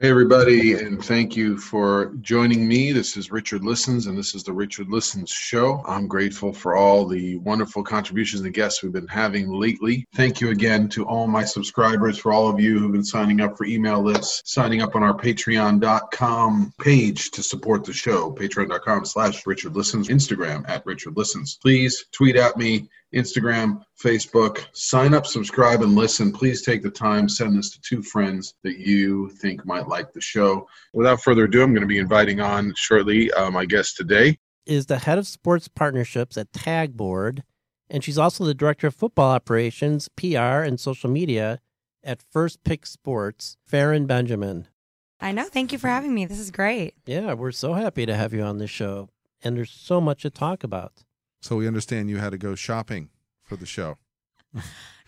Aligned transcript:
Hey, 0.00 0.10
everybody, 0.10 0.74
and 0.74 1.04
thank 1.04 1.34
you 1.34 1.58
for 1.58 2.12
joining 2.20 2.68
me. 2.68 2.92
This 2.92 3.16
is 3.16 3.32
Richard 3.32 3.64
Listens, 3.64 4.06
and 4.06 4.16
this 4.16 4.32
is 4.32 4.44
the 4.44 4.52
Richard 4.52 4.88
Listens 4.88 5.28
Show. 5.28 5.82
I'm 5.88 6.06
grateful 6.06 6.52
for 6.52 6.76
all 6.76 7.04
the 7.04 7.34
wonderful 7.38 7.82
contributions 7.82 8.42
and 8.42 8.54
guests 8.54 8.80
we've 8.80 8.92
been 8.92 9.08
having 9.08 9.50
lately. 9.50 10.06
Thank 10.14 10.40
you 10.40 10.50
again 10.50 10.88
to 10.90 11.04
all 11.04 11.26
my 11.26 11.42
subscribers, 11.42 12.16
for 12.16 12.30
all 12.30 12.48
of 12.48 12.60
you 12.60 12.78
who've 12.78 12.92
been 12.92 13.02
signing 13.02 13.40
up 13.40 13.58
for 13.58 13.64
email 13.64 14.00
lists, 14.00 14.42
signing 14.44 14.82
up 14.82 14.94
on 14.94 15.02
our 15.02 15.14
patreon.com 15.14 16.74
page 16.78 17.32
to 17.32 17.42
support 17.42 17.82
the 17.82 17.92
show, 17.92 18.30
patreon.com 18.30 19.04
slash 19.04 19.48
Richard 19.48 19.74
Listens, 19.74 20.06
Instagram 20.06 20.64
at 20.68 20.86
Richard 20.86 21.16
Listens. 21.16 21.58
Please 21.60 22.04
tweet 22.12 22.36
at 22.36 22.56
me 22.56 22.88
Instagram, 23.14 23.82
Facebook. 24.02 24.66
Sign 24.72 25.14
up, 25.14 25.26
subscribe, 25.26 25.82
and 25.82 25.94
listen. 25.94 26.32
Please 26.32 26.62
take 26.62 26.82
the 26.82 26.90
time, 26.90 27.28
send 27.28 27.56
this 27.56 27.70
to 27.70 27.80
two 27.80 28.02
friends 28.02 28.54
that 28.64 28.78
you 28.78 29.30
think 29.40 29.64
might 29.64 29.88
like 29.88 30.12
the 30.12 30.20
show. 30.20 30.66
Without 30.92 31.22
further 31.22 31.44
ado, 31.44 31.62
I'm 31.62 31.72
going 31.72 31.82
to 31.82 31.86
be 31.86 31.98
inviting 31.98 32.40
on 32.40 32.74
shortly 32.76 33.32
uh, 33.32 33.50
my 33.50 33.64
guest 33.64 33.96
today. 33.96 34.38
Is 34.66 34.86
the 34.86 34.98
head 34.98 35.18
of 35.18 35.26
sports 35.26 35.68
partnerships 35.68 36.36
at 36.36 36.52
Tagboard, 36.52 37.42
and 37.88 38.04
she's 38.04 38.18
also 38.18 38.44
the 38.44 38.54
director 38.54 38.86
of 38.86 38.94
football 38.94 39.30
operations, 39.30 40.08
PR, 40.08 40.62
and 40.62 40.78
social 40.78 41.10
media 41.10 41.60
at 42.04 42.22
First 42.30 42.62
Pick 42.64 42.86
Sports, 42.86 43.56
Farron 43.66 44.06
Benjamin. 44.06 44.68
I 45.20 45.32
know. 45.32 45.44
Thank 45.44 45.72
you 45.72 45.78
for 45.78 45.88
having 45.88 46.14
me. 46.14 46.26
This 46.26 46.38
is 46.38 46.50
great. 46.50 46.94
Yeah, 47.06 47.32
we're 47.34 47.52
so 47.52 47.72
happy 47.72 48.06
to 48.06 48.14
have 48.14 48.32
you 48.32 48.42
on 48.42 48.58
the 48.58 48.66
show. 48.66 49.08
And 49.42 49.56
there's 49.56 49.70
so 49.70 50.00
much 50.00 50.22
to 50.22 50.30
talk 50.30 50.62
about. 50.62 51.04
So 51.40 51.56
we 51.56 51.66
understand 51.66 52.10
you 52.10 52.18
had 52.18 52.30
to 52.30 52.38
go 52.38 52.54
shopping 52.54 53.10
for 53.44 53.56
the 53.56 53.66
show. 53.66 53.98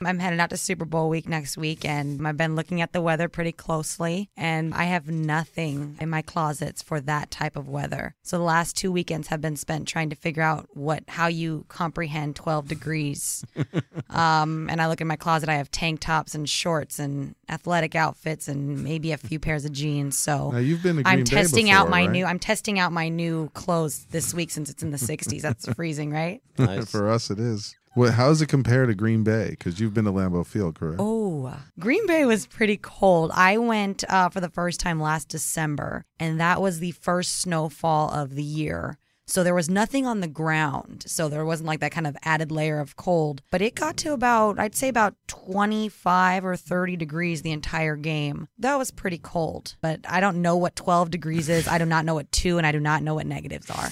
I'm 0.03 0.19
heading 0.19 0.41
out 0.41 0.49
to 0.51 0.57
Super 0.57 0.87
Bowl 0.87 1.11
week 1.11 1.29
next 1.29 1.59
week, 1.59 1.85
and 1.85 2.27
I've 2.27 2.37
been 2.39 2.57
looking 2.57 2.81
at 2.81 2.93
the 2.93 3.03
weather 3.03 3.29
pretty 3.29 3.53
closely, 3.53 4.31
and 4.35 4.73
I 4.73 4.85
have 4.85 5.09
nothing 5.09 5.99
in 6.01 6.09
my 6.09 6.23
closets 6.23 6.81
for 6.81 7.01
that 7.03 7.31
type 7.31 7.55
of 7.55 7.69
weather. 7.69 8.15
So 8.23 8.39
the 8.39 8.45
last 8.45 8.77
two 8.77 8.91
weekends 8.91 9.29
have 9.29 9.43
been 9.43 9.57
spent 9.57 9.87
trying 9.87 10.09
to 10.09 10.17
figure 10.17 10.43
out 10.43 10.69
what 10.73 11.05
how 11.07 11.27
you 11.27 11.67
comprehend 11.69 12.35
12 12.37 12.67
degrees. 12.67 13.45
um, 14.11 14.71
and 14.71 14.81
I 14.81 14.89
look 14.89 15.03
in 15.03 15.07
my 15.07 15.17
closet, 15.17 15.51
I 15.51 15.57
have 15.57 15.71
tank 15.71 16.01
tops 16.01 16.35
and 16.35 16.49
shorts 16.49 16.99
and 16.99 17.35
athletic 17.51 17.95
outfits 17.95 18.49
and 18.49 18.83
maybe 18.83 19.13
a 19.13 19.19
few 19.19 19.39
pairs 19.39 19.67
of 19.67 19.73
jeans. 19.73 20.17
So 20.17 20.51
Now 20.51 20.59
you've 20.59 20.83
been 20.83 21.03
I'm 21.05 21.21
Bay 21.21 21.25
testing 21.25 21.67
before, 21.67 21.79
out 21.79 21.91
my 21.91 22.03
right? 22.03 22.11
new 22.11 22.25
I'm 22.25 22.39
testing 22.39 22.79
out 22.79 22.91
my 22.93 23.11
new 23.11 23.51
clothes 23.51 24.07
this 24.11 24.33
week 24.33 24.51
since 24.51 24.71
it's 24.71 24.83
in 24.83 24.93
the 24.93 24.97
60s. 24.97 25.43
That's 25.43 25.69
freezing, 25.75 26.11
right? 26.11 26.41
Nice. 26.57 26.91
for 26.91 27.11
us, 27.11 27.31
it 27.31 27.39
is. 27.39 27.77
Well, 27.97 28.13
how 28.13 28.29
does 28.29 28.41
it 28.41 28.47
compare 28.47 28.87
to 28.87 28.95
Green 28.95 29.25
Bay? 29.25 29.51
Because 29.51 29.81
you've 29.81 29.95
been 29.95 30.05
to 30.05 30.13
Lambeau 30.13 30.47
Field, 30.47 30.77
correct? 30.79 31.01
Oh, 31.01 31.53
Green 31.79 32.07
Bay 32.07 32.25
was 32.25 32.47
pretty 32.47 32.77
cold. 32.77 33.33
I 33.35 33.59
went 33.59 34.05
uh, 34.09 34.29
for 34.29 34.41
the 34.41 34.49
first 34.49 34.79
time 34.79 35.01
last 35.01 35.29
December, 35.29 36.05
and 36.19 36.39
that 36.41 36.61
was 36.61 36.79
the 36.79 36.93
first 36.93 37.39
snowfall 37.41 38.11
of 38.11 38.37
the 38.37 38.45
year. 38.45 38.97
So 39.27 39.45
there 39.45 39.55
was 39.55 39.69
nothing 39.69 40.07
on 40.07 40.21
the 40.21 40.29
ground. 40.29 41.05
So 41.07 41.29
there 41.29 41.45
wasn't 41.45 41.69
like 41.69 41.79
that 41.81 41.93
kind 41.93 42.07
of 42.07 42.17
added 42.25 42.51
layer 42.51 42.81
of 42.81 42.97
cold. 42.97 43.43
But 43.53 43.63
it 43.63 43.77
got 43.77 43.97
to 43.99 44.13
about, 44.13 44.59
I'd 44.59 44.75
say 44.75 44.89
about 44.89 45.15
25 45.29 46.45
or 46.45 46.57
30 46.57 46.97
degrees 46.97 47.43
the 47.43 47.53
entire 47.53 47.95
game. 47.95 48.49
That 48.59 48.77
was 48.77 48.91
pretty 48.91 49.19
cold. 49.19 49.77
But 49.81 50.01
I 50.09 50.19
don't 50.19 50.43
know 50.43 50.57
what 50.57 50.75
12 50.75 51.11
degrees 51.13 51.49
is. 51.49 51.69
I 51.69 51.79
do 51.79 51.87
not 51.87 52.05
know 52.05 52.15
what 52.15 52.33
two, 52.33 52.59
and 52.59 52.67
I 52.67 52.73
do 52.73 52.81
not 52.81 53.05
know 53.05 53.15
what 53.15 53.27
negatives 53.27 53.71
are. 53.71 53.91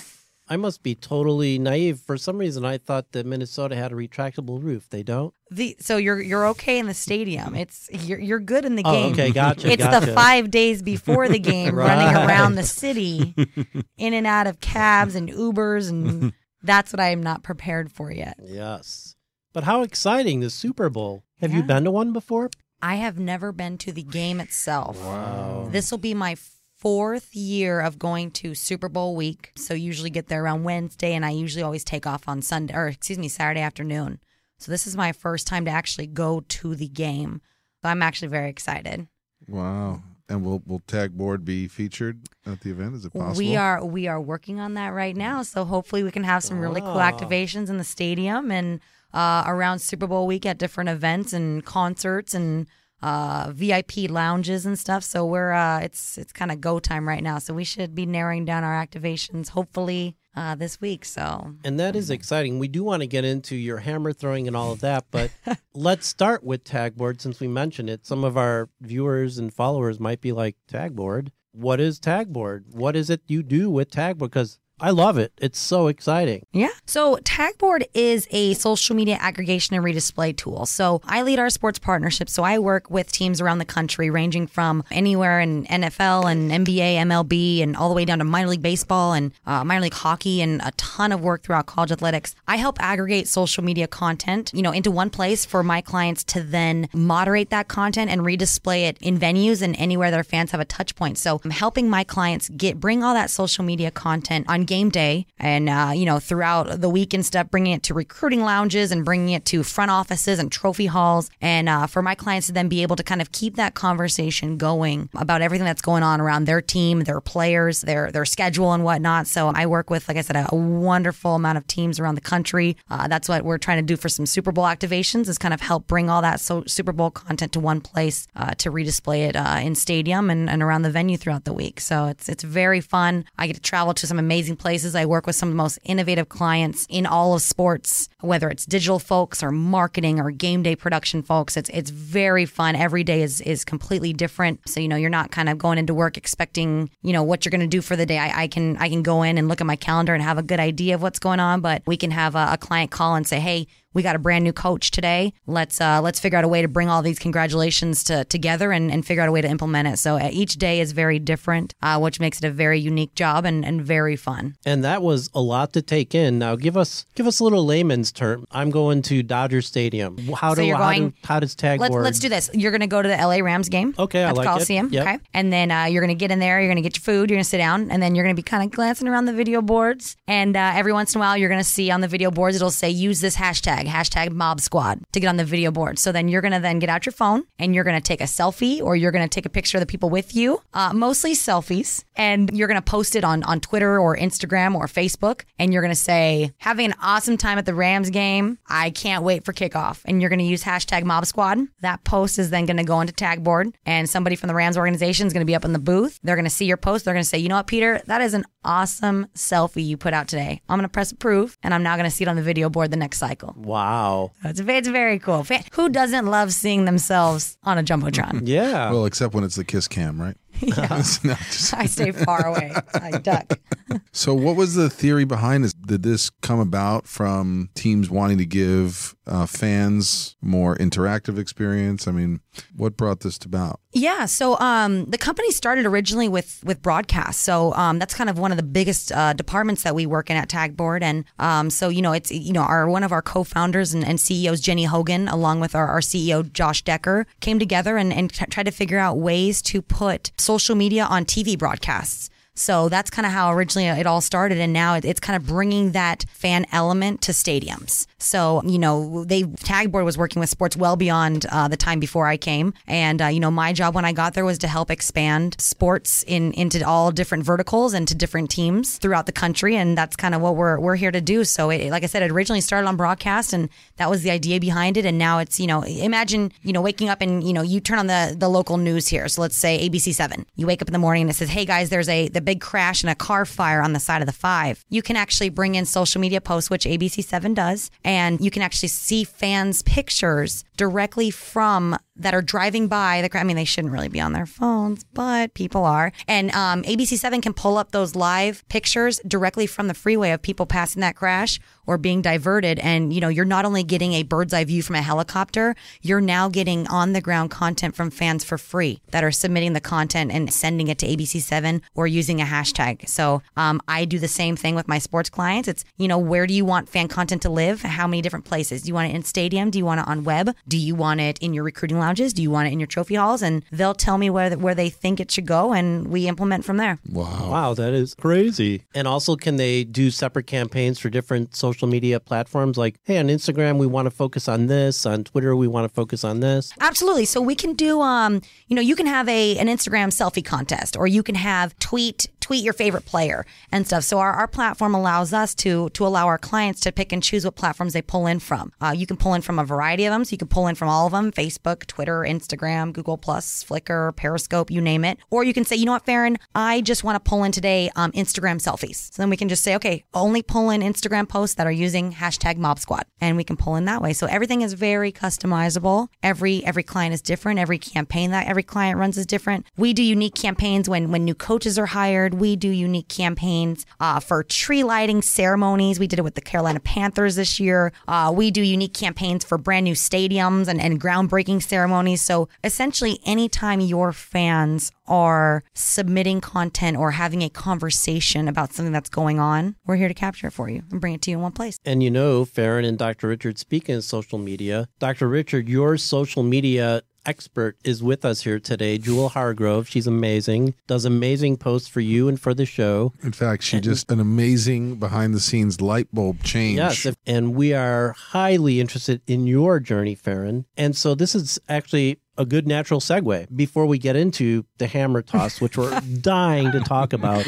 I 0.51 0.57
must 0.57 0.83
be 0.83 0.95
totally 0.95 1.59
naive. 1.59 2.01
For 2.01 2.17
some 2.17 2.39
reason, 2.39 2.65
I 2.65 2.79
thought 2.79 3.13
that 3.13 3.27
Minnesota 3.27 3.77
had 3.77 3.93
a 3.93 3.95
retractable 3.95 4.63
roof. 4.63 4.89
They 4.89 5.03
don't. 5.03 5.35
The 5.51 5.77
so 5.81 5.97
you're 5.97 6.21
you're 6.21 6.47
okay 6.49 6.79
in 6.79 6.87
the 6.87 6.95
stadium. 6.95 7.55
It's 7.55 7.89
you're 7.93 8.19
you're 8.19 8.41
good 8.41 8.65
in 8.65 8.75
the 8.77 8.83
Oh, 8.85 8.93
game. 8.93 9.13
okay, 9.13 9.31
gotcha, 9.31 9.71
It's 9.71 9.83
the 9.87 10.13
five 10.15 10.51
days 10.51 10.83
before 10.83 11.29
the 11.29 11.39
game, 11.39 11.75
running 11.77 12.15
around 12.17 12.55
the 12.55 12.63
city, 12.63 13.35
in 13.99 14.15
and 14.15 14.27
out 14.27 14.47
of 14.47 14.61
cabs 14.61 15.15
and 15.15 15.29
Ubers, 15.29 15.91
and 15.91 16.33
that's 16.63 16.93
what 16.93 17.01
I 17.01 17.11
am 17.11 17.23
not 17.23 17.43
prepared 17.43 17.93
for 17.93 18.11
yet. 18.11 18.39
Yes. 18.43 19.15
But 19.53 19.65
how 19.65 19.83
exciting, 19.83 20.41
the 20.41 20.51
Super 20.51 20.89
Bowl. 20.91 21.25
Have 21.41 21.53
you 21.55 21.63
been 21.63 21.85
to 21.85 21.91
one 21.91 22.13
before? 22.13 22.51
I 22.83 22.97
have 22.97 23.19
never 23.19 23.51
been 23.53 23.77
to 23.79 23.93
the 23.93 24.03
game 24.03 24.41
itself. 24.41 25.03
Wow. 25.05 25.69
This 25.71 25.91
will 25.91 25.99
be 25.99 26.15
my 26.15 26.37
fourth 26.79 27.35
year 27.35 27.81
of 27.81 27.99
going 27.99 28.31
to 28.31 28.55
Super 28.55 28.89
Bowl 28.89 29.17
week. 29.17 29.53
So 29.57 29.75
usually 29.75 30.11
get 30.11 30.29
there 30.29 30.43
around 30.45 30.65
Wednesday, 30.65 31.15
and 31.15 31.25
I 31.25 31.31
usually 31.31 31.63
always 31.63 31.85
take 31.85 32.07
off 32.07 32.29
on 32.29 32.43
Sunday 32.43 32.75
or 32.75 32.89
excuse 32.89 33.19
me 33.19 33.29
Saturday 33.29 33.61
afternoon. 33.61 34.21
So 34.59 34.73
this 34.73 34.87
is 34.87 34.97
my 34.97 35.13
first 35.13 35.47
time 35.47 35.65
to 35.67 35.71
actually 35.71 36.07
go 36.07 36.41
to 36.49 36.75
the 36.75 36.89
game. 36.89 37.41
So 37.83 37.89
I'm 37.89 38.03
actually 38.03 38.29
very 38.29 38.51
excited. 38.51 39.07
Wow. 39.47 40.03
And 40.29 40.45
will 40.45 40.63
will 40.67 40.81
Tagboard 40.81 41.45
be 41.45 41.69
featured 41.69 42.21
at 42.45 42.61
the 42.61 42.71
event? 42.71 42.97
Is 42.97 43.05
it 43.07 43.13
possible? 43.13 43.39
We 43.39 43.57
are 43.57 43.85
we 43.85 44.09
are 44.09 44.21
working 44.21 44.61
on 44.61 44.75
that 44.75 44.91
right 44.91 45.17
now. 45.17 45.43
So 45.43 45.65
hopefully 45.65 46.03
we 46.03 46.11
can 46.11 46.25
have 46.25 46.43
some 46.43 46.61
really 46.61 46.83
cool 46.83 46.97
activations 46.97 47.71
in 47.71 47.79
the 47.79 47.85
stadium 47.85 48.51
and 48.51 48.81
uh, 49.15 49.45
around 49.47 49.79
Super 49.79 50.07
Bowl 50.07 50.27
week 50.27 50.45
at 50.45 50.59
different 50.59 50.91
events 50.91 51.33
and 51.33 51.65
concerts 51.65 52.35
and 52.35 52.67
uh, 53.03 53.53
VIP 53.55 54.09
lounges 54.09 54.67
and 54.67 54.79
stuff. 54.79 55.05
So 55.05 55.25
we're 55.25 55.53
uh, 55.53 55.81
it's 55.81 56.19
it's 56.19 56.33
kind 56.33 56.51
of 56.51 56.61
go 56.61 56.79
time 56.79 57.07
right 57.07 57.23
now. 57.23 57.39
So 57.39 57.55
we 57.55 57.65
should 57.65 57.95
be 57.95 58.07
narrowing 58.07 58.45
down 58.45 58.65
our 58.65 58.75
activations 58.75 59.51
hopefully 59.51 60.17
uh, 60.37 60.55
this 60.55 60.81
week. 60.81 61.05
So 61.05 61.55
And 61.65 61.79
that 61.81 61.97
is 61.97 62.11
exciting. 62.11 62.59
We 62.59 62.69
do 62.69 62.85
want 62.85 63.03
to 63.03 63.07
get 63.07 63.25
into 63.25 63.57
your 63.57 63.79
hammer 63.79 64.13
throwing 64.13 64.47
and 64.47 64.57
all 64.57 64.73
of 64.73 64.81
that, 64.81 65.07
but 65.11 65.31
let's 65.75 66.07
start 66.07 66.45
with 66.45 66.65
Tagboard 66.65 67.21
since 67.21 67.41
we 67.41 67.49
mentioned 67.49 67.91
it. 67.91 68.07
Some 68.07 68.25
of 68.25 68.37
our 68.37 68.69
viewers 68.81 69.39
and 69.39 69.53
followers 69.53 69.99
might 69.99 70.21
be 70.21 70.33
like, 70.33 70.57
Tagboard? 70.69 71.31
What 71.53 71.81
is 71.81 71.99
Tagboard? 71.99 72.67
What 72.73 72.95
is 72.95 73.11
it 73.11 73.23
you 73.27 73.43
do 73.43 73.69
with 73.69 73.91
Tagboard? 73.91 74.31
Because 74.31 74.61
I 74.81 74.91
love 74.91 75.19
it. 75.19 75.33
It's 75.39 75.59
so 75.59 75.89
exciting. 75.89 76.47
Yeah. 76.53 76.71
So 76.87 77.17
Tagboard 77.19 77.85
is 77.95 78.27
a 78.31 78.55
social 78.55 78.95
media 78.95 79.17
aggregation 79.21 79.75
and 79.75 79.85
redisplay 79.85 80.37
tool. 80.37 80.67
So 80.67 81.01
I 81.05 81.23
lead 81.23 81.39
our 81.39 81.51
sports 81.51 81.79
partnerships. 81.79 82.33
So 82.33 82.43
I 82.43 82.59
work 82.59 82.91
with 82.91 83.11
teams 83.11 83.41
around 83.41 83.59
the 83.59 83.65
country, 83.65 84.11
ranging 84.11 84.47
from 84.47 84.85
anywhere 84.91 85.41
in 85.41 85.65
NFL 85.67 86.31
and 86.31 86.51
NBA, 86.51 86.97
MLB, 86.97 87.63
and 87.63 87.77
all 87.77 87.89
the 87.89 87.95
way 87.95 88.05
down 88.05 88.19
to 88.19 88.25
minor 88.25 88.49
league 88.49 88.63
baseball 88.63 89.13
and 89.13 89.33
uh, 89.47 89.65
minor 89.65 89.83
league 89.83 89.95
hockey, 89.95 90.41
and 90.41 90.61
a 90.63 90.71
ton 90.77 91.13
of 91.13 91.21
work 91.21 91.43
throughout 91.43 91.67
college 91.67 91.93
athletics. 91.93 92.35
I 92.47 92.57
help 92.57 92.81
aggregate 92.81 93.29
social 93.29 93.65
media 93.65 93.87
content, 93.87 94.53
you 94.55 94.63
know, 94.63 94.73
into 94.73 94.91
one 94.91 95.11
place 95.11 95.45
for 95.45 95.63
my 95.63 95.81
clients 95.81 96.25
to 96.25 96.43
then 96.43 96.89
moderate 96.93 97.51
that 97.51 97.69
content 97.69 98.11
and 98.11 98.23
redisplay 98.23 98.89
it 98.89 98.99
in 99.01 99.19
venues 99.19 99.63
and 99.63 99.75
anywhere 99.77 100.11
their 100.11 100.25
fans 100.25 100.53
have 100.53 100.61
a 100.61 100.65
touch 100.65 100.95
point. 100.95 101.19
So 101.19 101.41
I'm 101.45 101.51
helping 101.51 101.91
my 101.91 102.05
clients 102.05 102.49
get 102.51 102.79
bring 102.79 103.03
all 103.03 103.15
that 103.15 103.31
social 103.31 103.65
media 103.65 103.91
content 103.91 104.47
on 104.49 104.65
game 104.69 104.91
day 104.91 105.27
and 105.39 105.69
uh, 105.69 105.91
you 105.95 106.07
know 106.07 106.21
throughout 106.21 106.81
the 106.81 106.89
week 106.89 107.13
and 107.13 107.27
stuff, 107.27 107.51
bringing 107.51 107.73
it 107.73 107.83
to 107.85 107.95
recruiting 107.95 108.43
lounges 108.43 108.93
and 108.93 109.05
bringing 109.05 109.31
it 109.31 109.45
to 109.47 109.65
front 109.65 109.91
offices 109.91 110.39
and 110.39 110.53
trophy 110.53 110.87
halls, 110.87 111.31
and 111.41 111.69
uh, 111.69 111.87
for 111.89 112.03
my 112.03 112.15
clients 112.15 112.47
to 112.47 112.53
then 112.53 112.69
be 112.69 112.83
able 112.83 112.95
to 112.95 113.03
kind 113.03 113.21
of 113.21 113.33
keep 113.33 113.57
that 113.57 113.75
conversation 113.75 114.57
going 114.57 115.09
about 115.17 115.43
everything 115.43 115.65
that's 115.65 115.83
going 115.83 116.03
on 116.03 116.21
around 116.21 116.45
their 116.45 116.61
team, 116.61 117.01
their 117.01 117.21
players, 117.21 117.81
their 117.81 118.13
their 118.13 118.25
schedule 118.25 118.73
and 118.73 118.85
whatnot. 118.85 119.27
So 119.27 119.49
I 119.49 119.67
work 119.67 119.91
with, 119.91 120.07
like 120.09 120.17
I 120.17 120.21
said, 120.21 120.37
a, 120.37 120.59
wonderful 120.59 121.35
amount 121.35 121.57
of 121.57 121.67
teams 121.67 121.99
around 121.99 122.15
the 122.15 122.21
country. 122.21 122.77
Uh, 122.91 123.09
that's 123.09 123.29
what 123.29 123.43
we're 123.45 123.59
trying 123.59 123.79
to 123.79 123.83
do 123.83 123.97
for 123.97 124.09
some 124.09 124.27
Super 124.27 124.53
Bowl 124.53 124.65
activations 124.65 125.29
is 125.29 125.39
kind 125.39 125.55
of 125.55 125.61
help 125.61 125.87
bring 125.87 126.11
all 126.11 126.21
that 126.23 126.41
so 126.41 126.63
Super 126.67 126.93
Bowl 126.93 127.11
content 127.11 127.53
to 127.53 127.61
one 127.61 127.81
place 127.81 128.27
uh, 128.37 128.51
to 128.59 128.71
redisplay 128.71 129.29
it 129.29 129.37
uh, 129.37 129.59
in 129.63 129.75
stadium 129.75 130.31
and, 130.31 130.51
and 130.51 130.63
around 130.63 130.83
the 130.83 130.91
venue 130.91 131.17
throughout 131.17 131.45
the 131.45 131.53
week. 131.53 131.81
So 131.81 132.07
it's 132.07 132.29
it's 132.29 132.45
very 132.45 132.81
fun. 132.81 133.25
I 133.39 133.47
get 133.47 133.57
to 133.57 133.63
travel 133.63 133.95
to 133.95 134.07
some 134.07 134.19
amazing 134.19 134.57
places. 134.59 134.95
I 134.95 135.07
work 135.07 135.27
with 135.27 135.37
some 135.37 135.49
of 135.49 135.53
the 135.53 135.57
most 135.57 135.79
innovative 135.85 136.29
clients 136.29 136.87
in 136.89 137.07
all 137.07 137.35
of 137.35 137.43
sports, 137.43 138.09
whether 138.21 138.49
it's 138.49 138.67
digital 138.67 138.99
folks 138.99 139.43
or 139.43 139.51
marketing 139.51 140.21
or 140.21 140.31
game 140.31 140.63
day 140.63 140.77
production 140.77 141.23
folks. 141.23 141.57
It's 141.57 141.71
it's 141.71 141.91
very 141.91 142.47
fun. 142.47 142.77
Every 142.77 143.05
day 143.05 143.23
is 143.23 143.41
is 143.41 143.65
completely 143.65 144.13
different. 144.13 144.69
So 144.69 144.81
you 144.81 144.89
know 144.89 144.97
you're 144.97 145.11
not 145.11 145.31
kind 145.31 145.49
of 145.49 145.59
going 145.59 145.79
into 145.79 145.95
work 145.95 146.17
expecting 146.17 146.91
you 147.03 147.13
know 147.13 147.23
what 147.23 147.45
you're 147.45 147.51
going 147.51 147.61
to 147.61 147.67
do 147.67 147.81
for 147.81 147.97
the 147.97 148.07
day. 148.07 148.19
I, 148.19 148.43
I, 148.43 148.49
can 148.49 148.77
I 148.79 148.89
can 148.89 149.03
go 149.03 149.23
in 149.23 149.39
and 149.39 149.49
look 149.49 149.61
at 149.61 149.67
my 149.67 149.77
calendar 149.77 150.15
and 150.15 150.23
have 150.23 150.39
a 150.39 150.43
good 150.43 150.61
idea 150.61 150.95
of 150.95 151.03
what's 151.03 151.19
going 151.19 151.41
on, 151.41 151.61
but 151.61 151.83
we 151.87 151.97
can 151.97 152.11
have 152.11 152.35
a, 152.35 152.49
a 152.53 152.59
client 152.59 152.91
call 152.91 153.15
and 153.15 153.27
say, 153.27 153.41
hey 153.41 153.67
we 153.95 154.03
got 154.03 154.15
a 154.17 154.19
brand 154.19 154.45
new 154.45 154.53
coach 154.53 154.91
today. 154.91 155.33
Let's 155.47 155.81
uh, 155.81 156.01
let's 156.03 156.21
figure 156.21 156.39
out 156.39 156.45
a 156.45 156.49
way 156.49 156.63
to 156.63 156.69
bring 156.69 156.89
all 156.89 157.03
these 157.03 157.19
congratulations 157.19 158.05
to, 158.05 158.25
together 158.25 158.71
and, 158.73 158.91
and 158.91 159.05
figure 159.05 159.23
out 159.23 159.29
a 159.29 159.33
way 159.33 159.41
to 159.41 159.49
implement 159.49 159.89
it. 159.89 159.99
So 159.99 160.17
uh, 160.17 160.29
each 160.31 160.55
day 160.57 160.81
is 160.81 160.93
very 160.93 161.19
different, 161.19 161.75
uh, 161.83 161.99
which 161.99 162.21
makes 162.21 162.39
it 162.39 162.45
a 162.45 162.51
very 162.51 162.79
unique 162.79 163.15
job 163.15 163.45
and, 163.45 163.65
and 163.65 163.83
very 163.83 164.17
fun. 164.17 164.57
And 164.67 164.85
that 164.85 165.03
was 165.03 165.31
a 165.35 165.41
lot 165.41 165.73
to 165.73 165.83
take 165.83 166.15
in. 166.15 166.39
Now 166.39 166.57
give 166.57 166.77
us 166.77 167.07
give 167.15 167.27
us 167.27 167.41
a 167.41 167.45
little 167.45 167.65
layman's 167.65 168.13
term. 168.13 168.45
I'm 168.51 168.71
going 168.71 169.03
to 169.03 169.23
Dodger 169.23 169.63
Stadium. 169.63 170.19
How 170.35 170.51
So 170.55 170.63
do 170.63 170.67
you're 170.67 170.77
how, 170.77 170.93
going- 170.93 171.11
do, 171.11 171.17
how 171.25 171.41
does 171.41 171.55
tag 171.55 171.81
Let's 171.81 171.95
let's 171.95 172.19
do 172.19 172.29
this. 172.29 172.51
You're 172.53 172.73
going 172.73 172.81
to 172.83 172.87
go 172.87 173.01
to 173.03 173.09
the 173.09 173.17
LA 173.17 173.39
Rams 173.39 173.69
game. 173.69 173.95
Okay, 173.99 174.23
I 174.23 174.29
at 174.29 174.33
the 174.35 174.39
like 174.41 174.45
it. 174.47 174.49
Coliseum. 174.49 174.89
Yep. 174.93 175.07
Okay, 175.07 175.19
and 175.35 175.53
then 175.53 175.71
uh, 175.71 175.85
you're 175.85 176.03
going 176.03 176.17
to 176.17 176.19
get 176.21 176.31
in 176.31 176.39
there. 176.39 176.61
You're 176.61 176.69
going 176.69 176.83
to 176.83 176.89
get 176.89 176.97
your 176.97 177.03
food. 177.03 177.31
You're 177.31 177.37
going 177.37 177.45
to 177.45 177.49
sit 177.49 177.59
down, 177.59 177.91
and 177.91 178.03
then 178.03 178.15
you're 178.15 178.25
going 178.25 178.37
to 178.37 178.41
be 178.41 178.45
kind 178.47 178.63
of 178.65 178.71
glancing 178.71 179.09
around 179.09 179.25
the 179.27 179.33
video 179.33 179.63
boards. 179.63 180.17
And 180.27 180.57
uh, 180.57 180.73
every 180.75 180.93
once 180.93 181.15
in 181.15 181.21
a 181.21 181.25
while, 181.25 181.37
you're 181.37 181.49
going 181.49 181.61
to 181.61 181.65
see 181.65 181.91
on 181.91 182.01
the 182.01 182.09
video 182.09 182.31
boards 182.31 182.57
it'll 182.57 182.71
say 182.71 182.91
use 182.91 183.21
this 183.21 183.37
hashtag 183.37 183.78
hashtag 183.87 184.31
Mob 184.31 184.61
Squad 184.61 185.01
to 185.13 185.21
get 185.21 185.29
on 185.29 185.37
the 185.37 185.45
video 185.45 185.71
board. 185.71 185.99
So 185.99 186.13
then 186.13 186.29
you're 186.29 186.43
going 186.43 186.53
to 186.53 186.61
then 186.61 186.79
get 186.79 186.89
out 186.89 187.07
your 187.07 187.13
phone 187.13 187.45
and 187.59 187.75
you're 187.75 187.85
going 187.85 188.01
to 188.01 188.07
take 188.07 188.21
a 188.21 188.25
selfie 188.25 188.83
or 188.83 188.97
you're 188.97 189.13
going 189.13 189.27
to 189.27 189.35
take 189.35 189.47
a 189.47 189.51
picture 189.51 189.79
of 189.79 189.81
the 189.81 189.87
people 189.87 190.11
with 190.11 190.35
you, 190.35 190.61
uh, 190.75 190.93
mostly 190.93 191.33
selfies, 191.33 192.05
and 192.17 192.51
you're 192.57 192.69
going 192.69 192.81
to 192.81 192.83
post 192.83 193.17
it 193.17 193.25
on 193.25 193.43
on 193.45 193.61
Twitter 193.61 193.99
or 193.99 194.17
Instagram 194.17 194.75
or 194.75 194.87
Facebook, 194.87 195.43
and 195.59 195.73
you're 195.73 195.83
going 195.83 195.95
to 195.95 196.01
say 196.01 196.53
having 196.59 196.87
an 196.87 196.95
awesome 197.03 197.37
time 197.37 197.59
at 197.59 197.67
the 197.67 197.75
Rams 197.75 198.11
game. 198.11 198.59
I 198.69 198.91
can't 198.91 199.25
wait 199.25 199.45
for 199.45 199.53
kickoff, 199.53 200.01
and 200.05 200.21
you're 200.21 200.31
going 200.31 200.39
to 200.39 200.45
use 200.45 200.65
hashtag 200.65 201.05
Mob 201.05 201.27
Squad. 201.27 201.59
That 201.81 202.05
post 202.05 202.39
is 202.39 202.51
then 202.51 202.67
going 202.67 202.77
to 202.77 202.85
go 202.85 203.01
into 203.01 203.13
Tagboard, 203.13 203.75
and 203.87 204.09
somebody 204.09 204.37
from 204.37 204.49
the 204.49 204.55
Rams 204.55 204.77
organization 204.77 205.27
is 205.27 205.33
going 205.33 205.45
to 205.45 205.51
be 205.51 205.55
up 205.55 205.65
in 205.65 205.73
the 205.73 205.79
booth. 205.79 206.19
They're 206.23 206.37
going 206.37 206.45
to 206.45 206.51
see 206.51 206.67
your 206.67 206.77
post. 206.77 207.05
They're 207.05 207.15
going 207.15 207.23
to 207.23 207.29
say, 207.29 207.39
you 207.39 207.49
know 207.49 207.57
what, 207.57 207.67
Peter, 207.67 208.01
that 208.07 208.21
is 208.21 208.35
an 208.35 208.45
awesome 208.65 209.27
selfie 209.35 209.85
you 209.85 209.97
put 209.97 210.13
out 210.13 210.29
today. 210.29 210.61
I'm 210.69 210.79
going 210.79 210.89
to 210.89 210.93
press 210.93 211.13
approve, 211.13 211.57
and 211.63 211.73
I'm 211.73 211.83
now 211.83 211.97
going 211.97 212.09
to 212.09 212.15
see 212.15 212.25
it 212.25 212.29
on 212.29 212.37
the 212.37 212.43
video 212.43 212.69
board 212.69 212.91
the 212.91 212.97
next 212.97 213.19
cycle. 213.19 213.55
Wow. 213.69 214.33
It's, 214.45 214.61
it's 214.61 214.89
very 214.89 215.19
cool. 215.19 215.47
Who 215.73 215.89
doesn't 215.91 216.27
love 216.27 216.53
seeing 216.53 216.87
themselves 216.87 217.59
on 217.65 217.77
a 217.79 217.83
jumbotron? 217.83 218.43
Yeah. 218.45 218.91
Well, 218.91 219.05
except 219.05 219.35
when 219.35 219.45
it's 219.45 219.57
the 219.57 219.65
kiss 219.65 219.87
cam, 219.87 220.21
right? 220.21 220.37
It's 220.99 221.25
not 221.25 221.39
just- 221.39 221.75
I 221.75 221.87
stay 221.87 222.11
far 222.13 222.47
away. 222.47 222.73
I 222.95 223.13
duck. 223.13 223.59
so, 224.13 224.35
what 224.35 224.57
was 224.57 224.75
the 224.75 224.91
theory 224.91 225.25
behind 225.25 225.65
this? 225.65 225.73
Did 225.73 226.03
this 226.03 226.31
come 226.31 226.61
about 226.61 227.07
from 227.07 227.71
teams 227.75 228.11
wanting 228.11 228.39
to 228.39 228.47
give 228.47 229.15
uh, 229.27 229.47
fans 229.47 230.37
more 230.41 230.77
interactive 230.77 231.39
experience? 231.39 232.07
I 232.09 232.13
mean, 232.13 232.41
what 232.77 232.97
brought 232.97 233.21
this 233.21 233.39
to 233.39 233.49
about? 233.49 233.81
Yeah, 233.93 234.27
so 234.27 234.59
um, 234.59 235.07
the 235.07 235.19
company 235.19 235.51
started 235.51 235.87
originally 235.87 236.29
with 236.29 236.63
with 236.65 236.83
broadcast, 236.83 237.41
so 237.41 237.73
um, 237.75 237.99
that's 237.99 238.15
kind 238.15 238.29
of 238.29 238.39
one 238.39 238.51
of 238.51 238.57
the 238.57 238.63
biggest 238.63 239.11
uh, 239.13 239.33
departments 239.33 239.83
that 239.83 239.95
we 239.95 240.07
work 240.07 240.31
in 240.31 240.37
at 240.37 240.49
Tagboard, 240.49 241.03
and 241.03 241.25
um, 241.39 241.71
so 241.71 241.89
you 241.89 242.03
know 242.03 242.13
it's 242.13 242.31
you 242.31 242.53
know 242.53 242.63
our 242.63 242.89
one 242.89 243.03
of 243.03 243.13
our 243.13 243.23
co-founders 243.23 243.95
and, 243.95 244.05
and 244.05 244.21
CEOs 244.21 244.61
Jenny 244.61 244.85
Hogan, 244.85 245.29
along 245.29 245.61
with 245.61 245.75
our, 245.75 245.87
our 245.87 246.01
CEO 246.01 246.51
Josh 246.53 246.83
Decker, 246.83 247.27
came 247.41 247.59
together 247.59 247.97
and, 247.97 248.13
and 248.13 248.33
t- 248.33 248.45
tried 248.47 248.65
to 248.67 248.71
figure 248.73 248.99
out 248.99 249.19
ways 249.19 249.63
to 249.63 249.81
put 249.81 250.33
social 250.49 250.75
media 250.75 251.05
on 251.05 251.27
TV 251.27 251.59
broadcasts. 251.59 252.31
So 252.59 252.89
that's 252.89 253.09
kind 253.09 253.25
of 253.25 253.33
how 253.33 253.53
originally 253.53 253.87
it 253.87 254.07
all 254.07 254.21
started, 254.21 254.59
and 254.59 254.73
now 254.73 254.95
it's 254.95 255.21
kind 255.21 255.37
of 255.37 255.47
bringing 255.47 255.93
that 255.93 256.25
fan 256.29 256.67
element 256.73 257.23
to 257.23 257.33
stadiums. 257.33 258.07
So 258.19 258.63
you 258.67 258.79
know, 258.79 259.25
they 259.25 259.45
Tagboard 259.45 260.05
was 260.05 260.19
working 260.19 260.41
with 260.41 260.51
sports 260.51 260.77
well 260.77 260.97
beyond 260.97 261.47
uh, 261.51 261.69
the 261.69 261.77
time 261.77 262.01
before 262.01 262.27
I 262.27 262.37
came, 262.37 262.75
and 262.87 263.23
uh, 263.23 263.27
you 263.27 263.39
know, 263.39 263.51
my 263.51 263.73
job 263.73 263.95
when 263.95 264.05
I 264.05 264.13
got 264.13 264.35
there 264.35 264.45
was 264.45 264.59
to 264.59 264.69
help 264.69 264.91
expand 264.91 265.57
sports 265.61 266.25
in 266.27 266.53
into 266.53 266.85
all 266.87 267.13
different 267.13 267.45
verticals 267.45 267.95
and 267.95 268.09
to 268.09 268.15
different 268.15 268.51
teams 268.51 268.99
throughout 268.99 269.27
the 269.27 269.33
country, 269.33 269.77
and 269.77 269.97
that's 269.97 270.17
kind 270.17 270.35
of 270.35 270.41
what 270.41 270.57
we're 270.57 270.81
we're 270.81 270.97
here 270.97 271.13
to 271.13 271.21
do. 271.21 271.45
So, 271.45 271.71
it, 271.71 271.91
like 271.91 272.03
I 272.03 272.07
said, 272.07 272.23
it 272.23 272.33
originally 272.33 272.61
started 272.61 272.89
on 272.89 272.97
broadcast, 272.97 273.53
and 273.53 273.69
that 273.99 274.11
was 274.11 274.23
the 274.23 274.33
idea 274.33 274.59
behind 274.59 274.97
it, 274.97 275.07
and 275.07 275.17
now 275.17 275.39
it's 275.39 275.61
you 275.61 275.69
know, 275.69 275.83
imagine 275.83 276.53
you 276.63 276.73
know 276.73 276.83
waking 276.83 277.09
up 277.09 277.21
and 277.21 277.47
you 277.47 277.53
know 277.53 277.63
you 277.63 277.81
turn 277.81 278.01
on 278.01 278.09
the 278.09 278.35
the 278.37 278.49
local 278.49 278.79
news 278.79 279.07
here. 279.07 279.29
So 279.29 279.43
let's 279.43 279.57
say 279.57 279.89
ABC 279.89 280.13
Seven, 280.13 280.45
you 280.57 280.67
wake 280.67 280.83
up 280.83 280.89
in 280.89 280.93
the 280.93 280.99
morning 280.99 281.23
and 281.23 281.31
it 281.31 281.35
says, 281.35 281.51
"Hey 281.51 281.65
guys, 281.65 281.89
there's 281.91 282.09
a 282.09 282.27
the 282.29 282.48
big 282.49 282.63
crash 282.63 283.03
and 283.03 283.11
a 283.11 283.15
car 283.15 283.45
fire 283.45 283.83
on 283.83 283.93
the 283.93 284.01
side 284.01 284.23
of 284.23 284.27
the 284.27 284.33
five. 284.33 284.83
You 284.89 285.03
can 285.03 285.17
actually 285.17 285.51
bring 285.51 285.75
in 285.75 285.85
social 285.85 286.19
media 286.19 286.41
posts, 286.41 286.71
which 286.71 286.87
ABC 286.87 287.23
Seven 287.23 287.53
does, 287.53 287.91
and 288.05 288.41
you 288.41 288.51
can 288.51 288.63
actually 288.63 288.89
see 288.89 289.23
fans' 289.23 289.83
pictures 289.83 290.65
directly 290.79 291.31
from 291.31 291.99
that 292.17 292.35
are 292.35 292.43
driving 292.43 292.89
by 292.89 293.23
the. 293.23 293.39
I 293.39 293.45
mean, 293.45 293.57
they 293.57 293.65
shouldn't 293.65 293.93
really 293.93 294.09
be 294.09 294.21
on 294.21 294.33
their 294.33 294.47
phones, 294.47 295.05
but 295.05 295.55
people 295.55 295.85
are. 295.85 296.13
And 296.27 296.51
um, 296.55 296.83
ABC 296.83 297.19
Seven 297.19 297.41
can 297.41 297.53
pull 297.53 297.77
up 297.77 297.93
those 297.93 298.17
live 298.17 298.67
pictures 298.69 299.21
directly 299.27 299.67
from 299.67 299.89
the 299.89 299.95
freeway 299.95 300.31
of 300.31 300.43
people 300.43 300.67
passing 300.67 301.01
that 301.01 301.17
crash 301.17 301.61
or 301.87 301.97
being 301.97 302.23
diverted. 302.23 302.79
And 302.81 303.13
you 303.13 303.21
know, 303.21 303.29
you're 303.29 303.45
not 303.45 303.65
only 303.65 303.85
getting 303.85 304.15
a 304.15 304.23
bird's 304.23 304.53
eye 304.53 304.65
view 304.65 304.83
from 304.83 304.97
a 304.97 305.03
helicopter, 305.03 305.75
you're 306.03 306.21
now 306.21 306.49
getting 306.49 306.87
on 306.89 307.13
the 307.13 307.21
ground 307.21 307.51
content 307.51 307.95
from 307.95 308.11
fans 308.11 308.45
for 308.45 308.59
free 308.59 309.01
that 309.11 309.25
are 309.25 309.31
submitting 309.31 309.73
the 309.73 309.81
content 309.81 310.33
and 310.33 310.53
sending 310.53 310.89
it 310.89 310.99
to 310.99 311.07
ABC 311.07 311.41
Seven 311.41 311.83
or 311.95 312.07
using 312.07 312.41
a 312.41 312.45
hashtag. 312.45 313.09
So 313.09 313.43
um, 313.57 313.81
I 313.87 314.05
do 314.05 314.19
the 314.19 314.29
same 314.29 314.57
thing 314.57 314.75
with 314.75 314.89
my 314.89 314.99
sports 314.99 315.31
clients. 315.31 315.69
It's 315.69 315.85
you 315.97 316.09
know, 316.09 316.19
where 316.19 316.47
do 316.47 316.55
you 316.55 316.65
want 316.65 316.89
fan 316.89 317.09
content 317.09 317.43
to 317.43 317.51
live? 317.51 317.83
How 317.83 318.07
many 318.07 318.23
different 318.23 318.45
places? 318.45 318.83
Do 318.83 318.89
you 318.89 318.95
want 318.95 319.13
it 319.13 319.15
in 319.15 319.23
stadium? 319.23 319.71
Do 319.71 319.79
you 319.79 319.85
want 319.85 320.01
it 320.01 320.09
on 320.09 320.25
web? 320.25 320.55
Do 320.69 320.77
you 320.77 320.95
want 320.95 321.21
it 321.21 321.39
in 321.39 321.55
your 321.55 321.65
recruiting 321.65 321.99
lounges? 321.99 322.33
Do 322.33 322.43
you 322.43 322.51
want 322.51 322.69
it 322.69 322.73
in 322.73 322.81
your 322.81 322.87
trophy 322.87 323.15
halls? 323.15 323.43
And 323.43 323.65
they'll 323.73 323.95
tell 323.95 324.19
me 324.19 324.31
where 324.31 324.57
where 324.57 324.75
they 324.75 324.91
think 324.91 325.21
it 325.21 325.31
should 325.31 325.47
go, 325.47 325.73
and 325.73 326.09
we 326.09 326.29
implement 326.29 326.65
from 326.65 326.77
there. 326.77 326.99
Wow. 327.11 327.51
Wow, 327.51 327.75
that 327.75 327.93
is 327.95 328.15
crazy. 328.15 328.85
And 328.95 329.09
also, 329.09 329.37
can 329.37 329.57
they 329.57 329.85
do 329.85 330.11
separate 330.11 330.47
campaigns 330.47 330.99
for 330.99 331.09
different 331.09 331.57
social 331.57 331.89
media 331.89 332.21
platforms? 332.21 332.77
Like, 332.77 332.97
hey, 333.05 333.19
on 333.19 333.29
Instagram, 333.29 333.79
we 333.79 333.87
want 333.87 334.07
to 334.07 334.11
focus 334.11 334.49
on 334.49 334.67
this. 334.67 335.07
On 335.07 335.25
Twitter, 335.25 335.57
we 335.57 335.67
want 335.67 335.89
to 335.89 335.95
focus 335.95 336.25
on 336.25 336.41
this. 336.41 336.73
Absolutely. 336.81 337.25
So 337.25 337.41
we 337.41 337.55
can 337.55 337.75
do 337.75 338.01
um, 338.01 338.43
you 338.69 338.77
know, 338.77 338.83
you 338.83 338.97
can 338.97 339.07
have 339.07 339.29
a 339.29 339.57
an 339.59 339.69
Instagram 339.69 340.09
selfie 340.09 340.45
contest 340.45 340.97
or 340.97 341.07
you 341.07 341.23
can 341.23 341.35
have 341.35 341.79
tweet 341.79 342.29
tweet 342.49 342.65
your 342.65 342.73
favorite 342.73 343.05
player 343.05 343.45
and 343.71 343.87
stuff. 343.87 344.05
So 344.05 344.19
our, 344.21 344.33
our 344.33 344.49
platform 344.49 344.95
allows 344.95 345.35
us 345.35 345.55
to 345.57 345.91
to 345.91 346.07
allow 346.07 346.27
our 346.27 346.39
clients 346.39 346.81
to 346.81 346.91
pick 346.91 347.13
and 347.13 347.23
choose 347.23 347.45
what 347.45 347.57
platforms 347.57 347.93
they 347.93 348.01
pull 348.01 348.27
in 348.27 348.39
from. 348.39 348.73
Uh, 348.81 348.95
you 348.97 349.07
can 349.07 349.19
pull 349.19 349.35
in 349.35 349.43
from 349.43 349.59
a 349.59 349.65
variety 349.65 350.07
of 350.07 350.13
them. 350.13 350.25
So 350.25 350.33
you 350.33 350.39
can 350.39 350.49
pull 350.49 350.67
in 350.67 350.75
from 350.75 350.89
all 350.89 351.05
of 351.05 351.13
them: 351.13 351.31
Facebook, 351.31 351.87
Twitter, 351.87 352.21
Instagram, 352.21 352.95
Google 352.95 353.19
Plus, 353.19 353.63
Flickr, 353.63 354.17
Periscope, 354.17 354.71
you 354.71 354.81
name 354.81 355.05
it. 355.05 355.19
Or 355.29 355.45
you 355.45 355.53
can 355.53 355.67
say, 355.67 355.77
you 355.77 355.85
know 355.85 355.93
what, 355.93 356.07
Farron, 356.07 356.39
I 356.55 356.81
just 356.81 357.05
want 357.05 357.23
to 357.23 357.29
pull 357.29 357.45
in 357.45 357.53
today 357.53 357.91
um, 357.97 358.13
Instagram 358.13 358.63
selfies. 358.63 359.13
So 359.13 359.23
then 359.23 359.29
we 359.29 359.37
can 359.37 359.51
just 359.51 359.63
say, 359.63 359.75
okay, 359.75 360.05
only 360.15 360.43
pull 360.43 360.71
in 360.71 360.81
Instagram 360.81 361.29
posts 361.29 361.57
that 361.57 361.67
are 361.67 361.71
using 361.87 362.13
hashtag 362.13 362.57
Mob 362.57 362.79
Squad, 362.79 363.05
and 363.21 363.37
we 363.37 363.45
can 363.45 363.59
pull 363.59 363.77
in 363.77 363.85
that 363.85 364.01
way. 364.01 364.15
So 364.15 364.27
everything 364.27 364.63
is 364.63 364.73
very 364.73 365.13
customizable. 365.13 366.09
Every 366.23 366.65
every 366.65 366.83
client 366.83 367.13
is 367.13 367.21
different. 367.21 367.61
Every 367.61 367.79
campaign 367.79 368.31
that 368.31 368.47
every 368.47 368.63
client 368.63 368.99
runs 368.99 369.19
is 369.19 369.27
different. 369.27 369.67
We 369.77 369.93
do 369.93 370.03
unique 370.03 370.35
campaigns 370.35 370.89
when 370.89 371.11
when 371.13 371.27
new 371.27 371.35
coaches 371.35 371.79
are 371.79 371.87
hired. 371.87 372.38
We 372.39 372.57
do 372.57 372.69
unique 372.69 373.09
campaigns 373.09 373.85
uh, 374.01 374.21
for 374.21 374.43
tree 374.45 374.85
lighting 374.85 375.23
ceremonies. 375.23 375.99
We 375.99 376.07
did 376.07 376.19
it 376.19 376.23
with 376.23 376.35
the 376.35 376.41
Carolina 376.41 376.81
Panthers 376.81 377.37
this 377.37 377.59
year. 377.59 377.93
Uh, 378.07 378.33
we 378.35 378.51
do 378.51 378.63
unique 378.63 378.95
campaigns 378.95 379.45
for 379.45 379.59
brand 379.59 379.85
new 379.85 379.95
stadiums 379.95 380.69
and, 380.69 380.81
and 380.81 381.01
groundbreaking 381.01 381.63
ceremonies. 381.63 382.23
So 382.23 382.49
essentially, 382.63 383.21
anytime 383.27 383.81
your 383.81 384.13
fans 384.13 384.93
are 385.07 385.65
submitting 385.75 386.41
content 386.41 386.97
or 386.97 387.13
having 387.13 387.43
a 387.43 387.49
conversation 387.49 388.47
about 388.47 388.73
something 388.73 388.93
that's 388.93 389.09
going 389.09 389.41
on, 389.41 389.75
we're 389.87 389.97
here 389.97 390.09
to 390.09 390.15
capture 390.15 390.49
it 390.49 390.53
for 390.53 390.69
you 390.69 390.83
and 390.91 391.01
bring 391.01 391.15
it 391.15 391.23
to 391.23 391.31
you 391.31 391.37
in 391.39 391.43
one 391.43 391.53
place. 391.53 391.79
And 391.85 392.03
you 392.03 392.11
know, 392.11 392.45
Farron 392.45 392.85
and 392.85 392.99
Dr. 392.99 393.29
Richard 393.29 393.59
speaking 393.59 393.97
of 393.97 394.05
social 394.05 394.39
media. 394.39 394.89
Dr. 394.99 395.29
Richard, 395.29 395.69
your 395.69 395.97
social 395.97 396.43
media 396.43 397.03
expert 397.29 397.77
is 397.85 398.03
with 398.03 398.25
us 398.25 398.41
here 398.41 398.59
today, 398.59 398.97
Jewel 398.97 399.29
Hargrove. 399.29 399.87
She's 399.87 400.07
amazing, 400.07 400.75
does 400.87 401.05
amazing 401.05 401.59
posts 401.59 401.87
for 401.87 402.01
you 402.01 402.27
and 402.27 402.41
for 402.41 402.55
the 402.55 402.65
show. 402.65 403.13
In 403.23 403.33
fact, 403.33 403.63
she 403.63 403.81
just 403.81 404.11
an 404.11 404.19
amazing 404.19 404.97
behind 404.97 405.35
the 405.35 405.41
scenes 405.41 405.81
light 405.81 406.09
bulb 406.13 406.43
change. 406.43 406.79
Yes, 406.79 407.07
and 407.27 407.55
we 407.55 407.75
are 407.75 408.13
highly 408.13 408.81
interested 408.81 409.21
in 409.27 409.47
your 409.47 409.79
journey, 409.79 410.15
Farron. 410.15 410.65
And 410.77 410.97
so 410.97 411.15
this 411.15 411.35
is 411.35 411.59
actually 411.69 412.19
a 412.39 412.47
good 412.47 412.67
natural 412.67 413.01
segue 413.01 413.55
before 413.55 413.85
we 413.85 413.99
get 413.99 414.17
into 414.17 414.65
the 414.79 414.87
hammer 414.87 415.21
toss, 415.21 415.61
which 415.61 415.77
we're 415.77 416.01
dying 416.21 416.71
to 416.73 416.81
talk 416.81 417.13
about. 417.13 417.45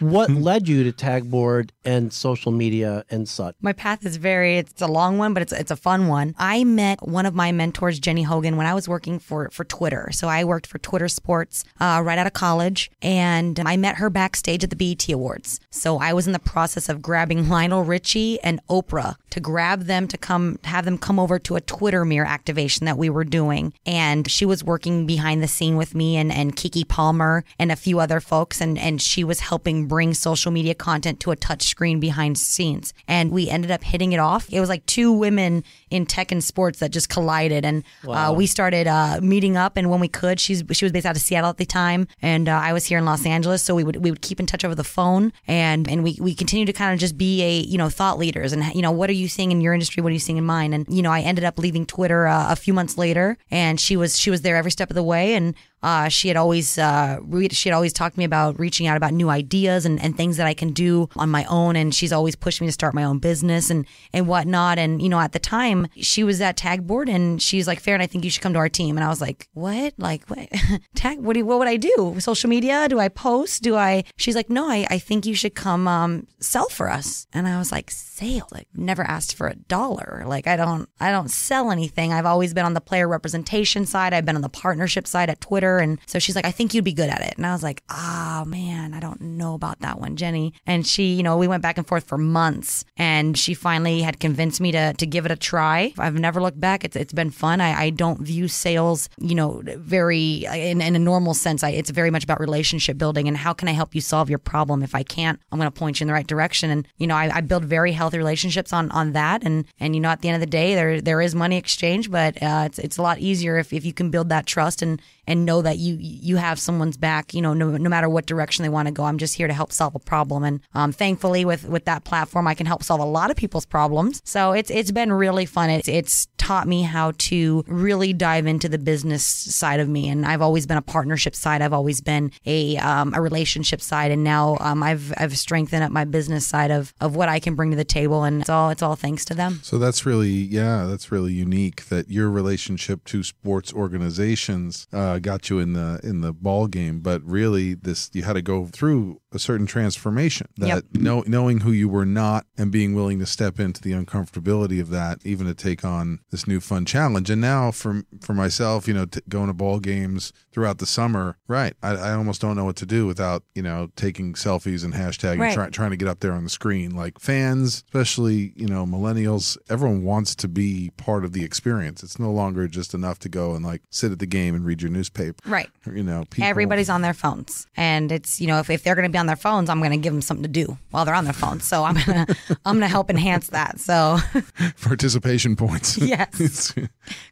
What 0.00 0.28
led 0.28 0.68
you 0.68 0.84
to 0.84 0.92
tagboard 0.92 1.72
and 1.84 2.12
social 2.12 2.52
media 2.52 3.04
and 3.08 3.28
such? 3.28 3.54
My 3.62 3.72
path 3.72 4.04
is 4.04 4.16
very 4.16 4.58
it's 4.58 4.82
a 4.82 4.86
long 4.86 5.18
one, 5.18 5.32
but 5.32 5.42
it's 5.42 5.52
it's 5.52 5.70
a 5.70 5.76
fun 5.76 6.08
one. 6.08 6.34
I 6.36 6.64
met 6.64 7.06
one 7.06 7.26
of 7.26 7.34
my 7.34 7.52
mentors, 7.52 7.98
Jenny 8.00 8.24
Hogan, 8.24 8.56
when 8.56 8.66
I 8.66 8.74
was 8.74 8.88
working 8.88 9.18
for 9.18 9.48
for 9.50 9.64
Twitter. 9.64 10.10
So 10.12 10.28
I 10.28 10.44
worked 10.44 10.66
for 10.66 10.78
Twitter 10.78 11.08
Sports 11.08 11.64
uh, 11.80 12.02
right 12.04 12.18
out 12.18 12.26
of 12.26 12.32
college, 12.32 12.90
and 13.00 13.60
I 13.64 13.76
met 13.76 13.96
her 13.96 14.10
backstage 14.10 14.64
at 14.64 14.70
the 14.70 14.76
BET 14.76 15.08
Awards. 15.08 15.60
So 15.70 15.98
I 15.98 16.12
was 16.12 16.26
in 16.26 16.32
the 16.32 16.38
process 16.38 16.88
of 16.88 17.00
grabbing 17.00 17.48
Lionel 17.54 17.84
Richie 17.84 18.40
and 18.40 18.60
Oprah 18.68 19.14
to 19.30 19.40
grab 19.40 19.84
them 19.84 20.08
to 20.08 20.18
come 20.18 20.58
have 20.64 20.84
them 20.84 20.98
come 20.98 21.20
over 21.20 21.38
to 21.38 21.56
a 21.56 21.60
Twitter 21.60 22.04
mirror 22.04 22.26
activation 22.26 22.84
that 22.86 22.98
we 22.98 23.08
were 23.08 23.24
doing, 23.24 23.72
and 23.86 24.23
she 24.30 24.44
was 24.46 24.62
working 24.64 25.06
behind 25.06 25.42
the 25.42 25.48
scene 25.48 25.76
with 25.76 25.94
me 25.94 26.16
and 26.16 26.32
and 26.32 26.54
Keke 26.56 26.86
Palmer 26.88 27.44
and 27.58 27.70
a 27.72 27.76
few 27.76 28.00
other 28.00 28.20
folks, 28.20 28.60
and 28.60 28.78
and 28.78 29.00
she 29.00 29.24
was 29.24 29.40
helping 29.40 29.86
bring 29.86 30.14
social 30.14 30.50
media 30.52 30.74
content 30.74 31.20
to 31.20 31.30
a 31.30 31.36
touch 31.36 31.62
screen 31.62 32.00
behind 32.00 32.38
scenes. 32.38 32.94
And 33.08 33.30
we 33.30 33.48
ended 33.48 33.70
up 33.70 33.82
hitting 33.84 34.12
it 34.12 34.18
off. 34.18 34.48
It 34.52 34.60
was 34.60 34.68
like 34.68 34.84
two 34.86 35.12
women 35.12 35.64
in 35.90 36.06
tech 36.06 36.32
and 36.32 36.42
sports 36.42 36.78
that 36.80 36.90
just 36.90 37.08
collided. 37.08 37.64
And 37.64 37.84
Wow. 38.04 38.30
uh, 38.30 38.32
we 38.34 38.46
started 38.46 38.86
uh, 38.86 39.20
meeting 39.22 39.56
up. 39.56 39.76
And 39.76 39.90
when 39.90 40.00
we 40.00 40.08
could, 40.08 40.40
she's 40.40 40.62
she 40.72 40.84
was 40.84 40.92
based 40.92 41.06
out 41.06 41.16
of 41.16 41.22
Seattle 41.22 41.50
at 41.50 41.56
the 41.56 41.64
time, 41.66 42.06
and 42.22 42.48
uh, 42.48 42.52
I 42.62 42.72
was 42.72 42.84
here 42.86 42.98
in 42.98 43.04
Los 43.04 43.24
Angeles. 43.26 43.62
So 43.62 43.74
we 43.74 43.84
would 43.84 43.96
we 43.96 44.10
would 44.10 44.22
keep 44.22 44.40
in 44.40 44.46
touch 44.46 44.64
over 44.64 44.74
the 44.74 44.84
phone, 44.84 45.32
and 45.46 45.88
and 45.88 46.02
we 46.04 46.18
we 46.20 46.34
continue 46.34 46.66
to 46.66 46.72
kind 46.72 46.92
of 46.92 47.00
just 47.00 47.16
be 47.16 47.42
a 47.42 47.58
you 47.60 47.78
know 47.78 47.88
thought 47.88 48.18
leaders. 48.18 48.52
And 48.52 48.64
you 48.74 48.82
know 48.82 48.90
what 48.92 49.08
are 49.10 49.14
you 49.14 49.28
seeing 49.28 49.52
in 49.52 49.60
your 49.60 49.72
industry? 49.74 50.02
What 50.02 50.10
are 50.10 50.12
you 50.12 50.18
seeing 50.18 50.38
in 50.38 50.44
mine? 50.44 50.72
And 50.72 50.86
you 50.88 51.02
know 51.02 51.10
I 51.10 51.20
ended 51.20 51.44
up 51.44 51.58
leaving 51.58 51.86
Twitter 51.86 52.26
uh, 52.26 52.52
a 52.52 52.56
few 52.56 52.74
months 52.74 52.98
later, 52.98 53.36
and 53.50 53.80
she 53.80 53.96
was 53.96 54.13
she 54.18 54.30
was 54.30 54.42
there 54.42 54.56
every 54.56 54.70
step 54.70 54.90
of 54.90 54.94
the 54.94 55.02
way, 55.02 55.34
and 55.34 55.54
uh, 55.84 56.08
she 56.08 56.28
had 56.28 56.36
always 56.38 56.78
uh, 56.78 57.18
re- 57.20 57.50
she 57.50 57.68
had 57.68 57.74
always 57.74 57.92
talked 57.92 58.14
to 58.14 58.18
me 58.18 58.24
about 58.24 58.58
reaching 58.58 58.86
out 58.86 58.96
about 58.96 59.12
new 59.12 59.28
ideas 59.28 59.84
and, 59.84 60.02
and 60.02 60.16
things 60.16 60.38
that 60.38 60.46
I 60.46 60.54
can 60.54 60.72
do 60.72 61.10
on 61.14 61.28
my 61.28 61.44
own, 61.44 61.76
and 61.76 61.94
she's 61.94 62.10
always 62.10 62.34
pushed 62.34 62.62
me 62.62 62.66
to 62.66 62.72
start 62.72 62.94
my 62.94 63.04
own 63.04 63.18
business 63.18 63.68
and 63.68 63.84
and 64.14 64.26
whatnot. 64.26 64.78
And 64.78 65.02
you 65.02 65.10
know, 65.10 65.20
at 65.20 65.32
the 65.32 65.38
time, 65.38 65.88
she 65.96 66.24
was 66.24 66.40
at 66.40 66.56
Tagboard, 66.56 67.10
and 67.10 67.40
she's 67.40 67.66
like, 67.66 67.80
"Farron, 67.80 68.00
I 68.00 68.06
think 68.06 68.24
you 68.24 68.30
should 68.30 68.42
come 68.42 68.54
to 68.54 68.58
our 68.58 68.70
team." 68.70 68.96
And 68.96 69.04
I 69.04 69.08
was 69.08 69.20
like, 69.20 69.46
"What? 69.52 69.92
Like 69.98 70.26
what? 70.28 70.48
Tag? 70.94 71.18
What? 71.18 71.34
Do 71.34 71.40
you, 71.40 71.44
what 71.46 71.58
would 71.58 71.68
I 71.68 71.76
do? 71.76 72.16
Social 72.18 72.48
media? 72.48 72.88
Do 72.88 72.98
I 72.98 73.08
post? 73.08 73.62
Do 73.62 73.76
I?" 73.76 74.04
She's 74.16 74.34
like, 74.34 74.48
"No, 74.48 74.66
I, 74.70 74.86
I 74.88 74.98
think 74.98 75.26
you 75.26 75.34
should 75.34 75.54
come 75.54 75.86
um, 75.86 76.26
sell 76.40 76.70
for 76.70 76.88
us." 76.88 77.26
And 77.34 77.46
I 77.46 77.58
was 77.58 77.70
like, 77.70 77.90
"Sale? 77.90 78.48
Like 78.50 78.68
never 78.74 79.02
asked 79.02 79.36
for 79.36 79.48
a 79.48 79.54
dollar. 79.54 80.24
Like 80.26 80.46
I 80.46 80.56
don't 80.56 80.88
I 80.98 81.10
don't 81.10 81.30
sell 81.30 81.70
anything. 81.70 82.10
I've 82.14 82.24
always 82.24 82.54
been 82.54 82.64
on 82.64 82.72
the 82.72 82.80
player 82.80 83.06
representation 83.06 83.84
side. 83.84 84.14
I've 84.14 84.24
been 84.24 84.36
on 84.36 84.40
the 84.40 84.48
partnership 84.48 85.06
side 85.06 85.28
at 85.28 85.42
Twitter." 85.42 85.73
And 85.78 85.98
so 86.06 86.18
she's 86.18 86.36
like, 86.36 86.46
"I 86.46 86.50
think 86.50 86.74
you'd 86.74 86.84
be 86.84 86.92
good 86.92 87.10
at 87.10 87.20
it." 87.20 87.34
And 87.36 87.46
I 87.46 87.52
was 87.52 87.62
like, 87.62 87.82
"Ah, 87.88 88.44
man, 88.46 88.94
I 88.94 89.00
don't 89.00 89.20
know 89.20 89.54
about 89.54 89.80
that 89.80 90.00
one, 90.00 90.16
Jenny." 90.16 90.52
And 90.66 90.86
she, 90.86 91.14
you 91.14 91.22
know, 91.22 91.36
we 91.36 91.48
went 91.48 91.62
back 91.62 91.78
and 91.78 91.86
forth 91.86 92.04
for 92.04 92.18
months, 92.18 92.84
and 92.96 93.36
she 93.38 93.54
finally 93.54 94.02
had 94.02 94.20
convinced 94.20 94.60
me 94.60 94.72
to 94.72 94.92
to 94.94 95.06
give 95.06 95.26
it 95.26 95.32
a 95.32 95.36
try. 95.36 95.92
I've 95.98 96.14
never 96.14 96.40
looked 96.40 96.60
back. 96.60 96.84
It's 96.84 96.96
it's 96.96 97.12
been 97.12 97.30
fun. 97.30 97.60
I, 97.60 97.84
I 97.84 97.90
don't 97.90 98.20
view 98.20 98.48
sales, 98.48 99.08
you 99.18 99.34
know, 99.34 99.62
very 99.64 100.46
in, 100.52 100.80
in 100.80 100.96
a 100.96 100.98
normal 100.98 101.34
sense. 101.34 101.62
I, 101.62 101.70
it's 101.70 101.90
very 101.90 102.10
much 102.10 102.24
about 102.24 102.40
relationship 102.40 102.98
building 102.98 103.28
and 103.28 103.36
how 103.36 103.52
can 103.52 103.68
I 103.68 103.72
help 103.72 103.94
you 103.94 104.00
solve 104.00 104.30
your 104.30 104.38
problem. 104.38 104.82
If 104.82 104.94
I 104.94 105.02
can't, 105.02 105.40
I'm 105.50 105.58
going 105.58 105.70
to 105.70 105.78
point 105.78 106.00
you 106.00 106.04
in 106.04 106.08
the 106.08 106.14
right 106.14 106.26
direction. 106.26 106.70
And 106.70 106.88
you 106.98 107.06
know, 107.06 107.16
I, 107.16 107.36
I 107.36 107.40
build 107.40 107.64
very 107.64 107.92
healthy 107.92 108.18
relationships 108.18 108.72
on 108.72 108.90
on 108.90 109.12
that. 109.12 109.42
And 109.44 109.64
and 109.78 109.94
you 109.94 110.00
know, 110.00 110.10
at 110.10 110.20
the 110.20 110.28
end 110.28 110.36
of 110.36 110.40
the 110.40 110.46
day, 110.46 110.74
there 110.74 111.00
there 111.00 111.20
is 111.20 111.34
money 111.34 111.56
exchange, 111.56 112.10
but 112.10 112.40
uh, 112.42 112.64
it's 112.66 112.78
it's 112.78 112.98
a 112.98 113.02
lot 113.02 113.18
easier 113.18 113.58
if 113.58 113.72
if 113.72 113.84
you 113.84 113.92
can 113.92 114.10
build 114.10 114.28
that 114.28 114.46
trust 114.46 114.82
and 114.82 115.00
and 115.26 115.44
know 115.44 115.62
that 115.62 115.78
you 115.78 115.96
you 116.00 116.36
have 116.36 116.58
someone's 116.58 116.96
back. 116.96 117.34
You 117.34 117.42
know, 117.42 117.54
no, 117.54 117.76
no 117.76 117.88
matter 117.88 118.08
what 118.08 118.26
direction 118.26 118.62
they 118.62 118.68
want 118.68 118.88
to 118.88 118.92
go. 118.92 119.04
I'm 119.04 119.18
just 119.18 119.34
here 119.34 119.48
to 119.48 119.54
help 119.54 119.72
solve 119.72 119.94
a 119.94 119.98
problem. 119.98 120.44
And 120.44 120.60
um, 120.74 120.92
thankfully, 120.92 121.44
with 121.44 121.68
with 121.68 121.84
that 121.84 122.04
platform, 122.04 122.46
I 122.46 122.54
can 122.54 122.66
help 122.66 122.82
solve 122.82 123.00
a 123.00 123.04
lot 123.04 123.30
of 123.30 123.36
people's 123.36 123.66
problems. 123.66 124.22
So 124.24 124.52
it's 124.52 124.70
it's 124.70 124.90
been 124.90 125.12
really 125.12 125.46
fun. 125.46 125.70
It's 125.70 125.88
it's 125.88 126.28
taught 126.36 126.68
me 126.68 126.82
how 126.82 127.12
to 127.16 127.64
really 127.66 128.12
dive 128.12 128.46
into 128.46 128.68
the 128.68 128.78
business 128.78 129.24
side 129.24 129.80
of 129.80 129.88
me. 129.88 130.08
And 130.08 130.26
I've 130.26 130.42
always 130.42 130.66
been 130.66 130.76
a 130.76 130.82
partnership 130.82 131.34
side. 131.34 131.62
I've 131.62 131.72
always 131.72 132.00
been 132.00 132.32
a 132.44 132.76
um, 132.78 133.14
a 133.14 133.20
relationship 133.20 133.80
side. 133.80 134.10
And 134.10 134.24
now 134.24 134.56
um, 134.60 134.82
I've 134.82 135.12
I've 135.16 135.36
strengthened 135.38 135.82
up 135.82 135.90
my 135.90 136.04
business 136.04 136.46
side 136.46 136.70
of 136.70 136.92
of 137.00 137.16
what 137.16 137.28
I 137.28 137.40
can 137.40 137.54
bring 137.54 137.70
to 137.70 137.76
the 137.76 137.84
table. 137.84 138.24
And 138.24 138.42
it's 138.42 138.50
all 138.50 138.70
it's 138.70 138.82
all 138.82 138.96
thanks 138.96 139.24
to 139.26 139.34
them. 139.34 139.60
So 139.62 139.78
that's 139.78 140.04
really, 140.04 140.28
yeah, 140.28 140.84
that's 140.84 141.10
really 141.10 141.32
unique 141.32 141.86
that 141.86 142.10
your 142.10 142.30
relationship 142.30 143.04
to 143.04 143.22
sports 143.22 143.72
organizations 143.72 144.86
uh, 144.92 145.13
Uh, 145.14 145.18
got 145.18 145.48
you 145.50 145.58
in 145.58 145.72
the 145.74 146.00
in 146.02 146.20
the 146.20 146.32
ball 146.32 146.66
game, 146.66 147.00
but 147.00 147.22
really 147.24 147.74
this 147.74 148.10
you 148.12 148.22
had 148.22 148.32
to 148.34 148.42
go 148.42 148.66
through 148.66 149.20
a 149.32 149.38
certain 149.38 149.66
transformation. 149.66 150.46
That 150.58 150.68
Yep. 150.68 150.84
know, 150.94 151.24
knowing 151.26 151.60
who 151.60 151.72
you 151.72 151.88
were 151.88 152.06
not 152.06 152.46
and 152.56 152.70
being 152.70 152.94
willing 152.94 153.18
to 153.18 153.26
step 153.26 153.58
into 153.58 153.80
the 153.82 153.92
uncomfortability 153.92 154.80
of 154.80 154.90
that, 154.90 155.18
even 155.24 155.46
to 155.46 155.54
take 155.54 155.84
on 155.84 156.20
this 156.30 156.46
new 156.46 156.60
fun 156.60 156.84
challenge. 156.84 157.30
And 157.30 157.40
now 157.40 157.70
for 157.70 158.02
for 158.20 158.34
myself, 158.34 158.86
you 158.88 158.94
know, 158.94 159.06
t- 159.06 159.20
going 159.28 159.48
to 159.48 159.52
ball 159.52 159.80
games 159.80 160.32
throughout 160.52 160.78
the 160.78 160.86
summer, 160.86 161.36
right? 161.48 161.74
I, 161.82 161.90
I 161.96 162.12
almost 162.14 162.40
don't 162.40 162.56
know 162.56 162.64
what 162.64 162.76
to 162.76 162.86
do 162.86 163.06
without 163.06 163.42
you 163.54 163.62
know 163.62 163.88
taking 163.96 164.34
selfies 164.34 164.84
and 164.84 164.94
hashtagging, 164.94 165.38
Right. 165.40 165.54
try, 165.54 165.68
trying 165.68 165.90
to 165.90 165.96
get 165.96 166.08
up 166.08 166.20
there 166.20 166.32
on 166.32 166.44
the 166.44 166.50
screen. 166.50 166.94
Like 166.94 167.18
fans, 167.20 167.82
especially 167.86 168.52
you 168.56 168.66
know 168.68 168.86
millennials, 168.86 169.56
everyone 169.68 170.04
wants 170.04 170.34
to 170.36 170.48
be 170.48 170.90
part 170.96 171.24
of 171.24 171.32
the 171.32 171.44
experience. 171.44 172.02
It's 172.02 172.18
no 172.18 172.30
longer 172.30 172.68
just 172.68 172.94
enough 172.94 173.18
to 173.20 173.28
go 173.28 173.54
and 173.54 173.64
like 173.64 173.82
sit 173.90 174.12
at 174.12 174.18
the 174.18 174.26
game 174.26 174.54
and 174.54 174.64
read 174.64 174.80
your 174.82 174.90
newspaper. 175.04 175.48
Right. 175.48 175.70
You 175.86 176.02
know, 176.02 176.24
people, 176.30 176.48
Everybody's 176.48 176.88
on 176.88 177.02
their 177.02 177.14
phones, 177.14 177.66
and 177.76 178.10
it's 178.10 178.40
you 178.40 178.46
know 178.46 178.58
if, 178.58 178.70
if 178.70 178.82
they're 178.82 178.94
going 178.94 179.06
to 179.06 179.12
be 179.12 179.18
on 179.18 179.26
their 179.26 179.36
phones, 179.36 179.68
I'm 179.68 179.78
going 179.78 179.90
to 179.90 179.96
give 179.98 180.12
them 180.12 180.22
something 180.22 180.42
to 180.42 180.48
do 180.48 180.78
while 180.90 181.04
they're 181.04 181.14
on 181.14 181.24
their 181.24 181.34
phones. 181.34 181.64
So 181.64 181.84
I'm 181.84 181.94
gonna 181.94 182.26
I'm 182.64 182.76
gonna 182.76 182.88
help 182.88 183.10
enhance 183.10 183.48
that. 183.48 183.80
So 183.80 184.18
participation 184.80 185.56
points. 185.56 185.98
yes, 185.98 186.74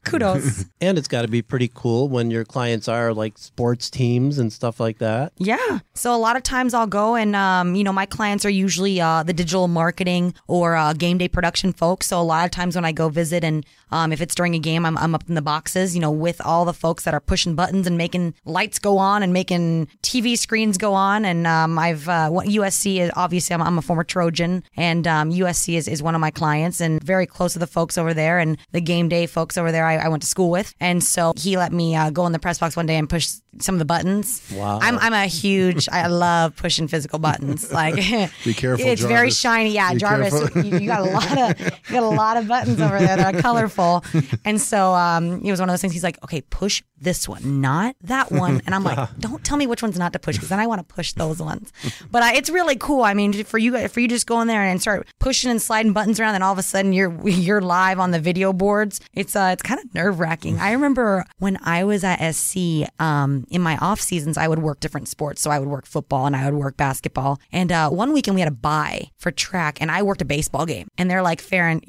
kudos. 0.04 0.66
And 0.80 0.98
it's 0.98 1.08
got 1.08 1.22
to 1.22 1.28
be 1.28 1.42
pretty 1.42 1.70
cool 1.72 2.08
when 2.08 2.30
your 2.30 2.44
clients 2.44 2.88
are 2.88 3.14
like 3.14 3.38
sports 3.38 3.88
teams 3.90 4.38
and 4.38 4.52
stuff 4.52 4.78
like 4.80 4.98
that. 4.98 5.32
Yeah. 5.38 5.80
So 5.94 6.14
a 6.14 6.18
lot 6.18 6.36
of 6.36 6.42
times 6.42 6.74
I'll 6.74 6.86
go 6.86 7.14
and, 7.14 7.34
um, 7.34 7.74
you 7.74 7.84
know, 7.84 7.92
my 7.92 8.06
clients 8.06 8.44
are 8.44 8.50
usually 8.50 9.00
uh, 9.00 9.22
the 9.22 9.32
digital 9.32 9.68
marketing 9.68 10.34
or 10.46 10.76
uh, 10.76 10.92
game 10.92 11.18
day 11.18 11.28
production 11.28 11.72
folks. 11.72 12.06
So 12.06 12.20
a 12.20 12.22
lot 12.22 12.44
of 12.44 12.50
times 12.50 12.74
when 12.74 12.84
I 12.84 12.92
go 12.92 13.08
visit 13.08 13.44
and 13.44 13.64
um, 13.92 14.10
if 14.10 14.20
it's 14.22 14.34
during 14.34 14.54
a 14.54 14.58
game, 14.58 14.86
I'm, 14.86 14.96
I'm 14.96 15.14
up 15.14 15.24
in 15.28 15.34
the 15.34 15.42
boxes, 15.42 15.94
you 15.94 16.00
know, 16.00 16.10
with 16.10 16.40
all 16.44 16.64
the 16.64 16.72
folks 16.72 17.04
that 17.04 17.12
are 17.12 17.20
pushing 17.20 17.54
buttons 17.54 17.86
and 17.86 17.98
making 17.98 18.34
lights 18.46 18.78
go 18.78 18.96
on 18.96 19.22
and 19.22 19.32
making 19.32 19.88
TV 20.02 20.36
screens 20.36 20.78
go 20.78 20.94
on. 20.94 21.26
And 21.26 21.46
um, 21.46 21.78
I've, 21.78 22.08
uh, 22.08 22.30
USC 22.30 23.00
is 23.00 23.10
obviously, 23.14 23.52
I'm, 23.52 23.60
I'm 23.60 23.76
a 23.78 23.82
former 23.82 24.02
Trojan 24.02 24.64
and 24.76 25.06
um, 25.06 25.30
USC 25.30 25.74
is, 25.74 25.88
is 25.88 26.02
one 26.02 26.14
of 26.14 26.22
my 26.22 26.30
clients 26.30 26.80
and 26.80 27.02
very 27.02 27.26
close 27.26 27.52
to 27.52 27.58
the 27.58 27.66
folks 27.66 27.98
over 27.98 28.14
there 28.14 28.38
and 28.38 28.56
the 28.72 28.80
game 28.80 29.10
day 29.10 29.26
folks 29.26 29.58
over 29.58 29.70
there 29.70 29.86
I, 29.86 29.96
I 29.96 30.08
went 30.08 30.22
to 30.22 30.28
school 30.28 30.50
with. 30.50 30.74
And 30.80 31.04
so 31.04 31.34
he 31.36 31.58
let 31.58 31.72
me 31.72 31.94
uh, 31.94 32.08
go 32.10 32.24
in 32.26 32.32
the 32.32 32.38
press 32.38 32.58
box 32.58 32.74
one 32.74 32.86
day 32.86 32.96
and 32.96 33.08
push 33.10 33.28
some 33.58 33.74
of 33.74 33.78
the 33.78 33.84
buttons. 33.84 34.42
Wow. 34.54 34.78
I'm, 34.80 34.98
I'm 35.00 35.12
a 35.12 35.26
huge, 35.26 35.86
I 35.90 36.06
love 36.06 36.56
pushing 36.56 36.88
physical 36.88 37.18
buttons. 37.18 37.70
Like, 37.82 37.96
Be 38.44 38.54
careful, 38.54 38.86
It's 38.86 39.02
very 39.02 39.30
shiny. 39.30 39.70
Yeah, 39.72 39.92
Be 39.94 39.98
Jarvis, 39.98 40.54
you, 40.56 40.78
you 40.78 40.86
got 40.86 41.00
a 41.00 41.10
lot 41.10 41.38
of, 41.38 41.60
you 41.60 41.90
got 41.90 42.02
a 42.02 42.06
lot 42.06 42.36
of 42.36 42.46
buttons 42.46 42.80
over 42.80 42.98
there 42.98 43.16
that 43.16 43.34
are 43.34 43.40
colorful. 43.40 43.81
And 44.44 44.60
so 44.60 44.92
um, 44.94 45.40
it 45.44 45.50
was 45.50 45.60
one 45.60 45.68
of 45.68 45.72
those 45.72 45.80
things. 45.80 45.92
He's 45.92 46.02
like, 46.02 46.18
okay, 46.24 46.40
push 46.40 46.82
this 47.00 47.28
one, 47.28 47.60
not 47.60 47.96
that 48.02 48.30
one. 48.30 48.62
And 48.66 48.74
I'm 48.74 48.84
like, 48.84 49.08
don't 49.18 49.44
tell 49.44 49.56
me 49.56 49.66
which 49.66 49.82
ones 49.82 49.98
not 49.98 50.12
to 50.14 50.18
push 50.18 50.36
because 50.36 50.48
then 50.48 50.60
I 50.60 50.66
want 50.66 50.86
to 50.86 50.94
push 50.94 51.12
those 51.12 51.40
ones. 51.40 51.72
But 52.10 52.22
uh, 52.22 52.30
it's 52.34 52.48
really 52.50 52.76
cool. 52.76 53.02
I 53.02 53.14
mean, 53.14 53.44
for 53.44 53.58
you, 53.58 53.88
for 53.88 54.00
you 54.00 54.08
just 54.08 54.26
go 54.26 54.40
in 54.40 54.48
there 54.48 54.62
and 54.62 54.80
start 54.80 55.06
pushing 55.18 55.50
and 55.50 55.60
sliding 55.60 55.92
buttons 55.92 56.18
around, 56.20 56.34
and 56.34 56.44
all 56.44 56.52
of 56.52 56.58
a 56.58 56.62
sudden 56.62 56.92
you're 56.92 57.12
you're 57.28 57.60
live 57.60 57.98
on 57.98 58.10
the 58.10 58.20
video 58.20 58.52
boards. 58.52 59.00
It's 59.12 59.36
uh, 59.36 59.50
it's 59.52 59.62
kind 59.62 59.80
of 59.80 59.94
nerve 59.94 60.20
wracking. 60.20 60.58
I 60.58 60.72
remember 60.72 61.24
when 61.38 61.58
I 61.64 61.84
was 61.84 62.04
at 62.04 62.18
SC, 62.34 62.88
um, 62.98 63.46
in 63.50 63.60
my 63.62 63.76
off 63.78 64.00
seasons, 64.00 64.36
I 64.38 64.48
would 64.48 64.60
work 64.60 64.80
different 64.80 65.08
sports. 65.08 65.42
So 65.42 65.50
I 65.50 65.58
would 65.58 65.68
work 65.68 65.86
football 65.86 66.26
and 66.26 66.36
I 66.36 66.44
would 66.44 66.58
work 66.58 66.76
basketball. 66.76 67.40
And 67.50 67.72
uh, 67.72 67.90
one 67.90 68.12
weekend 68.12 68.34
we 68.34 68.40
had 68.40 68.48
a 68.48 68.54
bye 68.54 69.10
for 69.18 69.30
track, 69.30 69.78
and 69.80 69.90
I 69.90 70.02
worked 70.02 70.22
a 70.22 70.26
baseball 70.26 70.66
game. 70.66 70.88
And 70.98 71.10
they're 71.10 71.22
like, 71.22 71.40
Farron, 71.40 71.80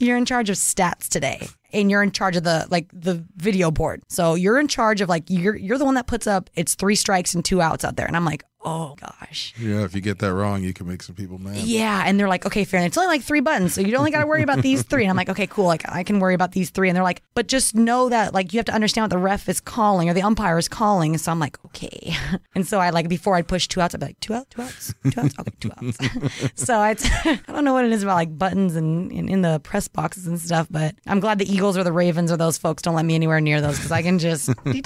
you're 0.00 0.16
in 0.16 0.24
charge 0.24 0.50
of 0.50 0.56
stats 0.56 1.08
today 1.08 1.48
and 1.72 1.90
you're 1.90 2.02
in 2.02 2.10
charge 2.10 2.36
of 2.36 2.44
the 2.44 2.66
like 2.70 2.88
the 2.92 3.24
video 3.36 3.70
board. 3.70 4.02
So 4.08 4.34
you're 4.34 4.58
in 4.58 4.68
charge 4.68 5.00
of 5.00 5.08
like 5.08 5.24
you're 5.28 5.56
you're 5.56 5.78
the 5.78 5.84
one 5.84 5.94
that 5.94 6.06
puts 6.06 6.26
up 6.26 6.50
it's 6.54 6.74
three 6.74 6.94
strikes 6.94 7.34
and 7.34 7.44
two 7.44 7.60
outs 7.60 7.84
out 7.84 7.96
there. 7.96 8.06
And 8.06 8.16
I'm 8.16 8.24
like, 8.24 8.44
oh 8.62 8.94
gosh. 9.00 9.54
Yeah, 9.58 9.84
if 9.84 9.94
you 9.94 10.00
get 10.00 10.18
that 10.18 10.32
wrong, 10.34 10.62
you 10.62 10.72
can 10.72 10.86
make 10.86 11.02
some 11.02 11.14
people 11.14 11.38
mad. 11.38 11.56
Yeah, 11.56 12.02
and 12.06 12.18
they're 12.18 12.28
like, 12.28 12.46
okay, 12.46 12.64
fair. 12.64 12.84
It's 12.84 12.98
only 12.98 13.08
like 13.08 13.22
three 13.22 13.40
buttons, 13.40 13.74
so 13.74 13.80
you 13.80 13.96
only 13.96 14.10
got 14.10 14.20
to 14.20 14.26
worry 14.26 14.42
about 14.42 14.62
these 14.62 14.82
three. 14.82 15.04
And 15.04 15.10
I'm 15.10 15.16
like, 15.16 15.28
okay, 15.28 15.46
cool. 15.46 15.66
Like 15.66 15.88
I 15.88 16.02
can 16.02 16.20
worry 16.20 16.34
about 16.34 16.52
these 16.52 16.70
three. 16.70 16.88
And 16.88 16.96
they're 16.96 17.02
like, 17.02 17.22
but 17.34 17.46
just 17.46 17.74
know 17.74 18.08
that 18.08 18.34
like 18.34 18.52
you 18.52 18.58
have 18.58 18.66
to 18.66 18.74
understand 18.74 19.04
what 19.04 19.10
the 19.10 19.18
ref 19.18 19.48
is 19.48 19.60
calling 19.60 20.08
or 20.08 20.14
the 20.14 20.22
umpire 20.22 20.58
is 20.58 20.68
calling. 20.68 21.16
So 21.18 21.30
I'm 21.30 21.38
like, 21.38 21.62
okay. 21.66 22.14
And 22.54 22.66
so 22.66 22.80
I 22.80 22.90
like 22.90 23.08
before 23.08 23.36
I'd 23.36 23.46
push 23.46 23.68
two 23.68 23.80
outs, 23.80 23.94
I'd 23.94 24.00
be 24.00 24.06
like, 24.06 24.20
two 24.20 24.34
outs, 24.34 24.48
two 24.50 24.62
outs, 24.62 24.92
two 25.10 25.20
outs, 25.20 25.34
okay, 25.38 25.52
two 25.60 25.70
outs. 25.70 26.52
so 26.56 26.76
I, 26.78 26.90
I 27.24 27.52
don't 27.52 27.64
know 27.64 27.72
what 27.72 27.84
it 27.84 27.92
is 27.92 28.02
about 28.02 28.16
like 28.16 28.36
buttons 28.36 28.76
and, 28.76 29.10
and 29.12 29.30
in 29.30 29.42
the 29.42 29.60
press 29.60 29.88
boxes 29.88 30.26
and 30.26 30.38
stuff, 30.38 30.66
but 30.70 30.94
I'm 31.06 31.20
glad 31.20 31.38
the 31.38 31.50
Eagles 31.50 31.78
or 31.78 31.84
the 31.84 31.92
Ravens 31.92 32.30
or 32.32 32.36
those 32.36 32.58
folks 32.58 32.82
don't 32.82 32.94
let 32.94 33.04
me 33.04 33.14
anywhere 33.14 33.40
near 33.40 33.60
those 33.60 33.76
because 33.76 33.92
I 33.92 34.02
can 34.02 34.18
just. 34.18 34.50
You, 34.64 34.82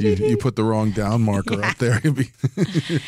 you 0.00 0.36
put 0.36 0.54
the 0.56 0.64
wrong 0.64 0.90
down 0.90 1.22
marker 1.22 1.62
up 1.64 1.76
there. 1.78 2.00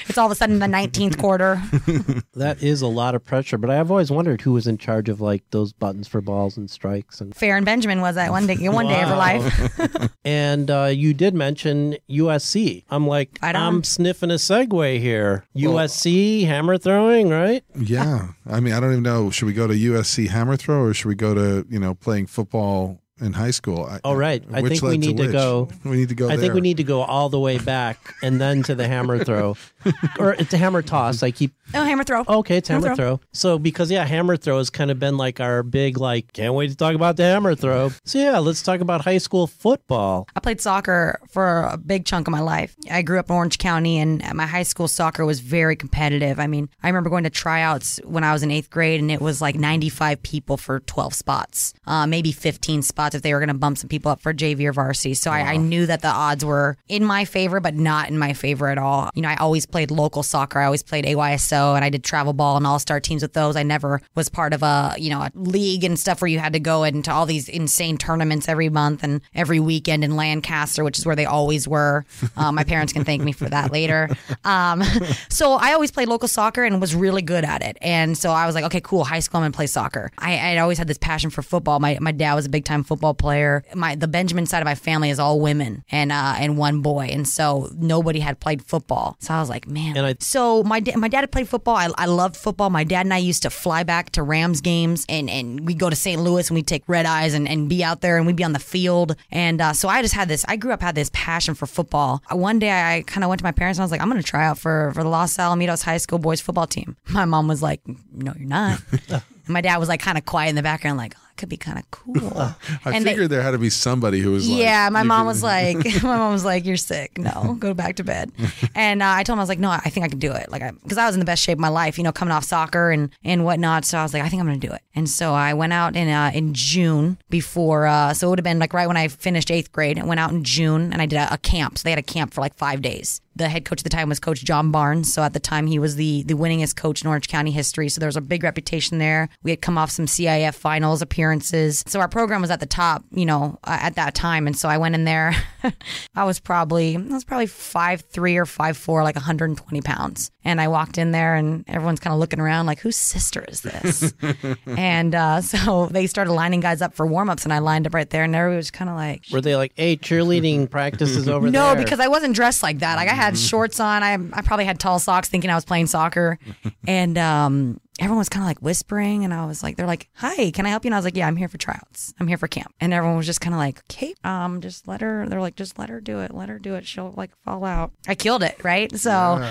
It'd 0.01 0.09
be- 0.09 0.11
it's 0.11 0.19
all 0.19 0.27
of 0.27 0.33
a 0.33 0.35
sudden 0.35 0.59
the 0.59 0.67
19th 0.67 1.19
quarter. 1.19 1.63
That 2.35 2.63
is 2.63 2.81
a 2.81 2.87
lot 2.87 3.15
of 3.15 3.25
pressure, 3.25 3.59
but 3.59 3.69
I've 3.71 3.91
always 3.91 4.11
wondered 4.11 4.41
who 4.41 4.53
was 4.53 4.67
in 4.67 4.79
charge 4.79 5.09
of 5.09 5.21
like 5.21 5.43
those 5.51 5.73
buttons 5.73 6.09
for 6.09 6.21
balls 6.21 6.57
and 6.57 6.71
strikes 6.71 7.21
and 7.21 7.35
Farron 7.37 7.65
Benjamin 7.65 8.01
was 8.01 8.15
that 8.15 8.31
one 8.31 8.47
day, 8.47 8.57
one 8.69 8.87
day 8.87 9.03
of 9.03 9.09
her 9.11 9.17
life. 9.17 10.11
and 10.25 10.71
uh, 10.71 10.85
you 10.87 11.13
did 11.13 11.35
mention 11.35 11.97
USC. 12.09 12.85
I'm 12.89 13.07
like, 13.07 13.39
Right 13.43 13.55
on. 13.55 13.75
I'm 13.75 13.85
sniffing 13.85 14.31
a 14.31 14.35
segue 14.35 15.01
here. 15.01 15.45
USC 15.57 16.47
hammer 16.47 16.79
throwing, 16.79 17.29
right? 17.29 17.63
yeah. 17.79 18.29
I 18.47 18.61
mean, 18.61 18.73
I 18.75 18.81
don't 18.81 18.93
even 18.93 19.03
know. 19.03 19.31
Should 19.31 19.47
we 19.47 19.53
go 19.53 19.67
to 19.67 19.75
USC 19.75 20.29
hammer 20.29 20.57
throw 20.57 20.83
or 20.83 20.95
should 20.95 21.09
we 21.09 21.15
go 21.15 21.35
to, 21.35 21.67
you 21.69 21.79
know, 21.79 21.95
playing 21.95 22.27
football 22.27 23.01
in 23.21 23.33
high 23.33 23.51
school? 23.51 23.85
I, 23.85 24.01
Oh, 24.05 24.15
right. 24.15 24.43
I 24.53 24.63
think 24.63 24.83
we 24.83 24.99
need 24.99 25.17
to 25.19 25.23
which? 25.25 25.33
go- 25.33 25.69
We 25.85 25.97
need 25.99 26.09
to 26.09 26.15
go 26.15 26.29
I 26.31 26.37
think 26.37 26.55
we 26.55 26.61
need 26.61 26.79
to 26.79 26.85
go 26.85 27.03
all 27.03 27.29
the 27.29 27.39
way 27.41 27.59
back 27.59 28.15
and 28.23 28.41
then 28.41 28.63
to 28.65 28.75
the 28.75 28.87
hammer 28.89 29.23
throw, 29.25 29.57
or 30.19 30.35
it's 30.35 30.53
a 30.55 30.57
hammer 30.57 30.83
toss. 30.83 31.23
I 31.23 31.31
keep 31.31 31.53
Oh, 31.73 31.85
hammer 31.85 32.03
throw. 32.03 32.25
okay, 32.27 32.57
it's 32.57 32.69
hammer 32.69 32.89
Hammer 32.89 32.97
throw. 32.97 33.21
So 33.33 33.59
because 33.59 33.91
yeah, 33.91 34.05
hammer 34.05 34.37
throw 34.37 34.59
has 34.59 34.71
kind 34.71 34.91
of 34.91 34.99
been 34.99 35.17
like 35.17 35.39
our 35.41 35.63
big 35.63 35.99
like. 35.99 36.33
Can't 36.33 36.55
wait 36.55 36.71
to 36.71 36.77
talk 36.77 36.95
about 36.95 37.17
the 37.17 37.23
hammer 37.25 37.55
throw. 37.55 37.91
So 38.05 38.19
yeah, 38.19 38.39
let's 38.39 38.63
talk 38.63 38.81
about 38.81 39.03
high 39.03 39.19
school 39.19 39.47
football. 39.47 40.27
I 40.35 40.41
played 40.41 40.61
soccer 40.61 41.21
for 41.31 41.63
a 41.63 41.77
big 41.77 42.05
chunk 42.07 42.27
of 42.27 42.33
my 42.33 42.41
life. 42.41 42.75
I 42.91 43.03
grew 43.03 43.19
up 43.21 43.31
in 43.31 43.37
Orange 43.37 43.59
County, 43.59 43.99
and 43.99 44.23
my 44.35 44.47
high 44.47 44.65
school 44.65 44.89
soccer 44.89 45.25
was 45.25 45.41
very 45.41 45.77
competitive. 45.77 46.41
I 46.41 46.47
mean, 46.49 46.69
I 46.83 46.89
remember 46.89 47.09
going 47.11 47.25
to 47.25 47.31
tryouts 47.31 48.01
when 48.05 48.25
I 48.25 48.33
was 48.33 48.43
in 48.43 48.51
eighth 48.51 48.71
grade, 48.71 49.01
and 49.01 49.11
it 49.11 49.21
was 49.21 49.41
like 49.41 49.55
95 49.55 50.23
people 50.23 50.57
for 50.57 50.81
12 50.81 51.15
spots, 51.15 51.73
uh, 51.87 52.07
maybe 52.07 52.33
15 52.33 52.83
spots 52.83 53.10
if 53.15 53.23
they 53.23 53.33
were 53.33 53.41
going 53.41 53.49
to 53.49 53.55
bump 53.55 53.79
some 53.79 53.89
people 53.89 54.11
up 54.11 54.21
for 54.21 54.33
JV 54.33 54.67
or 54.67 54.73
varsity. 54.73 55.15
So 55.15 55.31
I, 55.31 55.41
I 55.41 55.57
knew 55.57 55.87
that 55.87 56.03
the 56.03 56.09
odds 56.09 56.45
were 56.45 56.77
in 56.89 57.05
my 57.05 57.25
favor, 57.25 57.61
but 57.61 57.75
not 57.75 58.09
in 58.09 58.19
my 58.19 58.33
favor 58.33 58.69
at 58.69 58.79
all. 58.79 59.11
You 59.15 59.23
know, 59.23 59.29
I 59.29 59.37
always 59.37 59.67
played 59.67 59.91
local 59.91 60.23
soccer. 60.23 60.59
I 60.59 60.65
always 60.65 60.83
played 60.83 61.05
AYSO, 61.05 61.77
and 61.77 61.85
I 61.85 61.91
did 61.91 62.05
travel 62.05 62.33
ball 62.33 62.57
and 62.57 62.67
all 62.67 62.79
star 62.79 63.01
teams 63.01 63.23
with 63.23 63.33
those. 63.33 63.57
I 63.57 63.63
never 63.63 64.01
was 64.15 64.29
part 64.29 64.53
of 64.53 64.63
a 64.63 64.95
you 64.99 65.11
know 65.11 65.21
a 65.21 65.31
league 65.35 65.85
and 65.85 65.99
stuff 65.99 66.21
where 66.21 66.29
you 66.29 66.39
had 66.39 66.53
to 66.53 66.61
go 66.61 66.85
into 66.85 67.13
all 67.13 67.27
these 67.27 67.49
insane 67.49 67.99
tournaments 67.99 68.49
every 68.49 68.69
month 68.69 69.03
and 69.03 69.21
every 69.35 69.61
weekend 69.61 70.05
in 70.05 70.17
Lancaster, 70.17 70.85
which 70.85 70.99
is 70.99 71.07
where 71.07 71.17
they 71.17 71.27
always 71.27 71.67
were. 71.67 72.05
Um, 72.37 72.55
my 72.55 72.65
parents 72.65 72.93
can 72.93 73.05
thank 73.05 73.23
me 73.23 73.33
for 73.33 73.49
that 73.49 73.73
later. 73.73 74.09
Um, 74.45 74.83
so 75.29 75.53
I 75.53 75.73
always 75.73 75.91
played 75.91 76.09
local 76.09 76.29
soccer 76.29 76.65
and 76.65 76.81
was 76.81 76.95
really 76.95 77.23
good 77.23 77.45
at 77.45 77.63
it. 77.63 77.77
And 77.81 78.17
so 78.17 78.31
I 78.31 78.47
was 78.47 78.55
like, 78.55 78.65
okay, 78.65 78.81
cool. 78.81 79.05
High 79.05 79.21
school, 79.21 79.39
I'm 79.39 79.45
gonna 79.45 79.53
play 79.53 79.67
soccer. 79.67 80.11
I 80.19 80.39
I'd 80.39 80.59
always 80.59 80.79
had 80.79 80.89
this 80.89 80.99
passion 80.99 81.31
for 81.31 81.43
football. 81.43 81.81
My 81.81 81.99
my 82.01 82.13
dad 82.13 82.35
was 82.35 82.47
a 82.47 82.49
big 82.51 82.65
time 82.65 82.85
football 82.85 83.00
player. 83.01 83.65
My 83.75 83.95
the 83.95 84.09
Benjamin 84.09 84.47
side 84.47 84.61
of 84.61 84.67
my 84.67 84.75
family 84.75 85.11
is 85.11 85.19
all 85.19 85.41
women 85.41 85.85
and 85.91 86.13
uh, 86.13 86.35
and 86.39 86.57
one 86.59 86.81
boy, 86.83 87.09
and 87.11 87.27
so 87.27 87.69
nobody 87.77 88.21
had 88.21 88.39
played 88.41 88.63
football. 88.65 89.17
So 89.21 89.35
I 89.35 89.41
was 89.41 89.49
like, 89.49 89.67
man. 89.67 89.97
I- 89.99 90.15
so 90.21 90.63
my 90.63 90.81
da- 90.81 90.97
my 90.97 91.09
dad 91.09 91.21
had 91.21 91.33
played 91.33 91.49
football. 91.49 91.77
I, 91.77 91.89
I 91.97 92.07
loved 92.07 92.37
football. 92.37 92.71
My 92.71 92.85
dad 92.85 93.07
and 93.07 93.15
I 93.15 93.19
used 93.19 93.43
to 93.43 93.51
fly 93.51 93.83
back 93.83 94.11
to 94.13 94.23
Rams 94.23 94.61
games, 94.61 95.05
and 95.09 95.29
and 95.31 95.67
we 95.67 95.75
go 95.75 95.89
to 95.91 95.97
St. 95.97 96.21
Louis 96.21 96.49
and 96.49 96.55
we 96.55 96.63
take 96.63 96.83
red 96.87 97.07
eyes 97.07 97.35
and, 97.35 97.49
and 97.49 97.69
be 97.69 97.83
out 97.83 98.01
there 98.01 98.17
and 98.19 98.27
we'd 98.27 98.37
be 98.37 98.45
on 98.45 98.53
the 98.53 98.59
field. 98.59 99.17
And 99.31 99.61
uh, 99.61 99.73
so 99.73 99.89
I 99.89 100.03
just 100.03 100.15
had 100.15 100.29
this. 100.29 100.45
I 100.49 100.57
grew 100.57 100.73
up 100.73 100.83
had 100.83 100.95
this 100.95 101.11
passion 101.13 101.55
for 101.55 101.67
football. 101.67 102.23
One 102.31 102.59
day 102.59 102.71
I 102.71 103.03
kind 103.07 103.25
of 103.25 103.29
went 103.29 103.39
to 103.41 103.45
my 103.45 103.53
parents 103.53 103.79
and 103.79 103.83
I 103.83 103.85
was 103.85 103.91
like, 103.91 104.01
I'm 104.01 104.11
going 104.11 104.21
to 104.23 104.27
try 104.27 104.45
out 104.47 104.59
for 104.59 104.93
for 104.95 105.03
the 105.03 105.09
Los 105.09 105.37
Alamitos 105.37 105.83
High 105.83 105.99
School 105.99 106.19
boys 106.19 106.41
football 106.41 106.67
team. 106.67 106.97
My 107.09 107.25
mom 107.25 107.49
was 107.49 107.63
like, 107.63 107.81
No, 108.13 108.33
you're 108.39 108.49
not. 108.49 108.81
my 109.49 109.61
dad 109.61 109.79
was 109.79 109.89
like 109.89 110.01
kind 110.01 110.19
of 110.19 110.25
quiet 110.25 110.51
in 110.51 110.57
the 110.57 110.63
background, 110.63 110.99
like. 110.99 111.15
"Oh, 111.17 111.27
Could 111.37 111.49
be 111.49 111.57
kind 111.57 111.79
of 111.79 111.91
cool. 111.91 112.33
I 112.37 112.55
and 112.85 113.05
they- 113.05 113.11
figured 113.11 113.31
there 113.31 113.43
had 113.43 113.53
to 113.53 113.59
be 113.59 113.71
somebody 113.71 114.21
who 114.21 114.33
was 114.33 114.49
like, 114.49 114.59
yeah, 114.59 114.89
my 114.91 115.03
mom 115.03 115.21
could- 115.23 115.27
was 115.27 115.43
like, 115.55 115.77
my 116.03 116.17
mom 116.19 116.33
was 116.33 116.45
like, 116.45 116.65
"You're 116.67 116.77
sick. 116.77 117.17
No, 117.19 117.57
go 117.59 117.73
back 117.75 117.97
to 117.97 118.05
bed." 118.05 118.31
And 118.75 119.03
uh, 119.03 119.07
I 119.09 119.23
told 119.23 119.37
him 119.37 119.41
I 119.41 119.43
was 119.43 119.49
like, 119.49 119.59
"No, 119.59 119.71
I 119.71 119.91
think 119.91 120.05
I 120.05 120.09
can 120.09 120.19
do 120.19 120.33
it." 120.33 120.51
Like, 120.51 120.63
because 120.83 120.99
I, 120.99 121.07
was 121.07 121.15
in 121.15 121.21
the 121.21 121.25
best 121.25 121.43
shape 121.43 121.57
of 121.57 121.61
my 121.61 121.69
life, 121.69 121.97
you 121.99 122.05
know, 122.05 122.13
coming 122.13 122.33
off 122.33 122.45
soccer 122.45 122.91
and 122.91 123.11
and 123.25 123.45
whatnot. 123.45 123.85
So 123.85 123.99
I 123.99 124.03
was 124.03 124.13
like, 124.13 124.23
"I 124.23 124.29
think 124.29 124.41
I'm 124.41 124.47
gonna 124.47 124.59
do 124.59 124.73
it." 124.73 124.83
And 124.95 125.09
so 125.09 125.33
I 125.33 125.55
went 125.55 125.73
out 125.73 125.97
in 125.97 126.09
uh, 126.09 126.31
in 126.35 126.53
June 126.53 127.17
before. 127.31 127.87
Uh, 127.87 128.13
so 128.13 128.27
it 128.27 128.31
would 128.31 128.39
have 128.39 128.45
been 128.45 128.59
like 128.59 128.75
right 128.75 128.87
when 128.87 128.97
I 128.97 129.09
finished 129.09 129.51
eighth 129.51 129.73
grade. 129.73 129.99
I 129.99 130.05
went 130.05 130.21
out 130.21 130.31
in 130.33 130.45
June 130.45 130.93
and 130.93 131.01
I 131.01 131.07
did 131.07 131.17
a, 131.17 131.35
a 131.35 131.39
camp. 131.39 131.79
So 131.79 131.83
they 131.85 131.91
had 131.91 131.99
a 131.99 132.03
camp 132.03 132.35
for 132.35 132.41
like 132.41 132.55
five 132.57 132.83
days. 132.83 133.21
The 133.37 133.49
head 133.49 133.65
coach 133.65 133.81
at 133.81 133.85
the 133.85 133.91
time 133.91 134.09
was 134.09 134.21
Coach 134.21 134.45
John 134.45 134.71
Barnes. 134.71 135.11
So 135.15 135.23
at 135.23 135.33
the 135.33 135.41
time, 135.41 135.67
he 135.67 135.79
was 135.79 135.97
the 135.97 136.25
the 136.25 136.35
winningest 136.35 136.77
coach 136.77 137.01
in 137.03 137.09
Orange 137.09 137.29
County 137.29 137.53
history. 137.53 137.89
So 137.89 138.01
there 138.01 138.09
was 138.09 138.17
a 138.17 138.21
big 138.21 138.43
reputation 138.43 138.99
there. 138.99 139.29
We 139.43 139.51
had 139.53 139.63
come 139.63 139.79
off 139.79 139.91
some 139.91 140.07
CIF 140.07 140.55
finals 140.55 141.01
appearances. 141.31 141.85
So 141.87 142.01
our 142.01 142.09
program 142.09 142.41
was 142.41 142.51
at 142.51 142.61
the 142.61 142.67
top, 142.67 143.05
you 143.13 143.25
know, 143.25 143.59
uh, 143.65 143.79
at 143.81 143.95
that 143.95 144.15
time. 144.15 144.47
And 144.47 144.57
so 144.57 144.69
I 144.69 144.79
went 144.79 144.95
in 144.95 145.05
there. 145.05 145.35
I 146.15 146.25
was 146.25 146.41
probably 146.41 146.97
I 146.97 147.01
was 147.01 147.25
probably 147.25 147.47
five 147.47 148.03
three 148.03 148.37
or 148.37 148.47
five 148.47 148.77
four, 148.77 149.03
like 149.05 149.15
120 149.15 149.81
pounds. 149.83 150.31
And 150.43 150.61
I 150.61 150.69
walked 150.69 150.97
in 150.97 151.11
there, 151.11 151.35
and 151.35 151.65
everyone's 151.69 152.01
kind 152.01 152.15
of 152.15 152.19
looking 152.19 152.41
around, 152.41 152.65
like, 152.65 152.81
whose 152.81 152.97
sister 152.97 153.45
is 153.47 153.61
this? 153.61 154.15
and 154.67 155.15
uh, 155.15 155.41
so 155.43 155.87
they 155.87 156.07
started 156.07 156.33
lining 156.33 156.61
guys 156.61 156.81
up 156.81 156.95
for 156.95 157.07
warm 157.07 157.29
ups, 157.29 157.45
and 157.45 157.53
I 157.53 157.59
lined 157.59 157.87
up 157.87 157.93
right 157.93 158.09
there, 158.09 158.25
and 158.25 158.35
everybody 158.35 158.57
was 158.57 158.71
kind 158.71 158.89
of 158.89 158.97
like, 158.97 159.25
Were 159.31 159.43
they 159.43 159.55
like, 159.55 159.73
hey, 159.77 159.99
cheerleading 159.99 160.71
practice 160.71 161.11
is 161.11 161.29
over 161.29 161.51
no, 161.51 161.75
there? 161.75 161.85
because 161.85 162.01
I 162.01 162.09
wasn't 162.09 162.35
dressed 162.35 162.63
like 162.63 162.79
that. 162.79 162.97
Like 162.97 163.11
I 163.11 163.15
had 163.15 163.37
shorts 163.37 163.81
on. 163.81 164.03
I 164.03 164.15
I 164.33 164.41
probably 164.41 164.65
had 164.65 164.81
tall 164.81 164.99
socks, 164.99 165.29
thinking 165.29 165.51
I 165.51 165.55
was 165.55 165.67
playing 165.67 165.89
soccer, 165.89 166.39
and 166.87 167.19
um, 167.19 167.79
everyone 168.01 168.19
was 168.19 168.29
kind 168.29 168.43
of 168.43 168.49
like 168.49 168.59
whispering, 168.61 169.25
and 169.25 169.33
I 169.33 169.45
was 169.47 169.63
like, 169.63 169.77
they're 169.77 169.87
like, 169.87 170.09
"Hi, 170.15 170.51
can 170.51 170.67
I 170.67 170.71
help 170.71 170.85
you?" 170.85 170.89
And 170.89 170.95
I 170.95 170.99
was 170.99 171.05
like, 171.05 171.17
"Yeah, 171.17 171.27
I'm 171.27 171.37
here 171.37 171.49
for 171.49 171.59
tryouts. 171.59 172.13
I'm 172.19 172.27
here 172.27 172.39
for 172.39 172.49
camp." 172.49 172.75
And 172.81 172.93
everyone 172.93 173.17
was 173.17 173.27
just 173.27 173.41
kind 173.41 173.55
of 173.55 173.59
like, 173.59 173.81
"Okay, 173.91 174.15
um, 174.25 174.61
just 174.61 174.89
let 174.89 175.01
her." 175.01 175.27
They're 175.29 175.41
like, 175.41 175.57
"Just 175.57 175.79
let 175.79 175.89
her 175.91 176.01
do 176.01 176.21
it. 176.21 176.33
Let 176.35 176.49
her 176.49 176.59
do 176.59 176.75
it. 176.75 176.87
She'll 176.87 177.13
like 177.17 177.31
fall 177.45 177.65
out." 177.65 177.93
I 178.09 178.15
killed 178.15 178.43
it, 178.43 178.63
right? 178.65 178.91
So 178.97 179.11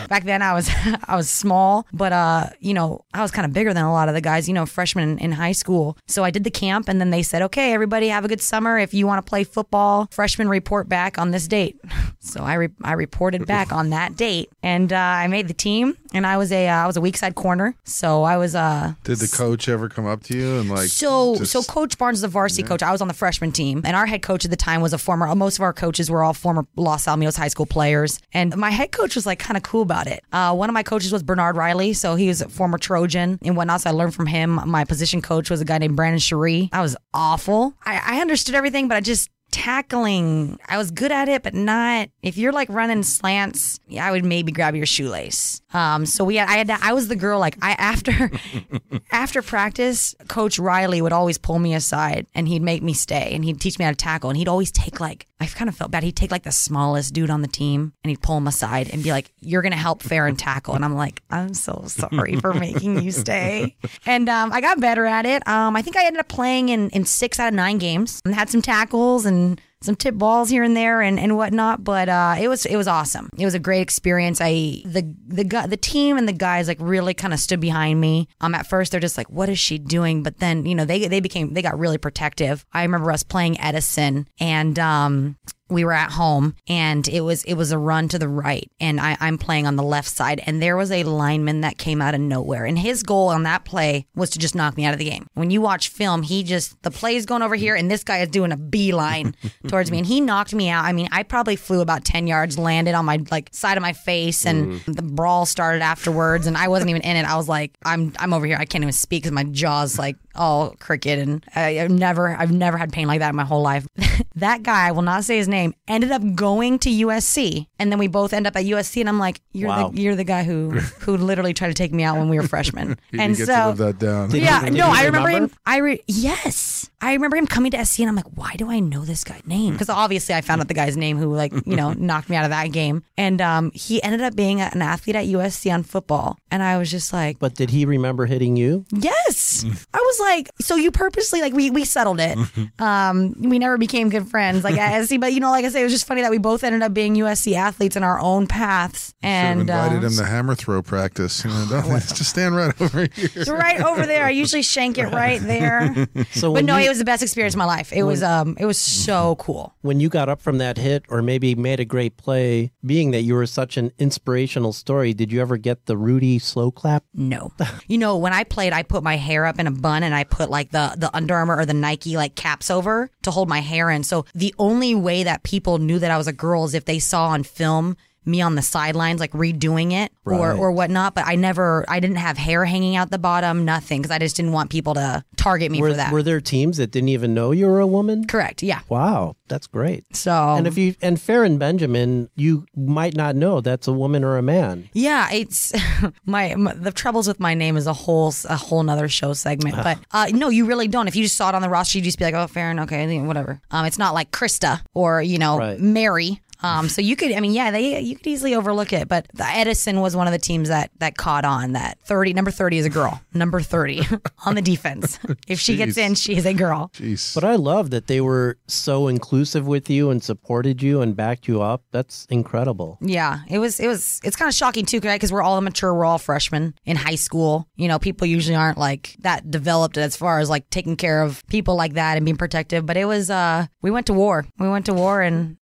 back 0.10 0.24
then 0.26 0.42
I 0.42 0.54
was 0.54 0.70
I 1.08 1.16
was 1.16 1.30
small, 1.30 1.86
but 1.94 2.12
uh, 2.12 2.48
you 2.60 2.74
know, 2.74 3.06
I 3.14 3.22
was 3.22 3.32
kind 3.32 3.46
of 3.46 3.54
bigger 3.54 3.74
than 3.74 3.86
a 3.86 3.94
lot 3.94 4.10
of 4.10 4.16
the 4.16 4.22
guys, 4.22 4.48
you 4.48 4.54
know, 4.54 4.66
freshmen 4.66 5.20
in 5.20 5.32
high 5.32 5.52
school. 5.54 5.98
So 6.08 6.24
I 6.24 6.32
did 6.32 6.44
the 6.44 6.52
camp, 6.52 6.90
and 6.90 7.00
then 7.00 7.12
they 7.12 7.24
said, 7.24 7.42
"Okay, 7.44 7.74
everybody, 7.74 8.08
have 8.10 8.26
a 8.26 8.28
good 8.28 8.42
summer. 8.42 8.78
If 8.78 8.94
you 8.94 9.08
want 9.08 9.24
to 9.26 9.30
play 9.30 9.44
football, 9.44 10.08
freshmen 10.12 10.50
report 10.50 10.90
back 10.90 11.18
on 11.18 11.32
this 11.32 11.48
date." 11.48 11.80
So 12.22 12.44
I 12.44 12.56
re- 12.56 12.70
I 12.84 12.94
reported 12.94 13.46
back 13.48 13.72
on 13.72 13.92
that 13.92 14.18
date, 14.18 14.50
and 14.62 14.92
uh, 14.92 14.98
I 14.98 15.28
made 15.28 15.48
the 15.48 15.54
team, 15.54 15.98
and 16.14 16.28
I 16.28 16.36
was 16.36 16.52
a 16.52 16.68
uh, 16.68 16.84
I 16.84 16.86
was 16.86 16.98
a 16.98 17.02
weak 17.02 17.16
side 17.16 17.34
corner. 17.34 17.76
So 17.86 18.24
I 18.24 18.36
was 18.40 18.56
uh 18.56 18.94
Did 19.04 19.18
the 19.20 19.28
coach 19.28 19.70
ever 19.70 19.90
come 19.90 20.06
up 20.08 20.24
to 20.24 20.38
you 20.38 20.60
and 20.60 20.70
like 20.70 20.88
so 20.90 21.36
just- 21.38 21.52
so 21.52 21.62
Coach 21.64 21.98
Barnes 21.98 22.18
is 22.20 22.22
the 22.22 22.28
varsity 22.28 22.64
coach. 22.64 22.82
I 22.82 22.92
was 22.92 23.02
on 23.02 23.08
the 23.08 23.14
freshman 23.14 23.52
team, 23.52 23.82
and 23.86 23.96
our 23.96 24.06
head 24.06 24.22
coach 24.22 24.46
at 24.46 24.52
the 24.52 24.58
time 24.58 24.82
was 24.82 24.94
a 24.94 24.98
former. 24.98 25.34
Most 25.36 25.58
of 25.60 25.64
our 25.64 25.74
coaches 25.74 26.10
were 26.10 26.24
all 26.24 26.34
former 26.34 26.66
Los 26.76 27.06
Alamitos 27.06 27.38
high 27.38 27.48
school 27.50 27.66
players, 27.66 28.20
and 28.34 28.56
my 28.58 28.70
head 28.72 28.92
coach 28.92 29.16
was 29.16 29.26
like 29.26 29.40
kind 29.40 29.58
of 29.58 29.64
cool 29.64 29.82
about 29.82 30.08
it. 30.08 30.24
Uh, 30.34 30.54
one 30.56 30.70
of 30.70 30.74
my 30.74 30.84
coaches 30.84 31.12
was 31.12 31.22
Bernard 31.24 31.56
Riley, 31.56 31.94
so 31.94 32.16
he 32.16 32.28
was 32.28 32.42
a 32.42 32.50
former 32.50 32.78
Trojan 32.78 33.38
and 33.44 33.56
whatnot. 33.56 33.82
So 33.82 33.90
I 33.90 33.94
learned 33.94 34.16
from 34.16 34.26
him. 34.28 34.60
My 34.66 34.84
position 34.86 35.22
coach 35.22 35.50
was 35.50 35.62
a 35.62 35.66
guy 35.66 35.78
named 35.78 35.96
Brandon 35.96 36.20
Cherie. 36.20 36.70
I 36.72 36.82
was 36.82 36.96
awful. 37.14 37.74
I, 37.86 38.18
I 38.18 38.22
understood 38.22 38.56
everything, 38.56 38.88
but 38.88 38.98
I 38.98 39.02
just 39.02 39.30
tackling. 39.52 40.60
I 40.68 40.78
was 40.78 40.92
good 40.92 41.12
at 41.12 41.30
it 41.30 41.44
but 41.44 41.54
not 41.54 42.10
if 42.22 42.38
you're 42.38 42.52
like 42.52 42.70
running 42.70 43.04
slants 43.04 43.80
yeah, 43.88 44.06
i 44.06 44.12
would 44.12 44.26
maybe 44.26 44.52
grab 44.52 44.76
your 44.76 44.86
shoelace. 44.86 45.62
Um 45.74 46.06
so 46.06 46.24
we 46.24 46.36
had 46.36 46.50
i 46.50 46.54
had 46.54 46.70
i 46.70 46.94
was 46.94 47.08
the 47.08 47.16
girl 47.16 47.40
like 47.40 47.58
i 47.62 47.72
after 47.74 48.32
after 49.12 49.42
practice 49.42 50.16
coach 50.28 50.60
riley 50.60 51.02
would 51.02 51.14
always 51.14 51.38
pull 51.38 51.60
me 51.60 51.74
aside 51.74 52.28
and 52.36 52.48
he'd 52.48 52.62
make 52.62 52.84
me 52.84 52.94
stay 52.94 53.32
and 53.34 53.44
he'd 53.46 53.60
teach 53.60 53.80
me 53.80 53.86
how 53.86 53.92
to 53.92 53.98
tackle 53.98 54.30
and 54.30 54.38
he'd 54.38 54.48
always 54.48 54.72
take 54.72 55.00
like 55.00 55.26
I 55.42 55.46
kind 55.46 55.70
of 55.70 55.76
felt 55.76 55.92
bad. 55.92 56.04
He'd 56.04 56.16
take 56.16 56.32
like 56.32 56.44
the 56.44 56.52
smallest 56.52 57.14
dude 57.14 57.30
on 57.30 57.42
the 57.42 57.48
team 57.48 57.94
and 58.04 58.10
he'd 58.10 58.22
pull 58.22 58.38
him 58.38 58.48
aside 58.48 58.90
and 58.92 59.02
be 59.02 59.12
like, 59.12 59.32
"You're 59.40 59.62
gonna 59.62 59.78
help 59.78 60.02
Farron 60.04 60.36
tackle," 60.36 60.76
and 60.76 60.84
I'm 60.84 60.96
like, 60.96 61.22
"I'm 61.30 61.54
so 61.54 61.84
sorry 61.88 62.36
for 62.36 62.54
making 62.68 63.02
you 63.02 63.12
stay." 63.12 63.78
And 64.06 64.28
um, 64.28 64.52
I 64.52 64.60
got 64.60 64.80
better 64.82 65.06
at 65.06 65.26
it. 65.26 65.48
Um, 65.48 65.76
I 65.76 65.82
think 65.82 65.96
I 65.96 66.06
ended 66.06 66.20
up 66.20 66.28
playing 66.28 66.70
in 66.70 66.90
in 66.90 67.06
six 67.06 67.40
out 67.40 67.48
of 67.48 67.54
nine 67.54 67.78
games 67.78 68.22
and 68.26 68.36
had 68.36 68.50
some 68.50 68.62
tackles 68.62 69.26
and 69.26 69.62
some 69.82 69.96
tip 69.96 70.16
balls 70.16 70.50
here 70.50 70.64
and 70.64 70.76
there 70.76 71.02
and, 71.02 71.20
and 71.20 71.38
whatnot. 71.38 71.84
But 71.84 72.10
uh, 72.10 72.36
it 72.40 72.48
was 72.48 72.66
it 72.66 72.76
was 72.76 72.88
awesome. 72.88 73.30
It 73.38 73.46
was 73.46 73.54
a 73.54 73.60
great 73.60 73.82
experience. 73.82 74.40
I 74.42 74.82
the 74.86 75.14
the 75.28 75.66
the 75.68 75.78
team 75.78 76.18
and 76.18 76.28
the 76.28 76.34
guys 76.34 76.68
like 76.68 76.78
really 76.80 77.14
kind 77.14 77.34
of 77.34 77.40
stood 77.40 77.60
behind 77.60 78.00
me. 78.00 78.28
Um, 78.42 78.56
at 78.56 78.68
first 78.68 78.92
they're 78.92 79.00
just 79.00 79.18
like, 79.18 79.30
what 79.30 79.50
is 79.50 79.60
she 79.60 79.78
doing? 79.78 80.24
But 80.24 80.40
then 80.40 80.66
you 80.66 80.76
know 80.76 80.86
they 80.86 81.08
they 81.08 81.20
became 81.20 81.54
they 81.54 81.62
got 81.62 81.80
really 81.80 81.98
protective. 81.98 82.66
I 82.74 82.84
remember 82.84 83.12
us 83.12 83.24
playing 83.24 83.60
Edison 83.60 84.28
and 84.40 84.78
um 84.80 85.38
we 85.70 85.86
were 85.86 85.94
at 85.94 86.12
home 86.12 86.56
and 86.68 87.08
it 87.08 87.22
was 87.22 87.44
it 87.44 87.54
was 87.54 87.72
a 87.72 87.78
run 87.78 88.08
to 88.10 88.20
the 88.20 88.28
right 88.28 88.70
and 88.80 89.00
I, 89.00 89.18
I'm 89.20 89.38
playing 89.38 89.68
on 89.68 89.76
the 89.76 89.84
left 89.84 90.10
side 90.10 90.42
and 90.46 90.62
there 90.62 90.76
was 90.76 90.92
a 90.92 91.04
lineman 91.04 91.62
that 91.62 91.78
came 91.78 92.02
out 92.02 92.14
of 92.14 92.22
nowhere 92.22 92.66
and 92.66 92.78
his 92.78 93.04
goal 93.04 93.30
on 93.30 93.44
that 93.44 93.66
play 93.66 94.06
was 94.16 94.30
to 94.32 94.40
just 94.40 94.56
knock 94.56 94.78
me 94.78 94.86
out 94.86 94.94
of 94.94 95.00
the 95.00 95.10
game. 95.10 95.28
When 95.34 95.52
you 95.52 95.62
watch 95.62 95.90
film, 95.90 96.24
he 96.24 96.44
just 96.44 96.82
the 96.84 96.92
play 96.92 97.16
is 97.16 97.26
going 97.26 97.42
over 97.42 97.56
here 97.56 97.76
and 97.76 97.90
this 97.90 98.04
guy 98.04 98.20
is 98.20 98.30
doing 98.30 98.52
a 98.52 98.58
beeline 98.58 99.36
towards 99.68 99.92
me 99.92 100.00
and 100.00 100.08
he 100.08 100.22
knocked 100.22 100.54
me 100.54 100.70
out. 100.70 100.86
I 100.86 100.92
mean, 100.92 101.08
I 101.12 101.24
probably 101.24 101.56
flew 101.56 101.82
about 101.82 102.06
ten 102.06 102.28
yards, 102.28 102.58
landed 102.58 102.94
on 102.94 103.06
my 103.06 103.20
like 103.32 103.50
side 103.52 103.78
of 103.78 103.82
my 103.82 103.94
face 103.94 104.46
and 104.46 104.74
mm-hmm. 104.74 104.92
the 104.94 105.02
brawl 105.02 105.46
started 105.46 105.82
afterwards 105.82 106.48
and 106.48 106.58
I 106.58 106.68
wasn't 106.68 106.90
even 106.90 107.02
in 107.04 107.16
it. 107.16 107.26
I 107.26 107.36
was 107.36 107.48
like, 107.48 107.78
I'm 107.84 108.14
I'm 108.20 108.34
over 108.34 108.46
here. 108.46 108.58
I 108.60 108.66
can't 108.66 108.84
even 108.84 108.94
speak 108.94 109.24
because 109.24 109.34
my 109.34 109.44
jaw's 109.44 110.00
like 110.00 110.16
all 110.36 110.76
crooked 110.80 111.20
and 111.20 111.44
I, 111.56 111.80
I've 111.80 111.90
never 111.92 112.30
I've 112.36 112.52
never 112.52 112.78
had 112.78 112.94
pain 112.94 113.08
like 113.08 113.20
that 113.20 113.30
in 113.30 113.36
my 113.36 113.44
whole 113.46 113.62
life. 113.62 113.88
that 114.36 114.64
guy, 114.64 114.88
I 114.88 114.92
will 114.92 115.02
not 115.02 115.24
say 115.24 115.38
his 115.38 115.48
name, 115.48 115.74
ended 115.88 116.12
up 116.12 116.22
going 116.36 116.80
to 116.80 116.90
USC, 116.90 117.68
and 117.78 117.92
then 117.92 118.00
we 118.00 118.08
both 118.08 118.32
end 118.32 118.48
up 118.48 118.56
at 118.56 118.64
USC, 118.66 119.00
and 119.02 119.10
I'm 119.10 119.20
like, 119.20 119.42
you're 119.54 119.70
Wow. 119.70 119.90
the 119.90 120.02
you're 120.02 120.16
the 120.16 120.24
guy 120.24 120.44
who 120.44 120.70
who 121.02 121.18
literally 121.18 121.54
tried 121.54 121.70
to 121.70 121.74
take 121.74 121.92
me 121.94 122.04
out 122.04 122.18
when 122.18 122.30
we 122.30 122.38
were 122.38 122.48
freshmen, 122.48 122.98
He 123.12 123.20
and 123.20 123.36
didn't 123.36 123.48
get 123.48 123.48
so. 123.48 123.54
to 123.62 123.68
live 123.70 123.78
that 123.78 124.00
down. 124.00 124.32
Yeah, 124.32 124.62
no, 124.72 124.88
I 124.90 125.06
remember, 125.06 125.28
remember? 125.28 125.54
him. 125.54 125.60
I 125.66 125.78
re- 125.78 126.04
yes, 126.08 126.90
I 127.02 127.14
remember 127.14 127.38
him 127.38 127.48
coming 127.48 127.72
to 127.72 127.86
SC, 127.86 128.00
and 128.02 128.10
I'm 128.10 128.16
like, 128.16 128.26
why 128.36 128.56
do 128.58 128.70
I 128.70 128.80
know 128.80 129.06
this 129.06 129.24
guy's 129.24 129.46
name? 129.48 129.74
Because 129.74 129.90
obviously, 129.90 130.36
I 130.36 130.42
found 130.42 130.62
out 130.62 130.68
the 130.68 130.74
guy's 130.74 130.98
name 130.98 131.18
who 131.18 131.34
like 131.34 131.54
you 131.66 131.76
know 131.76 131.94
knocked 131.98 132.30
me 132.30 132.36
out 132.36 132.44
of 132.44 132.50
that 132.52 132.72
game, 132.72 133.04
and 133.18 133.42
um, 133.42 133.72
he 133.74 134.02
ended 134.04 134.22
up 134.22 134.36
being 134.36 134.62
an 134.62 134.82
athlete 134.82 135.16
at 135.16 135.26
USC 135.26 135.74
on 135.74 135.84
football, 135.84 136.38
and 136.52 136.62
I 136.62 136.78
was 136.78 136.92
just 136.92 137.14
like, 137.14 137.40
But 137.40 137.56
did 137.56 137.70
he 137.70 137.86
remember 137.86 138.26
hitting 138.26 138.58
you? 138.58 138.86
Yes. 138.92 139.64
I 139.94 139.98
was 139.98 140.20
like, 140.20 140.50
so 140.60 140.76
you 140.76 140.92
purposely 140.92 141.42
like 141.42 141.54
we 141.54 141.70
we 141.72 141.86
settled 141.86 142.20
it. 142.20 142.38
Um, 142.80 143.36
we 143.40 143.60
never 143.60 143.78
became 143.78 144.10
good 144.10 144.28
friends 144.30 144.64
like 144.64 144.78
at 144.78 145.04
SC, 145.06 145.20
but 145.20 145.34
you 145.34 145.40
know, 145.40 145.52
like 145.52 145.66
I 145.66 145.70
say, 145.70 145.82
it 145.82 145.84
was 145.84 145.92
just 145.92 146.08
funny 146.08 146.22
that 146.22 146.32
we 146.32 146.38
both 146.38 146.64
ended 146.64 146.82
up 146.82 146.94
being 146.94 147.16
USC 147.16 147.54
athletes 147.54 147.96
in 147.96 148.04
our 148.04 148.20
own 148.20 148.48
paths. 148.48 149.14
Should 149.22 149.28
have 149.28 149.52
And 149.52 149.62
invited 149.62 150.04
uh, 150.04 150.08
him 150.08 150.14
to 150.14 150.26
hammer 150.26 150.56
throw 150.56 150.82
practice. 150.82 151.44
You 151.44 151.52
know, 151.52 151.66
just 152.00 152.26
stand 152.30 152.56
right 152.56 152.80
over 152.82 153.08
here. 153.14 153.44
right 153.54 153.82
over 153.82 154.06
there. 154.06 154.26
I 154.26 154.30
usually 154.30 154.62
shank 154.62 154.98
it 154.98 155.08
right 155.08 155.42
there. 155.42 156.08
So 156.32 156.50
But 156.50 156.52
when 156.52 156.66
no, 156.68 156.78
you, 156.78 156.89
it 156.90 156.94
was 156.94 157.00
the 157.00 157.06
best 157.06 157.22
experience 157.22 157.54
of 157.54 157.60
my 157.60 157.66
life. 157.66 157.94
It 157.94 158.04
was 158.04 158.24
um 158.24 158.58
it 158.60 158.66
was 158.66 158.78
so 158.78 159.36
cool. 159.36 159.76
when 159.82 160.00
you 160.00 160.10
got 160.10 160.28
up 160.28 160.42
from 160.42 160.58
that 160.58 160.78
hit 160.78 161.06
or 161.10 161.22
maybe 161.22 161.56
made 161.56 161.80
a 161.80 161.86
great 161.86 162.18
play, 162.18 162.72
being 162.86 163.12
that 163.12 163.22
you 163.22 163.36
were 163.36 163.46
such 163.46 163.78
an 163.78 163.92
inspirational 164.00 164.74
story, 164.74 165.14
did 165.14 165.32
you 165.32 165.40
ever 165.40 165.58
get 165.58 165.86
the 165.86 165.96
Rudy 165.96 166.40
slow 166.40 166.72
clap? 166.72 167.04
No. 167.14 167.52
You 167.88 167.98
know, 167.98 168.18
when 168.18 168.34
I 168.34 168.44
played, 168.44 168.74
I 168.74 168.84
put 168.84 169.04
my 169.04 169.18
hair 169.18 169.46
up 169.46 169.60
in 169.60 169.68
a 169.68 169.72
bun 169.72 170.04
and 170.04 170.14
I 170.14 170.24
put 170.24 170.50
like 170.50 170.72
the, 170.72 170.96
the 170.98 171.16
Under 171.16 171.36
Armour 171.36 171.58
or 171.58 171.66
the 171.66 171.74
Nike 171.74 172.18
like 172.18 172.36
caps 172.36 172.70
over 172.70 173.10
to 173.24 173.32
hold 173.32 173.50
my 173.50 173.60
hair 173.60 173.90
in. 173.90 174.04
So 174.04 174.26
the 174.34 174.54
only 174.60 174.94
way 174.96 175.24
that 175.24 175.44
people 175.44 175.78
knew 175.78 176.00
that 176.00 176.12
I 176.12 176.18
was 176.18 176.28
a 176.28 176.34
girl 176.34 176.66
is 176.66 176.74
if 176.74 176.86
they 176.86 177.00
saw 177.00 177.28
on 177.30 177.44
film 177.44 177.98
me 178.26 178.42
on 178.42 178.56
the 178.56 178.62
sidelines 178.62 179.20
like 179.20 179.32
redoing 179.32 179.92
it 179.94 180.12
or 180.26 180.50
Right. 180.50 180.58
or 180.60 180.72
whatnot. 180.72 181.16
But 181.16 181.26
I 181.28 181.36
never, 181.36 181.84
I 181.88 182.00
didn't 182.00 182.18
have 182.18 182.38
hair 182.38 182.66
hanging 182.66 182.96
out 182.96 183.10
the 183.12 183.18
bottom, 183.18 183.66
nothing, 183.66 184.02
because 184.02 184.12
I 184.12 184.20
just 184.20 184.36
didn't 184.36 184.52
want 184.52 184.70
people 184.70 184.94
to 184.96 185.24
target 185.38 185.72
me 185.72 185.82
Were, 185.82 185.90
for 185.92 185.96
that. 185.96 186.12
were 186.12 186.22
there 186.24 186.40
teams 186.42 186.78
that 186.78 186.92
didn't 186.92 187.10
even 187.10 187.34
know 187.34 187.52
you 187.52 187.66
were 187.68 187.80
a 187.80 187.88
woman? 187.88 188.28
Correct. 188.28 188.62
Yeah. 188.62 188.82
Wow, 188.90 189.36
that's 189.48 189.68
great. 189.68 190.04
So 190.16 190.32
And 190.32 190.68
if 190.68 190.78
you 190.78 190.96
and 191.02 191.20
Farron 191.20 191.58
Benjamin, 191.58 192.30
you 192.36 192.66
might 192.76 193.16
not 193.16 193.36
know 193.36 193.62
that's 193.62 193.88
a 193.88 193.94
woman 193.94 194.24
or 194.24 194.38
a 194.38 194.42
man. 194.42 194.90
Yeah, 194.94 195.30
it's 195.32 195.74
my, 196.26 196.56
my 196.56 196.74
the 196.74 196.92
troubles 196.92 197.28
with 197.28 197.40
my 197.40 197.54
name 197.54 197.78
is 197.78 197.88
a 197.88 197.94
whole 197.94 198.34
a 198.50 198.56
whole 198.58 198.84
nother 198.84 199.08
show 199.08 199.34
segment. 199.34 199.76
But 199.78 199.98
uh, 200.12 200.28
no, 200.34 200.50
you 200.50 200.66
really 200.66 200.88
don't. 200.88 201.08
If 201.08 201.16
you 201.16 201.24
just 201.24 201.36
saw 201.36 201.50
it 201.50 201.56
on 201.56 201.62
the 201.62 201.70
roster, 201.70 201.98
you'd 201.98 202.04
just 202.04 202.20
be 202.20 202.26
like, 202.26 202.36
oh, 202.36 202.48
Farron, 202.48 202.80
okay, 202.82 203.20
whatever. 203.22 203.62
Um, 203.72 203.86
it's 203.86 203.98
not 203.98 204.14
like 204.14 204.32
Krista 204.32 204.82
or 204.94 205.22
you 205.22 205.38
know 205.40 205.58
Right. 205.58 205.80
Mary. 205.80 206.42
Um, 206.62 206.90
so 206.90 207.02
you 207.02 207.16
could, 207.16 207.32
I 207.32 207.40
mean, 207.40 207.54
yeah, 207.54 207.72
they 207.72 208.00
you 208.02 208.16
could 208.16 208.28
easily 208.28 208.54
overlook 208.56 208.92
it. 208.94 209.08
But 209.08 209.28
the 209.34 209.46
Edison 209.46 210.02
was 210.02 210.16
one 210.16 210.28
of 210.28 210.34
the 210.34 210.40
teams 210.40 210.68
that 210.70 210.92
that 211.00 211.16
caught 211.18 211.46
on. 211.46 211.72
That 211.74 212.00
thirty 212.02 212.34
number 212.34 212.52
thirty 212.52 212.78
is 212.78 212.86
a 212.86 212.90
girl. 212.90 213.22
Number 213.34 213.62
thirty 213.62 214.02
on 214.46 214.56
the 214.56 214.62
defense. 214.62 215.20
If 215.48 215.60
she 215.60 215.76
gets 215.78 215.98
in, 215.98 216.16
she 216.16 216.36
is 216.36 216.46
a 216.46 216.54
girl. 216.54 216.92
Jeez. 216.94 217.34
But 217.34 217.44
I 217.44 217.56
love 217.56 217.90
that 217.92 218.08
they 218.08 218.20
were 218.22 218.58
so 218.68 219.08
inclusive 219.08 219.68
with 219.68 219.90
you 219.90 220.10
and 220.10 220.24
supported 220.24 220.82
you 220.84 221.02
and 221.02 221.16
backed 221.16 221.48
you 221.48 221.62
up. 221.62 221.84
That's 221.92 222.26
incredible. 222.30 222.98
Yeah, 223.02 223.40
it 223.50 223.60
was. 223.60 223.80
It 223.80 223.88
was. 223.88 224.20
It's 224.24 224.36
kind 224.36 224.50
of 224.50 224.56
shocking 224.56 224.86
too, 224.86 225.00
right? 225.04 225.16
Because 225.16 225.32
we're 225.32 225.42
all 225.42 225.58
immature. 225.58 225.94
We're 225.94 226.06
all 226.06 226.18
freshmen 226.18 226.74
in 226.86 226.98
high 226.98 227.16
school. 227.16 227.68
You 227.78 227.88
know, 227.88 228.00
people 228.00 228.28
usually 228.28 228.56
aren't 228.56 228.78
like 228.78 229.16
that 229.20 229.50
developed 229.50 229.98
as 229.98 230.18
far 230.18 230.40
as 230.40 230.50
like 230.50 230.70
taking 230.70 230.96
care 230.98 231.22
of 231.22 231.46
people 231.48 231.76
like 231.76 231.94
that 231.94 232.18
and 232.18 232.26
being 232.26 232.38
protective. 232.38 232.86
But 232.86 232.98
it 232.98 233.06
was. 233.06 233.30
uh 233.30 233.68
We 233.82 233.92
went 233.92 234.08
to 234.08 234.14
war. 234.14 234.46
We 234.58 234.68
went 234.68 234.86
to 234.88 234.94
war, 234.94 235.22
and 235.22 235.58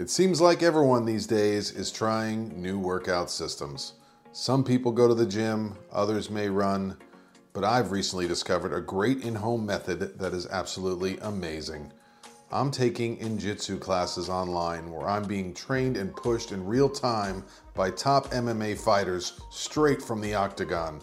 It 0.00 0.08
seems 0.08 0.40
like 0.40 0.62
everyone 0.62 1.04
these 1.04 1.26
days 1.26 1.72
is 1.72 1.92
trying 1.92 2.58
new 2.58 2.78
workout 2.78 3.30
systems. 3.30 3.92
Some 4.32 4.64
people 4.64 4.92
go 4.92 5.06
to 5.06 5.12
the 5.12 5.26
gym, 5.26 5.76
others 5.92 6.30
may 6.30 6.48
run, 6.48 6.96
but 7.52 7.64
I've 7.64 7.92
recently 7.92 8.26
discovered 8.26 8.72
a 8.72 8.80
great 8.80 9.24
in 9.24 9.34
home 9.34 9.66
method 9.66 10.18
that 10.18 10.32
is 10.32 10.46
absolutely 10.46 11.18
amazing. 11.18 11.92
I'm 12.50 12.70
taking 12.70 13.18
Injitsu 13.18 13.78
classes 13.78 14.30
online 14.30 14.90
where 14.90 15.06
I'm 15.06 15.24
being 15.24 15.52
trained 15.52 15.98
and 15.98 16.16
pushed 16.16 16.52
in 16.52 16.64
real 16.64 16.88
time 16.88 17.44
by 17.74 17.90
top 17.90 18.30
MMA 18.30 18.78
fighters 18.78 19.38
straight 19.50 20.00
from 20.00 20.22
the 20.22 20.32
octagon. 20.32 21.02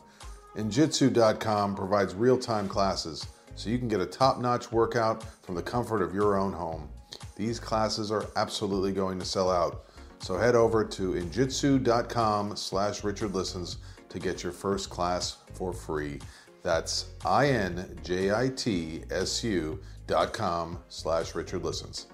Injitsu.com 0.55 1.75
provides 1.75 2.15
real 2.15 2.39
time 2.39 2.67
classes 2.67 3.27
so 3.53 3.69
you 3.69 3.77
can 3.77 3.89
get 3.89 4.01
a 4.01 4.07
top 4.07 4.39
notch 4.39 4.71
workout 4.71 5.23
from 5.43 5.53
the 5.53 5.62
comfort 5.62 6.01
of 6.01 6.15
your 6.15 6.36
own 6.36 6.51
home. 6.51 6.89
These 7.38 7.60
classes 7.60 8.12
are 8.12 8.26
absolutely 8.36 8.91
going 8.91 9.19
to 9.19 9.26
sell 9.26 9.52
out. 9.52 9.86
So 10.19 10.38
head 10.38 10.56
over 10.56 10.84
to 10.84 11.13
injitsu.com 11.13 12.56
slash 12.56 13.04
Richard 13.04 13.36
Listens 13.36 13.78
to 14.10 14.17
get 14.17 14.41
your 14.41 14.52
first 14.52 14.89
class 14.89 15.38
for 15.54 15.71
free. 15.71 16.19
That's 16.63 17.06
I-N-J-I-T-S-U 17.23 17.80
dot 20.08 20.34
com 20.34 20.80
slash 20.89 21.36
Richard 21.36 21.63
Listens. 21.63 22.08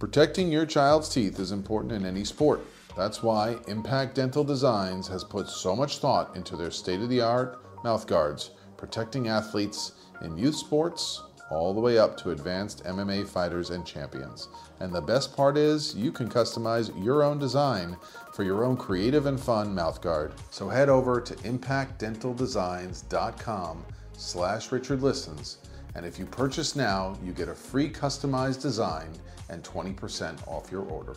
Protecting 0.00 0.50
your 0.50 0.66
child's 0.66 1.08
teeth 1.08 1.38
is 1.38 1.52
important 1.52 1.92
in 1.92 2.04
any 2.04 2.24
sport. 2.24 2.66
That's 2.96 3.22
why 3.22 3.58
Impact 3.68 4.16
Dental 4.16 4.42
Designs 4.42 5.06
has 5.06 5.22
put 5.22 5.48
so 5.48 5.76
much 5.76 5.98
thought 5.98 6.36
into 6.36 6.56
their 6.56 6.72
state 6.72 7.00
of 7.00 7.08
the 7.08 7.20
art 7.20 7.60
mouth 7.84 8.08
guards, 8.08 8.50
protecting 8.76 9.28
athletes 9.28 9.92
in 10.22 10.36
youth 10.36 10.56
sports 10.56 11.22
all 11.54 11.72
the 11.72 11.80
way 11.80 11.96
up 11.98 12.18
to 12.18 12.30
advanced 12.30 12.84
MMA 12.84 13.26
fighters 13.26 13.70
and 13.70 13.86
champions. 13.86 14.48
And 14.80 14.92
the 14.92 15.00
best 15.00 15.34
part 15.36 15.56
is, 15.56 15.94
you 15.94 16.12
can 16.12 16.28
customize 16.28 16.92
your 17.02 17.22
own 17.22 17.38
design 17.38 17.96
for 18.32 18.42
your 18.42 18.64
own 18.64 18.76
creative 18.76 19.26
and 19.26 19.38
fun 19.38 19.72
mouthguard. 19.74 20.32
So 20.50 20.68
head 20.68 20.88
over 20.88 21.20
to 21.20 21.34
impactdentaldesigns.com 21.34 23.84
slash 24.16 24.72
Richard 24.72 25.02
Listens, 25.02 25.58
and 25.94 26.04
if 26.04 26.18
you 26.18 26.26
purchase 26.26 26.74
now, 26.74 27.16
you 27.24 27.30
get 27.32 27.48
a 27.48 27.54
free 27.54 27.88
customized 27.88 28.60
design 28.60 29.08
and 29.48 29.62
20% 29.62 30.48
off 30.48 30.72
your 30.72 30.82
order. 30.82 31.14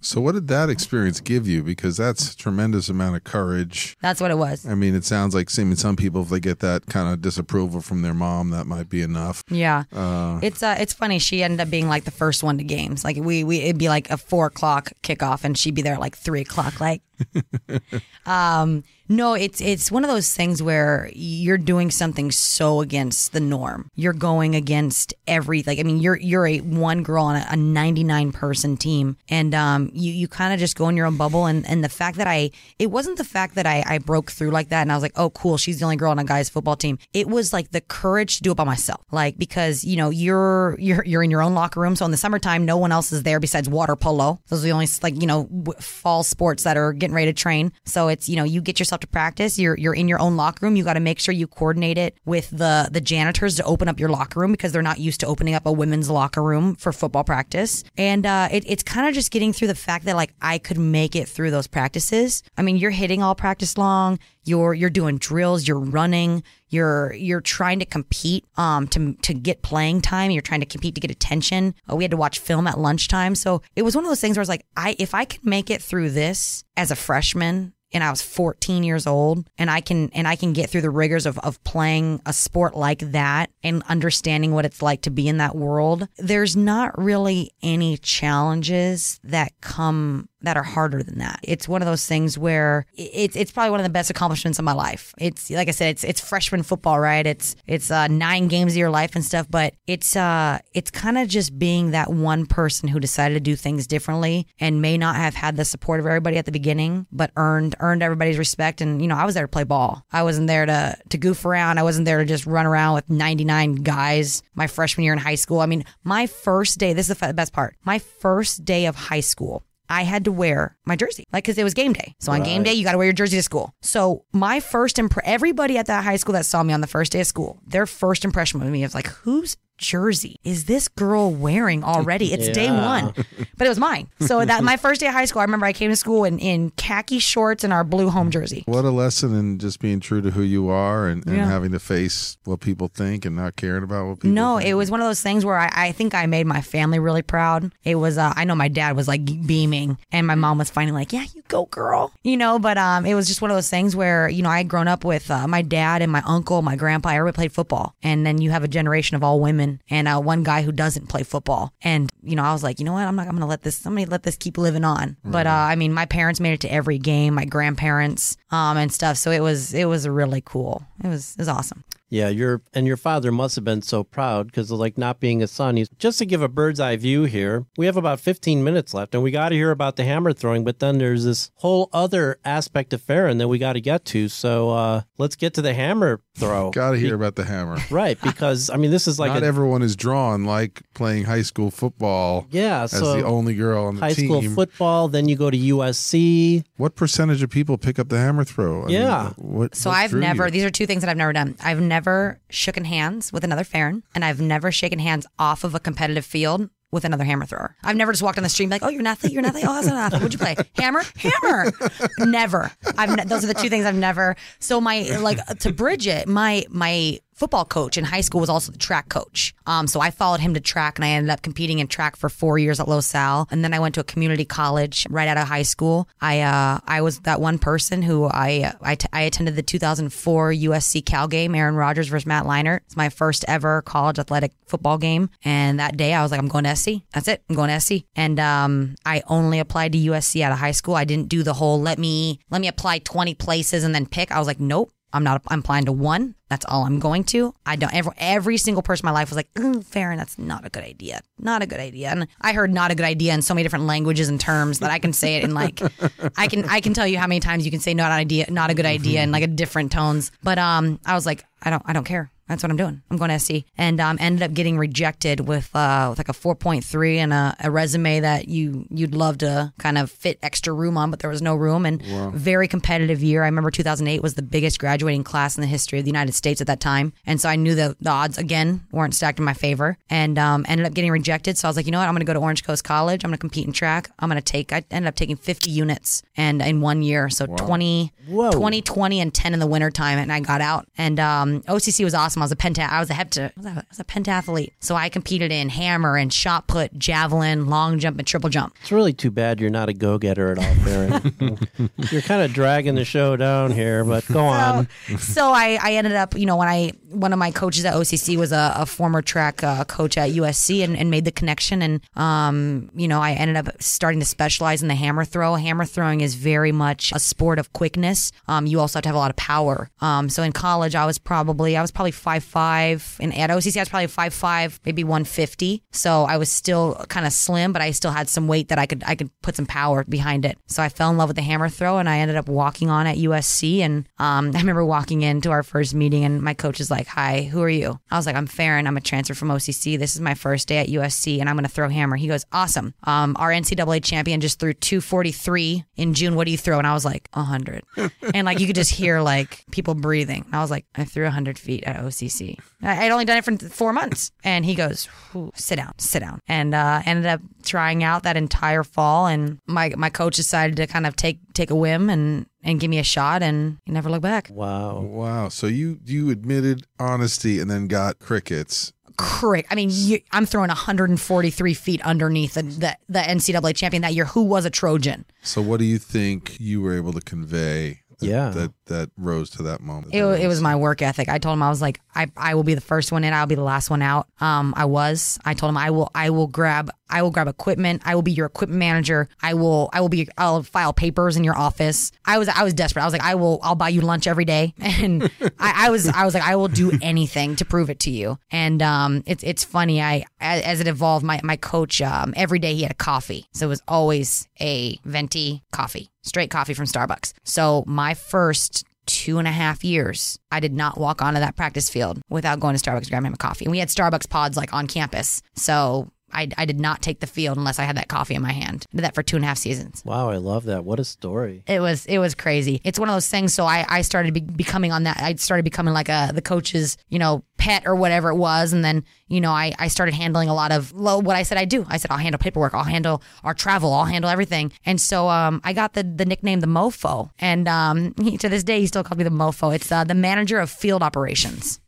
So, 0.00 0.20
what 0.20 0.32
did 0.32 0.46
that 0.48 0.70
experience 0.70 1.20
give 1.20 1.48
you? 1.48 1.62
Because 1.62 1.96
that's 1.96 2.32
a 2.32 2.36
tremendous 2.36 2.88
amount 2.88 3.16
of 3.16 3.24
courage. 3.24 3.96
that's 4.00 4.20
what 4.20 4.30
it 4.30 4.38
was. 4.38 4.64
I 4.66 4.74
mean, 4.74 4.94
it 4.94 5.04
sounds 5.04 5.34
like 5.34 5.50
same 5.50 5.70
in 5.70 5.76
some 5.76 5.96
people, 5.96 6.22
if 6.22 6.28
they 6.28 6.38
get 6.38 6.60
that 6.60 6.86
kind 6.86 7.12
of 7.12 7.20
disapproval 7.22 7.80
from 7.80 8.02
their 8.02 8.14
mom, 8.14 8.50
that 8.50 8.66
might 8.66 8.88
be 8.88 9.02
enough. 9.02 9.42
Yeah, 9.50 9.84
Uh, 9.92 10.38
it's 10.42 10.62
uh, 10.62 10.76
it's 10.78 10.92
funny. 10.92 11.18
She 11.18 11.42
ended 11.42 11.60
up 11.60 11.70
being 11.70 11.88
like 11.88 12.04
the 12.04 12.10
first 12.10 12.42
one 12.42 12.58
to 12.58 12.64
games. 12.64 13.04
Like 13.04 13.16
we, 13.16 13.42
we 13.42 13.60
it'd 13.62 13.78
be 13.78 13.88
like 13.88 14.08
a 14.10 14.16
four 14.16 14.46
o'clock 14.46 14.92
kickoff, 15.02 15.42
and 15.44 15.56
she'd 15.58 15.74
be 15.74 15.82
there 15.82 15.94
at 15.94 16.00
like 16.00 16.16
three 16.16 16.42
o'clock. 16.42 16.80
Like 16.80 17.02
um, 18.26 18.84
no, 19.08 19.34
it's 19.34 19.60
it's 19.60 19.92
one 19.92 20.02
of 20.02 20.10
those 20.10 20.34
things 20.34 20.62
where 20.62 21.08
you're 21.14 21.58
doing 21.58 21.90
something 21.90 22.32
so 22.32 22.80
against 22.80 23.32
the 23.32 23.40
norm. 23.40 23.90
You're 23.94 24.12
going 24.12 24.56
against 24.56 25.14
every 25.28 25.62
like 25.62 25.78
I 25.78 25.84
mean 25.84 25.98
you're 25.98 26.16
you're 26.16 26.46
a 26.46 26.58
one 26.58 27.04
girl 27.04 27.24
on 27.24 27.36
a, 27.36 27.46
a 27.50 27.56
99 27.56 28.32
person 28.32 28.76
team, 28.76 29.16
and 29.28 29.54
um, 29.54 29.90
you 29.94 30.12
you 30.12 30.26
kind 30.26 30.52
of 30.52 30.58
just 30.58 30.76
go 30.76 30.88
in 30.88 30.96
your 30.96 31.06
own 31.06 31.16
bubble. 31.16 31.46
And 31.46 31.64
and 31.68 31.84
the 31.84 31.88
fact 31.88 32.16
that 32.16 32.26
I 32.26 32.50
it 32.80 32.90
wasn't 32.90 33.18
the 33.18 33.24
fact 33.24 33.54
that 33.54 33.66
I 33.66 33.84
I 33.86 33.98
broke 33.98 34.32
through 34.32 34.50
like 34.50 34.70
that, 34.70 34.82
and 34.82 34.90
I 34.90 34.96
was 34.96 35.02
like, 35.02 35.16
oh 35.16 35.30
cool, 35.30 35.56
she's 35.56 35.78
the 35.78 35.84
only 35.84 35.96
girl 35.96 36.10
on 36.10 36.18
a 36.18 36.24
guy's 36.24 36.48
football 36.48 36.76
team. 36.76 36.98
It 37.12 37.28
was 37.28 37.52
like 37.52 37.70
the 37.70 37.80
courage 37.80 38.38
to 38.38 38.42
do 38.42 38.50
it 38.50 38.56
by 38.56 38.64
myself, 38.64 39.02
like 39.12 39.38
because 39.38 39.84
you 39.84 39.96
know 39.96 40.10
you're 40.10 40.74
you're 40.80 41.04
you're 41.04 41.22
in 41.22 41.30
your 41.30 41.42
own 41.42 41.54
locker 41.54 41.78
room. 41.78 41.94
So 41.94 42.04
in 42.04 42.10
the 42.10 42.16
summertime, 42.16 42.64
no 42.64 42.76
one 42.76 42.90
else 42.90 43.12
is 43.12 43.22
there 43.22 43.38
besides 43.38 43.68
water 43.68 43.94
polo. 43.94 44.40
Those 44.48 44.60
are 44.60 44.66
the 44.66 44.72
only 44.72 44.88
like 45.00 45.20
you 45.20 45.28
know 45.28 45.48
fall 45.78 46.24
sports 46.24 46.64
that 46.64 46.76
are 46.76 46.92
getting 47.06 47.14
ready 47.14 47.32
to 47.32 47.40
train. 47.40 47.72
So 47.84 48.08
it's 48.08 48.28
you 48.28 48.36
know 48.36 48.44
you 48.44 48.60
get 48.60 48.78
yourself 48.78 49.00
to 49.00 49.06
practice. 49.06 49.58
You're 49.58 49.78
you're 49.78 49.94
in 49.94 50.08
your 50.08 50.20
own 50.20 50.36
locker 50.36 50.66
room. 50.66 50.76
You 50.76 50.84
got 50.84 50.94
to 50.94 51.00
make 51.00 51.18
sure 51.18 51.34
you 51.34 51.46
coordinate 51.46 51.98
it 51.98 52.18
with 52.24 52.50
the 52.50 52.88
the 52.90 53.00
janitors 53.00 53.56
to 53.56 53.64
open 53.64 53.88
up 53.88 54.00
your 54.00 54.08
locker 54.08 54.40
room 54.40 54.52
because 54.52 54.72
they're 54.72 54.82
not 54.82 54.98
used 54.98 55.20
to 55.20 55.26
opening 55.26 55.54
up 55.54 55.66
a 55.66 55.72
women's 55.72 56.10
locker 56.10 56.42
room 56.42 56.74
for 56.74 56.92
football 56.92 57.24
practice. 57.24 57.84
And 57.96 58.26
uh, 58.26 58.48
it, 58.50 58.64
it's 58.66 58.82
kind 58.82 59.08
of 59.08 59.14
just 59.14 59.30
getting 59.30 59.52
through 59.52 59.68
the 59.68 59.74
fact 59.74 60.04
that 60.06 60.16
like 60.16 60.34
I 60.42 60.58
could 60.58 60.78
make 60.78 61.14
it 61.14 61.28
through 61.28 61.50
those 61.50 61.66
practices. 61.66 62.42
I 62.56 62.62
mean, 62.62 62.76
you're 62.76 62.90
hitting 62.90 63.22
all 63.22 63.34
practice 63.34 63.78
long. 63.78 64.18
You're 64.46 64.74
you're 64.74 64.90
doing 64.90 65.18
drills. 65.18 65.66
You're 65.66 65.80
running. 65.80 66.42
You're 66.68 67.12
you're 67.14 67.40
trying 67.40 67.80
to 67.80 67.84
compete 67.84 68.44
um 68.56 68.88
to 68.88 69.14
to 69.22 69.34
get 69.34 69.62
playing 69.62 70.02
time. 70.02 70.30
You're 70.30 70.42
trying 70.42 70.60
to 70.60 70.66
compete 70.66 70.94
to 70.94 71.00
get 71.00 71.10
attention. 71.10 71.74
Uh, 71.90 71.96
we 71.96 72.04
had 72.04 72.12
to 72.12 72.16
watch 72.16 72.38
film 72.38 72.66
at 72.66 72.78
lunchtime, 72.78 73.34
so 73.34 73.62
it 73.74 73.82
was 73.82 73.94
one 73.94 74.04
of 74.04 74.10
those 74.10 74.20
things 74.20 74.36
where 74.36 74.42
I 74.42 74.44
was 74.44 74.48
like, 74.48 74.66
I 74.76 74.96
if 74.98 75.14
I 75.14 75.24
can 75.24 75.40
make 75.44 75.70
it 75.70 75.82
through 75.82 76.10
this 76.10 76.64
as 76.76 76.90
a 76.90 76.96
freshman 76.96 77.74
and 77.92 78.02
I 78.02 78.10
was 78.10 78.22
14 78.22 78.82
years 78.82 79.06
old 79.06 79.48
and 79.58 79.70
I 79.70 79.80
can 79.80 80.10
and 80.12 80.26
I 80.26 80.36
can 80.36 80.52
get 80.52 80.70
through 80.70 80.82
the 80.82 80.90
rigors 80.90 81.26
of, 81.26 81.38
of 81.38 81.62
playing 81.64 82.20
a 82.26 82.32
sport 82.32 82.76
like 82.76 82.98
that 83.12 83.50
and 83.62 83.82
understanding 83.88 84.52
what 84.52 84.64
it's 84.64 84.82
like 84.82 85.02
to 85.02 85.10
be 85.10 85.28
in 85.28 85.38
that 85.38 85.56
world, 85.56 86.08
there's 86.18 86.56
not 86.56 86.98
really 86.98 87.52
any 87.62 87.96
challenges 87.96 89.20
that 89.24 89.52
come 89.60 90.28
that 90.42 90.56
are 90.56 90.62
harder 90.62 91.02
than 91.02 91.18
that. 91.18 91.40
It's 91.42 91.68
one 91.68 91.82
of 91.82 91.86
those 91.86 92.06
things 92.06 92.38
where 92.38 92.86
it's 92.94 93.36
it's 93.36 93.50
probably 93.50 93.70
one 93.70 93.80
of 93.80 93.84
the 93.84 93.90
best 93.90 94.10
accomplishments 94.10 94.58
of 94.58 94.64
my 94.64 94.72
life. 94.72 95.14
It's 95.18 95.50
like 95.50 95.68
I 95.68 95.72
said, 95.72 95.90
it's 95.90 96.04
it's 96.04 96.20
freshman 96.20 96.62
football, 96.62 97.00
right? 97.00 97.26
It's 97.26 97.56
it's 97.66 97.90
uh, 97.90 98.08
nine 98.08 98.48
games 98.48 98.72
of 98.72 98.78
your 98.78 98.90
life 98.90 99.14
and 99.14 99.24
stuff, 99.24 99.46
but 99.50 99.74
it's 99.86 100.14
uh 100.16 100.58
it's 100.74 100.90
kind 100.90 101.18
of 101.18 101.28
just 101.28 101.58
being 101.58 101.90
that 101.92 102.12
one 102.12 102.46
person 102.46 102.88
who 102.88 103.00
decided 103.00 103.34
to 103.34 103.40
do 103.40 103.56
things 103.56 103.86
differently 103.86 104.46
and 104.60 104.82
may 104.82 104.98
not 104.98 105.16
have 105.16 105.34
had 105.34 105.56
the 105.56 105.64
support 105.64 106.00
of 106.00 106.06
everybody 106.06 106.36
at 106.36 106.44
the 106.44 106.52
beginning, 106.52 107.06
but 107.10 107.30
earned 107.36 107.74
earned 107.80 108.02
everybody's 108.02 108.38
respect. 108.38 108.80
And 108.80 109.00
you 109.00 109.08
know, 109.08 109.16
I 109.16 109.24
was 109.24 109.34
there 109.34 109.44
to 109.44 109.48
play 109.48 109.64
ball. 109.64 110.04
I 110.12 110.22
wasn't 110.22 110.48
there 110.48 110.66
to 110.66 110.96
to 111.08 111.18
goof 111.18 111.44
around. 111.44 111.78
I 111.78 111.82
wasn't 111.82 112.04
there 112.04 112.18
to 112.18 112.24
just 112.24 112.46
run 112.46 112.66
around 112.66 112.94
with 112.94 113.08
99 113.08 113.76
guys. 113.76 114.42
My 114.54 114.66
freshman 114.66 115.04
year 115.04 115.12
in 115.12 115.18
high 115.18 115.34
school. 115.34 115.60
I 115.60 115.66
mean, 115.66 115.84
my 116.04 116.26
first 116.26 116.78
day. 116.78 116.92
This 116.92 117.10
is 117.10 117.18
the 117.18 117.34
best 117.34 117.52
part. 117.52 117.76
My 117.84 117.98
first 117.98 118.64
day 118.64 118.86
of 118.86 118.96
high 118.96 119.20
school. 119.20 119.62
I 119.88 120.02
had 120.02 120.24
to 120.24 120.32
wear 120.32 120.76
my 120.84 120.96
jersey, 120.96 121.24
like 121.32 121.44
because 121.44 121.58
it 121.58 121.64
was 121.64 121.74
game 121.74 121.92
day. 121.92 122.14
So 122.20 122.32
on 122.32 122.42
game 122.42 122.62
day, 122.62 122.74
you 122.74 122.84
got 122.84 122.92
to 122.92 122.98
wear 122.98 123.06
your 123.06 123.12
jersey 123.12 123.36
to 123.36 123.42
school. 123.42 123.72
So 123.82 124.24
my 124.32 124.60
first 124.60 124.98
imp- 124.98 125.18
everybody 125.24 125.78
at 125.78 125.86
that 125.86 126.04
high 126.04 126.16
school 126.16 126.32
that 126.34 126.46
saw 126.46 126.62
me 126.62 126.72
on 126.72 126.80
the 126.80 126.86
first 126.86 127.12
day 127.12 127.20
of 127.20 127.26
school, 127.26 127.60
their 127.66 127.86
first 127.86 128.24
impression 128.24 128.62
of 128.62 128.68
me 128.68 128.82
was 128.82 128.94
like, 128.94 129.06
"Whose 129.08 129.56
jersey 129.78 130.40
is 130.44 130.64
this 130.64 130.88
girl 130.88 131.30
wearing 131.32 131.84
already? 131.84 132.32
It's 132.32 132.48
day 132.48 132.70
one, 132.70 133.12
but 133.56 133.66
it 133.66 133.68
was 133.68 133.78
mine. 133.78 134.08
So 134.20 134.44
that 134.44 134.64
my 134.64 134.76
first 134.76 135.00
day 135.00 135.06
of 135.08 135.12
high 135.12 135.24
school, 135.24 135.40
I 135.40 135.44
remember 135.44 135.66
I 135.66 135.72
came 135.72 135.90
to 135.90 135.96
school 135.96 136.24
in, 136.24 136.38
in 136.38 136.70
khaki 136.70 137.18
shorts 137.18 137.64
and 137.64 137.72
our 137.72 137.84
blue 137.84 138.10
home 138.10 138.30
jersey. 138.30 138.64
What 138.66 138.84
a 138.84 138.90
lesson 138.90 139.34
in 139.34 139.58
just 139.58 139.80
being 139.80 140.00
true 140.00 140.20
to 140.22 140.30
who 140.30 140.42
you 140.42 140.68
are 140.68 141.06
and, 141.08 141.24
and 141.26 141.36
Yeah. 141.36 141.46
having 141.46 141.72
to 141.72 141.78
face 141.78 142.38
what 142.44 142.60
people 142.60 142.88
think 142.88 143.24
and 143.24 143.36
not 143.36 143.56
caring 143.56 143.82
about 143.82 144.06
what 144.06 144.20
people 144.20 144.30
No, 144.34 144.58
think. 144.58 144.68
it 144.70 144.74
was 144.74 144.90
one 144.90 145.00
of 145.00 145.06
those 145.06 145.20
things 145.22 145.44
where 145.44 145.58
I, 145.58 145.70
I 145.74 145.92
think 145.92 146.14
I 146.14 146.26
made 146.26 146.46
my 146.46 146.60
family 146.60 146.98
really 146.98 147.22
proud. 147.22 147.72
It 147.84 147.96
was, 147.96 148.18
uh, 148.18 148.32
I 148.36 148.44
know 148.44 148.54
my 148.54 148.68
dad 148.68 148.96
was 148.96 149.08
like 149.08 149.24
beaming 149.46 149.98
and 150.12 150.26
my 150.26 150.34
mom 150.34 150.58
was 150.58 150.70
finally 150.70 150.92
like, 151.00 151.12
yeah, 151.12 151.24
you 151.34 151.42
go 151.48 151.66
girl, 151.66 152.12
you 152.22 152.36
know, 152.36 152.58
but, 152.58 152.78
um, 152.78 153.04
it 153.06 153.14
was 153.14 153.26
just 153.26 153.42
one 153.42 153.50
of 153.50 153.56
those 153.56 153.70
things 153.70 153.94
where, 153.96 154.28
you 154.28 154.42
know, 154.42 154.50
I 154.50 154.58
had 154.58 154.68
grown 154.68 154.88
up 154.88 155.04
with, 155.04 155.30
uh, 155.30 155.46
my 155.46 155.62
dad 155.62 156.02
and 156.02 156.10
my 156.10 156.22
uncle, 156.26 156.62
my 156.62 156.76
grandpa, 156.76 157.10
everybody 157.10 157.34
played 157.34 157.52
football. 157.52 157.94
And 158.02 158.24
then 158.26 158.40
you 158.40 158.50
have 158.50 158.64
a 158.64 158.68
generation 158.68 159.14
of 159.16 159.22
all 159.24 159.40
women 159.40 159.65
and, 159.90 160.08
uh, 160.08 160.20
one 160.20 160.42
guy 160.42 160.62
who 160.62 160.72
doesn't 160.72 161.08
play 161.08 161.22
football. 161.22 161.72
And, 161.82 162.10
you 162.22 162.36
know, 162.36 162.44
I 162.44 162.52
was 162.52 162.62
like, 162.62 162.78
you 162.78 162.84
know 162.84 162.92
what? 162.92 163.06
I'm 163.06 163.16
not, 163.16 163.26
I'm 163.28 163.32
going 163.32 163.40
to 163.40 163.46
let 163.46 163.62
this, 163.62 163.84
I'm 163.86 163.96
let 163.96 164.22
this 164.22 164.36
keep 164.36 164.58
living 164.58 164.84
on. 164.84 165.16
But, 165.24 165.46
uh, 165.46 165.50
I 165.50 165.76
mean, 165.76 165.92
my 165.92 166.06
parents 166.06 166.40
made 166.40 166.52
it 166.52 166.60
to 166.60 166.72
every 166.72 166.98
game, 166.98 167.34
my 167.34 167.44
grandparents, 167.44 168.36
um, 168.50 168.76
and 168.76 168.92
stuff. 168.92 169.16
So 169.16 169.30
it 169.30 169.40
was, 169.40 169.74
it 169.74 169.86
was 169.86 170.06
really 170.08 170.42
cool. 170.44 170.84
It 171.02 171.08
was, 171.08 171.32
it 171.32 171.38
was 171.38 171.48
awesome. 171.48 171.84
Yeah, 172.08 172.28
your 172.28 172.62
and 172.72 172.86
your 172.86 172.96
father 172.96 173.32
must 173.32 173.56
have 173.56 173.64
been 173.64 173.82
so 173.82 174.04
proud 174.04 174.46
because 174.46 174.70
of 174.70 174.78
like 174.78 174.96
not 174.96 175.18
being 175.18 175.42
a 175.42 175.46
son. 175.46 175.76
He's 175.76 175.88
just 175.98 176.18
to 176.20 176.26
give 176.26 176.40
a 176.40 176.48
bird's 176.48 176.78
eye 176.78 176.96
view 176.96 177.24
here. 177.24 177.66
We 177.76 177.86
have 177.86 177.96
about 177.96 178.20
15 178.20 178.62
minutes 178.62 178.94
left, 178.94 179.14
and 179.14 179.22
we 179.24 179.30
got 179.32 179.48
to 179.48 179.56
hear 179.56 179.70
about 179.72 179.96
the 179.96 180.04
hammer 180.04 180.32
throwing. 180.32 180.62
But 180.64 180.78
then 180.78 180.98
there's 180.98 181.24
this 181.24 181.50
whole 181.56 181.88
other 181.92 182.38
aspect 182.44 182.92
of 182.92 183.02
Farron 183.02 183.38
that 183.38 183.48
we 183.48 183.58
got 183.58 183.72
to 183.72 183.80
get 183.80 184.04
to. 184.06 184.28
So 184.28 184.70
uh, 184.70 185.02
let's 185.18 185.34
get 185.36 185.54
to 185.54 185.62
the 185.62 185.74
hammer 185.74 186.20
throw. 186.36 186.70
Got 186.70 186.92
to 186.92 186.96
hear 186.98 187.14
about 187.16 187.34
the 187.34 187.44
hammer. 187.44 187.78
right, 187.90 188.20
because 188.22 188.70
I 188.70 188.76
mean, 188.76 188.90
this 188.92 189.08
is 189.08 189.18
like 189.18 189.32
Not 189.32 189.42
a, 189.42 189.46
everyone 189.46 189.82
is 189.82 189.96
drawn 189.96 190.44
like 190.44 190.82
playing 190.94 191.24
high 191.24 191.42
school 191.42 191.70
football 191.72 192.46
yeah. 192.50 192.82
as 192.84 192.92
So 192.92 193.16
the 193.16 193.24
only 193.24 193.54
girl 193.54 193.86
on 193.86 193.94
the 193.96 194.00
high 194.00 194.12
team. 194.12 194.26
school 194.28 194.42
football, 194.54 195.08
then 195.08 195.28
you 195.28 195.34
go 195.34 195.50
to 195.50 195.58
USC. 195.58 196.62
What 196.76 196.94
percentage 196.94 197.42
of 197.42 197.50
people 197.50 197.78
pick 197.78 197.98
up 197.98 198.08
the 198.10 198.18
hammer 198.18 198.44
throw? 198.44 198.84
I 198.84 198.88
Yeah. 198.90 199.32
mean, 199.38 199.48
what, 199.52 199.74
So 199.74 199.90
what 199.90 199.96
I've 199.96 200.12
never, 200.12 200.44
you? 200.46 200.50
these 200.52 200.64
are 200.64 200.70
two 200.70 200.86
things 200.86 201.00
that 201.02 201.08
I've 201.10 201.16
never 201.16 201.32
done. 201.32 201.56
I've 201.64 201.80
never 201.80 201.95
shooken 202.04 202.86
hands 202.86 203.32
with 203.32 203.44
another 203.44 203.64
Farron, 203.64 204.02
and 204.14 204.24
I've 204.24 204.40
never 204.40 204.70
shaken 204.70 204.98
hands 204.98 205.26
off 205.38 205.64
of 205.64 205.74
a 205.74 205.80
competitive 205.80 206.24
field 206.24 206.70
with 206.92 207.04
another 207.04 207.24
hammer 207.24 207.44
thrower. 207.44 207.76
I've 207.82 207.96
never 207.96 208.12
just 208.12 208.22
walked 208.22 208.38
on 208.38 208.44
the 208.44 208.48
street 208.48 208.70
like, 208.70 208.82
oh, 208.82 208.88
you're 208.88 209.00
an 209.00 209.06
athlete, 209.06 209.32
you're 209.32 209.40
an 209.40 209.46
athlete. 209.46 209.64
Oh, 209.66 209.74
that's 209.74 209.86
an 209.88 209.94
athlete. 209.94 210.22
What'd 210.22 210.32
you 210.32 210.38
play? 210.38 210.56
Hammer? 210.76 211.02
Hammer. 211.16 211.72
never. 212.20 212.70
I've 212.96 213.14
ne- 213.14 213.24
those 213.24 213.44
are 213.44 213.48
the 213.48 213.54
two 213.54 213.68
things 213.68 213.84
I've 213.84 213.96
never. 213.96 214.36
So 214.60 214.80
my, 214.80 215.02
like, 215.20 215.44
to 215.58 215.72
bridge 215.72 216.06
it, 216.06 216.28
my, 216.28 216.64
my, 216.70 217.18
football 217.36 217.64
coach 217.66 217.98
in 217.98 218.04
high 218.04 218.22
school 218.22 218.40
was 218.40 218.48
also 218.50 218.72
the 218.72 218.78
track 218.78 219.08
coach. 219.08 219.54
Um, 219.66 219.86
so 219.86 220.00
I 220.00 220.10
followed 220.10 220.40
him 220.40 220.54
to 220.54 220.60
track 220.60 220.98
and 220.98 221.04
I 221.04 221.10
ended 221.10 221.30
up 221.30 221.42
competing 221.42 221.78
in 221.78 221.86
track 221.86 222.16
for 222.16 222.28
four 222.28 222.58
years 222.58 222.80
at 222.80 222.88
Los 222.88 223.14
Al. 223.14 223.46
And 223.50 223.62
then 223.62 223.74
I 223.74 223.78
went 223.78 223.94
to 223.96 224.00
a 224.00 224.04
community 224.04 224.44
college 224.44 225.06
right 225.10 225.28
out 225.28 225.36
of 225.36 225.46
high 225.46 225.62
school. 225.62 226.08
I, 226.20 226.40
uh, 226.40 226.80
I 226.86 227.02
was 227.02 227.20
that 227.20 227.40
one 227.40 227.58
person 227.58 228.02
who 228.02 228.24
I, 228.24 228.74
I, 228.80 228.94
t- 228.94 229.08
I 229.12 229.22
attended 229.22 229.54
the 229.54 229.62
2004 229.62 230.52
USC 230.52 231.04
Cal 231.04 231.28
game, 231.28 231.54
Aaron 231.54 231.76
Rodgers 231.76 232.08
versus 232.08 232.26
Matt 232.26 232.44
Leinart. 232.44 232.80
It's 232.86 232.96
my 232.96 233.10
first 233.10 233.44
ever 233.46 233.82
college 233.82 234.18
athletic 234.18 234.52
football 234.66 234.96
game. 234.96 235.28
And 235.44 235.78
that 235.78 235.96
day 235.96 236.14
I 236.14 236.22
was 236.22 236.30
like, 236.30 236.40
I'm 236.40 236.48
going 236.48 236.64
to 236.64 236.74
SC. 236.74 237.02
That's 237.12 237.28
it. 237.28 237.42
I'm 237.48 237.56
going 237.56 237.68
to 237.68 237.80
SC. 237.80 238.04
And, 238.16 238.40
um, 238.40 238.94
I 239.04 239.22
only 239.28 239.58
applied 239.58 239.92
to 239.92 239.98
USC 239.98 240.40
out 240.40 240.52
of 240.52 240.58
high 240.58 240.70
school. 240.70 240.94
I 240.94 241.04
didn't 241.04 241.28
do 241.28 241.42
the 241.42 241.54
whole, 241.54 241.80
let 241.80 241.98
me, 241.98 242.40
let 242.50 242.60
me 242.60 242.68
apply 242.68 243.00
20 243.00 243.34
places 243.34 243.84
and 243.84 243.94
then 243.94 244.06
pick. 244.06 244.32
I 244.32 244.38
was 244.38 244.46
like, 244.46 244.60
nope. 244.60 244.90
I'm 245.12 245.24
not. 245.24 245.42
I'm 245.48 245.60
applying 245.60 245.86
to 245.86 245.92
one. 245.92 246.34
That's 246.48 246.64
all 246.66 246.84
I'm 246.84 247.00
going 247.00 247.24
to. 247.24 247.54
I 247.64 247.74
don't. 247.74 247.92
Every, 247.92 248.12
every 248.18 248.56
single 248.56 248.82
person 248.82 249.04
in 249.04 249.12
my 249.12 249.18
life 249.18 249.30
was 249.30 249.36
like, 249.36 249.48
"Ooh, 249.58 249.82
Farron, 249.82 250.16
that's 250.16 250.38
not 250.38 250.64
a 250.64 250.70
good 250.70 250.84
idea. 250.84 251.20
Not 251.38 251.62
a 251.62 251.66
good 251.66 251.80
idea." 251.80 252.10
And 252.10 252.28
I 252.40 252.52
heard 252.52 252.72
"not 252.72 252.90
a 252.92 252.94
good 252.94 253.04
idea" 253.04 253.34
in 253.34 253.42
so 253.42 253.52
many 253.52 253.64
different 253.64 253.86
languages 253.86 254.28
and 254.28 254.40
terms 254.40 254.78
that 254.78 254.90
I 254.90 254.98
can 255.00 255.12
say 255.12 255.36
it 255.36 255.44
in 255.44 255.54
like, 255.54 255.80
I 256.36 256.46
can 256.46 256.64
I 256.68 256.80
can 256.80 256.94
tell 256.94 257.06
you 257.06 257.18
how 257.18 257.26
many 257.26 257.40
times 257.40 257.64
you 257.64 257.70
can 257.70 257.80
say 257.80 257.94
"not 257.94 258.12
an 258.12 258.18
idea," 258.18 258.46
"not 258.48 258.70
a 258.70 258.74
good 258.74 258.86
idea" 258.86 259.22
in 259.22 259.32
like 259.32 259.42
a 259.42 259.48
different 259.48 259.90
tones. 259.90 260.30
But 260.42 260.58
um, 260.58 261.00
I 261.04 261.14
was 261.14 261.26
like, 261.26 261.44
I 261.62 261.70
don't. 261.70 261.82
I 261.84 261.92
don't 261.92 262.04
care. 262.04 262.30
That's 262.48 262.62
what 262.62 262.70
I'm 262.70 262.76
doing. 262.76 263.02
I'm 263.10 263.16
going 263.16 263.30
to 263.30 263.40
SC, 263.40 263.64
and 263.76 263.98
um, 263.98 264.18
ended 264.20 264.44
up 264.44 264.54
getting 264.54 264.78
rejected 264.78 265.40
with 265.40 265.74
uh, 265.74 266.06
with 266.10 266.18
like 266.18 266.28
a 266.28 266.32
4.3 266.32 267.16
and 267.16 267.32
a, 267.32 267.56
a 267.58 267.72
resume 267.72 268.20
that 268.20 268.46
you 268.46 268.86
you'd 268.88 269.16
love 269.16 269.38
to 269.38 269.72
kind 269.78 269.98
of 269.98 270.12
fit 270.12 270.38
extra 270.44 270.72
room 270.72 270.96
on, 270.96 271.10
but 271.10 271.18
there 271.18 271.30
was 271.30 271.42
no 271.42 271.56
room. 271.56 271.84
And 271.84 272.00
very 272.32 272.68
competitive 272.68 273.20
year. 273.20 273.42
I 273.42 273.46
remember 273.46 273.72
2008 273.72 274.22
was 274.22 274.34
the 274.34 274.42
biggest 274.42 274.78
graduating 274.78 275.24
class 275.24 275.56
in 275.56 275.60
the 275.60 275.66
history 275.66 275.98
of 275.98 276.04
the 276.04 276.08
United 276.08 276.34
States 276.36 276.60
at 276.60 276.66
that 276.66 276.80
time, 276.80 277.12
and 277.26 277.40
so 277.40 277.48
I 277.48 277.56
knew 277.56 277.74
the, 277.74 277.96
the 278.00 278.10
odds 278.10 278.38
again 278.38 278.82
weren't 278.92 279.14
stacked 279.14 279.38
in 279.38 279.44
my 279.44 279.54
favor, 279.54 279.98
and 280.10 280.38
um, 280.38 280.64
ended 280.68 280.86
up 280.86 280.94
getting 280.94 281.10
rejected. 281.10 281.56
So 281.58 281.68
I 281.68 281.70
was 281.70 281.76
like, 281.76 281.86
you 281.86 281.92
know 281.92 281.98
what? 281.98 282.08
I'm 282.08 282.14
going 282.14 282.20
to 282.20 282.26
go 282.26 282.34
to 282.34 282.40
Orange 282.40 282.64
Coast 282.64 282.84
College. 282.84 283.24
I'm 283.24 283.30
going 283.30 283.38
to 283.38 283.40
compete 283.40 283.66
in 283.66 283.72
track. 283.72 284.10
I'm 284.18 284.28
going 284.28 284.40
to 284.40 284.44
take. 284.44 284.72
I 284.72 284.84
ended 284.90 285.08
up 285.08 285.14
taking 285.14 285.36
50 285.36 285.70
units 285.70 286.22
and 286.36 286.60
in 286.62 286.80
one 286.80 287.02
year, 287.02 287.28
so 287.30 287.46
20, 287.46 288.12
Whoa. 288.28 288.50
20, 288.50 288.82
20, 288.82 289.20
and 289.20 289.32
10 289.32 289.54
in 289.54 289.60
the 289.60 289.66
wintertime, 289.66 290.18
and 290.18 290.32
I 290.32 290.40
got 290.40 290.60
out. 290.60 290.86
And 290.98 291.18
um, 291.18 291.62
OCC 291.62 292.04
was 292.04 292.14
awesome. 292.14 292.42
I 292.42 292.44
was 292.44 292.52
a 292.52 292.56
penta. 292.56 292.88
I 292.88 293.00
was 293.00 293.10
a 293.10 293.14
hepta. 293.14 293.50
I 293.50 293.52
was 293.56 293.66
a, 293.66 293.70
I 293.70 293.82
was 293.88 294.00
a 294.00 294.04
pentathlete. 294.04 294.72
So 294.80 294.94
I 294.94 295.08
competed 295.08 295.52
in 295.52 295.68
hammer 295.68 296.16
and 296.16 296.32
shot 296.32 296.66
put, 296.66 296.96
javelin, 296.98 297.66
long 297.66 297.98
jump, 297.98 298.18
and 298.18 298.26
triple 298.26 298.50
jump. 298.50 298.74
It's 298.80 298.92
really 298.92 299.12
too 299.12 299.30
bad 299.30 299.60
you're 299.60 299.70
not 299.70 299.88
a 299.88 299.92
go 299.92 300.18
getter 300.18 300.52
at 300.52 300.58
all, 300.58 300.74
Farron. 300.84 301.58
you're 302.10 302.22
kind 302.22 302.42
of 302.42 302.52
dragging 302.52 302.94
the 302.94 303.04
show 303.04 303.36
down 303.36 303.70
here, 303.70 304.04
but 304.04 304.26
go 304.28 304.44
on. 304.44 304.88
So, 305.08 305.16
so 305.16 305.52
I, 305.52 305.78
I 305.80 305.92
ended 305.94 306.14
up 306.14 306.25
up, 306.26 306.38
you 306.38 306.46
know, 306.46 306.56
when 306.56 306.68
I 306.68 306.92
one 307.10 307.32
of 307.32 307.38
my 307.38 307.50
coaches 307.50 307.84
at 307.84 307.94
OCC 307.94 308.36
was 308.36 308.52
a, 308.52 308.74
a 308.76 308.86
former 308.86 309.22
track 309.22 309.62
uh, 309.62 309.84
coach 309.84 310.18
at 310.18 310.30
USC 310.30 310.82
and, 310.84 310.96
and 310.96 311.10
made 311.10 311.24
the 311.24 311.32
connection, 311.32 311.82
and 311.82 312.00
um, 312.16 312.90
you 312.94 313.08
know, 313.08 313.20
I 313.20 313.32
ended 313.32 313.56
up 313.56 313.80
starting 313.80 314.20
to 314.20 314.26
specialize 314.26 314.82
in 314.82 314.88
the 314.88 314.94
hammer 314.94 315.24
throw. 315.24 315.54
Hammer 315.54 315.84
throwing 315.84 316.20
is 316.20 316.34
very 316.34 316.72
much 316.72 317.12
a 317.12 317.18
sport 317.18 317.58
of 317.58 317.72
quickness. 317.72 318.32
Um, 318.48 318.66
you 318.66 318.80
also 318.80 318.98
have 318.98 319.02
to 319.04 319.08
have 319.08 319.16
a 319.16 319.18
lot 319.18 319.30
of 319.30 319.36
power. 319.36 319.90
Um, 320.00 320.28
so 320.28 320.42
in 320.42 320.52
college, 320.52 320.94
I 320.94 321.06
was 321.06 321.18
probably 321.18 321.76
I 321.76 321.82
was 321.82 321.90
probably 321.90 322.12
five 322.12 322.44
five, 322.44 323.16
and 323.20 323.34
at 323.36 323.50
OCC 323.50 323.76
I 323.76 323.82
was 323.82 323.88
probably 323.88 324.08
five 324.08 324.34
five, 324.34 324.80
maybe 324.84 325.04
one 325.04 325.24
fifty. 325.24 325.82
So 325.92 326.24
I 326.24 326.36
was 326.36 326.50
still 326.50 327.04
kind 327.08 327.26
of 327.26 327.32
slim, 327.32 327.72
but 327.72 327.82
I 327.82 327.92
still 327.92 328.10
had 328.10 328.28
some 328.28 328.48
weight 328.48 328.68
that 328.68 328.78
I 328.78 328.86
could 328.86 329.02
I 329.06 329.14
could 329.14 329.30
put 329.42 329.56
some 329.56 329.66
power 329.66 330.04
behind 330.04 330.44
it. 330.44 330.58
So 330.66 330.82
I 330.82 330.88
fell 330.88 331.10
in 331.10 331.16
love 331.16 331.28
with 331.28 331.36
the 331.36 331.42
hammer 331.42 331.68
throw, 331.68 331.98
and 331.98 332.08
I 332.08 332.18
ended 332.18 332.36
up 332.36 332.48
walking 332.48 332.90
on 332.90 333.06
at 333.06 333.16
USC. 333.16 333.80
And 333.80 334.08
um, 334.18 334.50
I 334.54 334.58
remember 334.58 334.84
walking 334.84 335.22
into 335.22 335.50
our 335.50 335.62
first 335.62 335.94
meeting, 335.94 336.15
and 336.24 336.42
my 336.42 336.54
coach 336.54 336.80
is 336.80 336.90
like, 336.90 337.06
"Hi, 337.08 337.42
who 337.42 337.62
are 337.62 337.68
you?" 337.68 337.98
I 338.10 338.16
was 338.16 338.26
like, 338.26 338.36
"I'm 338.36 338.46
Farron. 338.46 338.86
I'm 338.86 338.96
a 338.96 339.00
transfer 339.00 339.34
from 339.34 339.48
OCC. 339.48 339.98
This 339.98 340.14
is 340.14 340.20
my 340.20 340.34
first 340.34 340.68
day 340.68 340.78
at 340.78 340.88
USC, 340.88 341.40
and 341.40 341.48
I'm 341.48 341.56
going 341.56 341.64
to 341.64 341.70
throw 341.70 341.88
hammer." 341.88 342.16
He 342.16 342.28
goes, 342.28 342.44
"Awesome. 342.52 342.94
Um, 343.04 343.36
our 343.38 343.50
NCAA 343.50 344.02
champion 344.02 344.40
just 344.40 344.58
threw 344.58 344.72
243 344.72 345.84
in 345.96 346.14
June. 346.14 346.34
What 346.34 346.44
do 346.46 346.50
you 346.50 346.58
throw?" 346.58 346.78
And 346.78 346.86
I 346.86 346.94
was 346.94 347.04
like, 347.04 347.28
"100." 347.32 347.84
and 348.34 348.44
like 348.44 348.60
you 348.60 348.66
could 348.66 348.76
just 348.76 348.92
hear 348.92 349.20
like 349.20 349.64
people 349.70 349.94
breathing. 349.94 350.44
And 350.46 350.54
I 350.54 350.60
was 350.60 350.70
like, 350.70 350.86
"I 350.94 351.04
threw 351.04 351.24
100 351.24 351.58
feet 351.58 351.84
at 351.84 351.96
OCC. 351.96 352.58
I- 352.82 353.06
I'd 353.06 353.12
only 353.12 353.24
done 353.24 353.38
it 353.38 353.44
for 353.44 353.56
four 353.68 353.92
months." 353.92 354.32
And 354.44 354.64
he 354.64 354.74
goes, 354.74 355.08
"Sit 355.54 355.76
down, 355.76 355.92
sit 355.98 356.20
down." 356.20 356.40
And 356.48 356.74
uh, 356.74 357.02
ended 357.04 357.26
up 357.26 357.40
trying 357.64 358.04
out 358.04 358.22
that 358.24 358.36
entire 358.36 358.84
fall. 358.84 359.26
And 359.26 359.58
my 359.66 359.92
my 359.96 360.10
coach 360.10 360.36
decided 360.36 360.76
to 360.76 360.86
kind 360.86 361.06
of 361.06 361.16
take 361.16 361.38
take 361.54 361.70
a 361.70 361.74
whim 361.74 362.10
and 362.10 362.46
and 362.66 362.80
give 362.80 362.90
me 362.90 362.98
a 362.98 363.04
shot, 363.04 363.42
and 363.42 363.78
he 363.86 363.92
never 363.92 364.10
look 364.10 364.20
back. 364.20 364.48
Wow. 364.50 365.00
Wow. 365.00 365.48
So 365.48 365.66
you 365.68 366.00
you 366.04 366.30
admitted 366.30 366.86
honesty 366.98 367.60
and 367.60 367.70
then 367.70 367.86
got 367.86 368.18
crickets. 368.18 368.92
Crick. 369.16 369.66
I 369.70 369.74
mean, 369.76 369.88
you, 369.90 370.20
I'm 370.32 370.44
throwing 370.44 370.68
143 370.68 371.72
feet 371.72 372.02
underneath 372.02 372.54
the, 372.54 372.62
the 372.62 372.96
the 373.08 373.20
NCAA 373.20 373.74
champion 373.74 374.02
that 374.02 374.12
year, 374.12 374.26
who 374.26 374.42
was 374.42 374.66
a 374.66 374.70
Trojan. 374.70 375.24
So 375.40 375.62
what 375.62 375.78
do 375.78 375.86
you 375.86 375.96
think 375.96 376.60
you 376.60 376.82
were 376.82 376.94
able 376.94 377.14
to 377.14 377.22
convey? 377.22 378.02
That, 378.18 378.26
Yeah. 378.26 378.50
That 378.50 378.72
that 378.86 379.10
rose 379.16 379.50
to 379.50 379.64
that 379.64 379.80
moment. 379.80 380.14
It, 380.14 380.22
it 380.22 380.46
was 380.46 380.60
my 380.60 380.76
work 380.76 381.02
ethic. 381.02 381.28
I 381.28 381.38
told 381.38 381.54
him 381.54 381.62
I 381.62 381.68
was 381.68 381.82
like, 381.82 382.00
I, 382.14 382.28
I 382.36 382.54
will 382.54 382.62
be 382.62 382.74
the 382.74 382.80
first 382.80 383.10
one 383.10 383.24
in. 383.24 383.32
I'll 383.32 383.46
be 383.46 383.56
the 383.56 383.62
last 383.62 383.90
one 383.90 384.00
out. 384.00 384.28
Um, 384.40 384.74
I 384.76 384.84
was. 384.84 385.38
I 385.44 385.54
told 385.54 385.70
him 385.70 385.76
I 385.76 385.90
will. 385.90 386.10
I 386.14 386.30
will 386.30 386.46
grab. 386.46 386.90
I 387.08 387.22
will 387.22 387.30
grab 387.30 387.46
equipment. 387.48 388.02
I 388.04 388.14
will 388.14 388.22
be 388.22 388.32
your 388.32 388.46
equipment 388.46 388.78
manager. 388.78 389.28
I 389.42 389.54
will. 389.54 389.90
I 389.92 390.00
will 390.00 390.08
be. 390.08 390.28
I'll 390.38 390.62
file 390.62 390.92
papers 390.92 391.36
in 391.36 391.44
your 391.44 391.58
office. 391.58 392.12
I 392.24 392.38
was. 392.38 392.48
I 392.48 392.62
was 392.62 392.74
desperate. 392.74 393.02
I 393.02 393.06
was 393.06 393.12
like, 393.12 393.22
I 393.24 393.34
will. 393.34 393.58
I'll 393.62 393.74
buy 393.74 393.88
you 393.88 394.00
lunch 394.00 394.26
every 394.26 394.44
day. 394.44 394.74
And 394.86 395.30
I, 395.58 395.86
I 395.86 395.90
was. 395.90 396.08
I 396.08 396.24
was 396.24 396.32
like, 396.32 396.44
I 396.44 396.56
will 396.56 396.68
do 396.68 396.96
anything 397.02 397.56
to 397.56 397.64
prove 397.64 397.90
it 397.90 397.98
to 398.00 398.10
you. 398.10 398.38
And 398.50 398.80
um, 398.82 399.22
it's 399.26 399.42
it's 399.42 399.64
funny. 399.64 400.00
I 400.00 400.24
as, 400.40 400.62
as 400.62 400.80
it 400.80 400.86
evolved, 400.86 401.24
my 401.24 401.40
my 401.42 401.56
coach 401.56 402.00
um 402.00 402.32
every 402.36 402.58
day 402.60 402.74
he 402.74 402.82
had 402.82 402.92
a 402.92 402.94
coffee, 402.94 403.46
so 403.52 403.66
it 403.66 403.68
was 403.68 403.82
always 403.88 404.48
a 404.60 404.98
venti 405.04 405.62
coffee, 405.72 406.08
straight 406.26 406.50
coffee 406.50 406.74
from 406.74 406.86
Starbucks. 406.86 407.32
So 407.44 407.84
my 407.86 408.14
first 408.14 408.84
two 409.06 409.38
and 409.38 409.48
a 409.48 409.52
half 409.52 409.84
years, 409.84 410.38
I 410.50 410.60
did 410.60 410.72
not 410.72 410.98
walk 410.98 411.22
onto 411.22 411.40
that 411.40 411.56
practice 411.56 411.88
field 411.88 412.20
without 412.28 412.60
going 412.60 412.76
to 412.76 412.82
Starbucks 412.82 413.04
to 413.04 413.10
grab 413.10 413.24
him 413.24 413.34
a 413.34 413.36
coffee. 413.36 413.64
And 413.64 413.72
we 413.72 413.78
had 413.78 413.88
Starbucks 413.88 414.28
pods 414.28 414.56
like 414.56 414.72
on 414.74 414.86
campus. 414.86 415.42
So 415.54 416.10
I, 416.36 416.48
I 416.58 416.64
did 416.66 416.78
not 416.78 417.02
take 417.02 417.20
the 417.20 417.26
field 417.26 417.56
unless 417.56 417.78
I 417.78 417.84
had 417.84 417.96
that 417.96 418.08
coffee 418.08 418.34
in 418.34 418.42
my 418.42 418.52
hand. 418.52 418.86
I 418.92 418.96
did 418.96 419.04
that 419.04 419.14
for 419.14 419.22
two 419.22 419.36
and 419.36 419.44
a 419.44 419.48
half 419.48 419.58
seasons. 419.58 420.02
Wow, 420.04 420.30
I 420.30 420.36
love 420.36 420.64
that. 420.64 420.84
What 420.84 421.00
a 421.00 421.04
story. 421.04 421.64
It 421.66 421.80
was 421.80 422.04
it 422.06 422.18
was 422.18 422.34
crazy. 422.34 422.80
It's 422.84 422.98
one 422.98 423.08
of 423.08 423.14
those 423.14 423.28
things. 423.28 423.54
So 423.54 423.64
I, 423.64 423.86
I 423.88 424.02
started 424.02 424.34
be- 424.34 424.40
becoming 424.40 424.92
on 424.92 425.04
that. 425.04 425.18
I 425.20 425.34
started 425.36 425.62
becoming 425.64 425.94
like 425.94 426.08
a 426.08 426.30
the 426.34 426.42
coach's 426.42 426.96
you 427.08 427.18
know 427.18 427.42
pet 427.56 427.84
or 427.86 427.96
whatever 427.96 428.28
it 428.28 428.36
was, 428.36 428.72
and 428.72 428.84
then 428.84 429.02
you 429.28 429.40
know 429.40 429.50
I, 429.50 429.72
I 429.78 429.88
started 429.88 430.14
handling 430.14 430.48
a 430.48 430.54
lot 430.54 430.72
of 430.72 430.92
lo- 430.92 431.18
what 431.18 431.36
I 431.36 431.42
said 431.42 431.58
I 431.58 431.64
do. 431.64 431.86
I 431.88 431.96
said 431.96 432.10
I'll 432.10 432.18
handle 432.18 432.38
paperwork, 432.38 432.74
I'll 432.74 432.84
handle 432.84 433.22
our 433.42 433.54
travel, 433.54 433.92
I'll 433.92 434.04
handle 434.04 434.30
everything. 434.30 434.72
And 434.84 435.00
so 435.00 435.28
um 435.28 435.60
I 435.64 435.72
got 435.72 435.94
the 435.94 436.02
the 436.02 436.26
nickname 436.26 436.60
the 436.60 436.66
Mofo, 436.66 437.30
and 437.38 437.66
um 437.66 438.14
he, 438.20 438.36
to 438.42 438.48
this 438.48 438.62
day 438.62 438.80
he 438.80 438.86
still 438.86 439.02
calls 439.02 439.18
me 439.18 439.24
the 439.24 439.30
Mofo. 439.30 439.74
It's 439.74 439.90
uh, 439.90 440.04
the 440.04 440.14
manager 440.14 440.58
of 440.58 440.70
field 440.70 441.02
operations. 441.02 441.80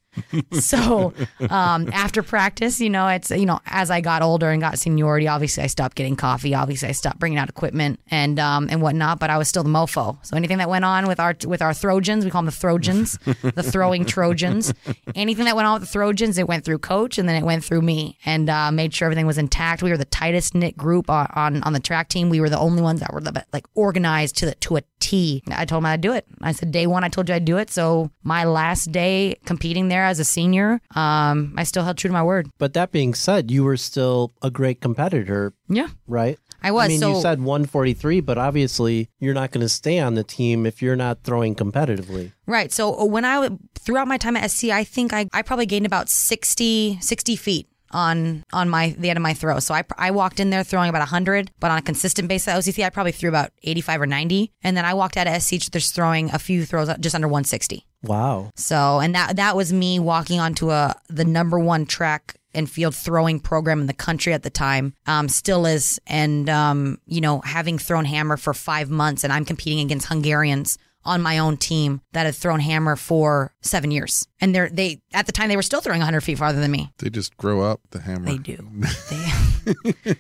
So 0.53 1.13
um, 1.51 1.89
after 1.93 2.23
practice, 2.23 2.81
you 2.81 2.91
know, 2.91 3.09
it's 3.09 3.31
you 3.31 3.47
know, 3.47 3.61
as 3.67 3.91
I 3.91 4.01
got 4.01 4.23
older 4.23 4.51
and 4.51 4.61
got 4.61 4.79
seniority, 4.79 5.29
obviously 5.29 5.63
I 5.65 5.67
stopped 5.67 5.97
getting 5.97 6.17
coffee. 6.17 6.55
Obviously, 6.55 6.89
I 6.89 6.93
stopped 6.93 7.19
bringing 7.19 7.39
out 7.39 7.49
equipment 7.49 8.01
and 8.11 8.39
um, 8.39 8.69
and 8.71 8.83
whatnot. 8.83 9.19
But 9.19 9.31
I 9.31 9.39
was 9.39 9.49
still 9.49 9.63
the 9.63 9.71
mofo. 9.71 10.19
So 10.25 10.37
anything 10.37 10.59
that 10.59 10.69
went 10.69 10.85
on 10.85 11.07
with 11.07 11.21
our 11.21 11.35
with 11.47 11.63
our 11.63 11.75
Trojans, 11.75 12.25
we 12.25 12.31
call 12.31 12.43
them 12.43 12.51
the 12.51 12.61
Trojans, 12.61 13.19
the 13.25 13.63
throwing 13.63 14.05
Trojans. 14.05 14.73
Anything 15.15 15.45
that 15.47 15.57
went 15.57 15.67
on 15.67 15.81
with 15.81 15.89
the 15.89 15.93
Trojans, 15.93 16.39
it 16.39 16.49
went 16.49 16.65
through 16.65 16.79
coach, 16.79 17.19
and 17.19 17.29
then 17.29 17.37
it 17.37 17.45
went 17.45 17.65
through 17.65 17.83
me, 17.83 18.19
and 18.25 18.49
uh, 18.51 18.71
made 18.71 18.95
sure 18.95 19.07
everything 19.07 19.27
was 19.27 19.39
intact. 19.39 19.83
We 19.83 19.91
were 19.91 19.97
the 19.97 20.05
tightest 20.05 20.55
knit 20.55 20.77
group 20.77 21.11
on, 21.11 21.27
on 21.35 21.63
on 21.63 21.73
the 21.73 21.81
track 21.81 22.09
team. 22.09 22.29
We 22.29 22.41
were 22.41 22.51
the 22.51 22.59
only 22.59 22.83
ones 22.83 23.01
that 23.01 23.13
were 23.13 23.23
like 23.53 23.67
organized 23.75 24.37
to 24.39 24.47
the 24.47 24.55
to 24.57 24.77
a 24.77 24.83
T. 25.01 25.43
I 25.51 25.65
told 25.65 25.83
him 25.83 25.87
I'd 25.87 26.01
do 26.01 26.13
it. 26.13 26.27
I 26.41 26.53
said 26.53 26.73
day 26.73 26.87
one, 26.87 27.05
I 27.05 27.09
told 27.09 27.29
you 27.29 27.35
I'd 27.35 27.45
do 27.45 27.59
it. 27.59 27.71
So 27.71 28.11
my 28.23 28.45
last 28.45 28.91
day 28.93 29.37
competing 29.45 29.89
there 29.89 30.05
as 30.09 30.19
a 30.19 30.25
senior, 30.25 30.81
um, 30.95 31.55
I 31.57 31.65
still 31.65 31.85
held 31.85 31.97
true 31.99 32.09
to 32.09 32.13
my 32.13 32.23
word. 32.23 32.51
But 32.59 32.75
that 32.75 32.93
being 32.93 33.15
said, 33.15 33.51
you 33.51 33.65
were 33.65 33.77
still 33.77 34.33
a 34.43 34.51
great 34.51 34.81
competitor, 34.81 35.53
Yeah, 35.69 35.89
right? 36.07 36.39
I 36.61 36.73
was. 36.73 36.87
I 36.87 36.89
mean, 36.89 37.01
so 37.01 37.15
you 37.15 37.21
said 37.21 37.41
143, 37.41 38.21
but 38.21 38.37
obviously 38.37 39.09
you're 39.21 39.35
not 39.35 39.53
going 39.53 39.61
to 39.63 39.69
stay 39.69 40.01
on 40.01 40.15
the 40.15 40.25
team 40.25 40.67
if 40.67 40.83
you're 40.83 40.97
not 40.97 41.23
throwing 41.23 41.55
competitively. 41.55 42.33
right. 42.47 42.73
So 42.73 43.05
when 43.05 43.25
I 43.25 43.49
throughout 43.79 44.09
my 44.09 44.19
time 44.19 44.37
at 44.37 44.51
SC, 44.51 44.65
I 44.71 44.83
think 44.83 45.13
I, 45.13 45.29
I 45.33 45.43
probably 45.43 45.67
gained 45.67 45.87
about 45.87 46.09
60, 46.09 46.99
60 47.01 47.37
feet 47.37 47.69
on 47.91 48.45
on 48.53 48.69
my 48.69 48.95
the 48.99 49.11
end 49.11 49.17
of 49.17 49.23
my 49.23 49.35
throw. 49.35 49.59
So 49.61 49.75
I, 49.75 49.85
I 49.97 50.11
walked 50.11 50.41
in 50.41 50.51
there 50.51 50.65
throwing 50.65 50.89
about 50.89 51.01
100, 51.01 51.51
but 51.61 51.71
on 51.71 51.79
a 51.79 51.83
consistent 51.83 52.29
basis 52.29 52.49
at 52.49 52.59
OCC, 52.59 52.85
I 52.85 52.91
probably 52.91 53.13
threw 53.13 53.29
about 53.29 53.53
85 53.63 54.03
or 54.03 54.07
90. 54.07 54.53
And 54.63 54.77
then 54.77 54.85
I 54.85 54.95
walked 54.95 55.17
out 55.17 55.27
at 55.27 55.39
SC 55.43 55.57
just 55.59 55.95
throwing 55.95 56.31
a 56.31 56.39
few 56.39 56.65
throws 56.65 56.91
just 57.01 57.15
under 57.15 57.29
160. 57.29 57.87
Wow. 58.03 58.53
So, 58.55 59.01
and 59.01 59.15
that 59.15 59.37
that 59.37 59.57
was 59.57 59.73
me 59.73 59.99
walking 59.99 60.41
onto 60.41 60.71
a 60.71 60.95
the 61.09 61.25
number 61.25 61.59
one 61.59 61.87
track 61.87 62.35
and 62.55 62.71
field 62.71 62.95
throwing 62.95 63.41
program 63.41 63.81
in 63.81 63.87
the 63.87 63.93
country 63.93 64.33
at 64.33 64.43
the 64.43 64.51
time. 64.51 64.95
Um, 65.07 65.29
still 65.29 65.67
is, 65.67 66.01
and 66.07 66.49
um, 66.49 66.99
you 67.07 67.21
know, 67.21 67.41
having 67.41 67.79
thrown 67.79 68.05
hammer 68.05 68.37
for 68.37 68.55
five 68.55 68.91
months, 68.91 69.25
and 69.25 69.33
I'm 69.33 69.45
competing 69.45 69.81
against 69.81 70.09
Hungarians 70.09 70.79
on 71.09 71.23
my 71.23 71.39
own 71.39 71.57
team 71.57 72.01
that 72.13 72.27
had 72.27 72.35
thrown 72.35 72.61
hammer 72.61 72.95
for 72.97 73.53
seven 73.63 73.91
years, 73.91 74.27
and 74.41 74.55
they're 74.55 74.69
they 74.69 75.01
at 75.13 75.27
the 75.27 75.33
time 75.33 75.49
they 75.49 75.57
were 75.57 75.63
still 75.63 75.81
throwing 75.81 76.01
100 76.01 76.21
feet 76.21 76.39
farther 76.39 76.61
than 76.61 76.71
me. 76.71 76.93
They 76.99 77.11
just 77.11 77.37
grow 77.37 77.63
up 77.63 77.81
the 77.91 78.01
hammer. 78.01 78.27
They 78.27 78.39
do. 78.39 78.57
They, 79.11 79.75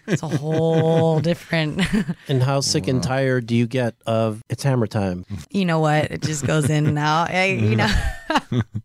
it's 0.06 0.22
a 0.22 0.28
whole 0.28 1.20
different. 1.30 1.80
And 2.28 2.42
how 2.42 2.60
sick 2.60 2.86
and 2.88 3.02
tired 3.02 3.46
do 3.46 3.56
you 3.56 3.66
get 3.66 3.94
of 4.06 4.42
it's 4.50 4.62
hammer 4.62 4.86
time? 4.86 5.24
you 5.50 5.64
know 5.64 5.80
what? 5.80 6.10
It 6.10 6.20
just 6.22 6.46
goes 6.46 6.68
in 6.68 6.86
and 6.86 6.98
out. 6.98 7.30
I, 7.30 7.46
you 7.52 7.76
know, 7.76 7.88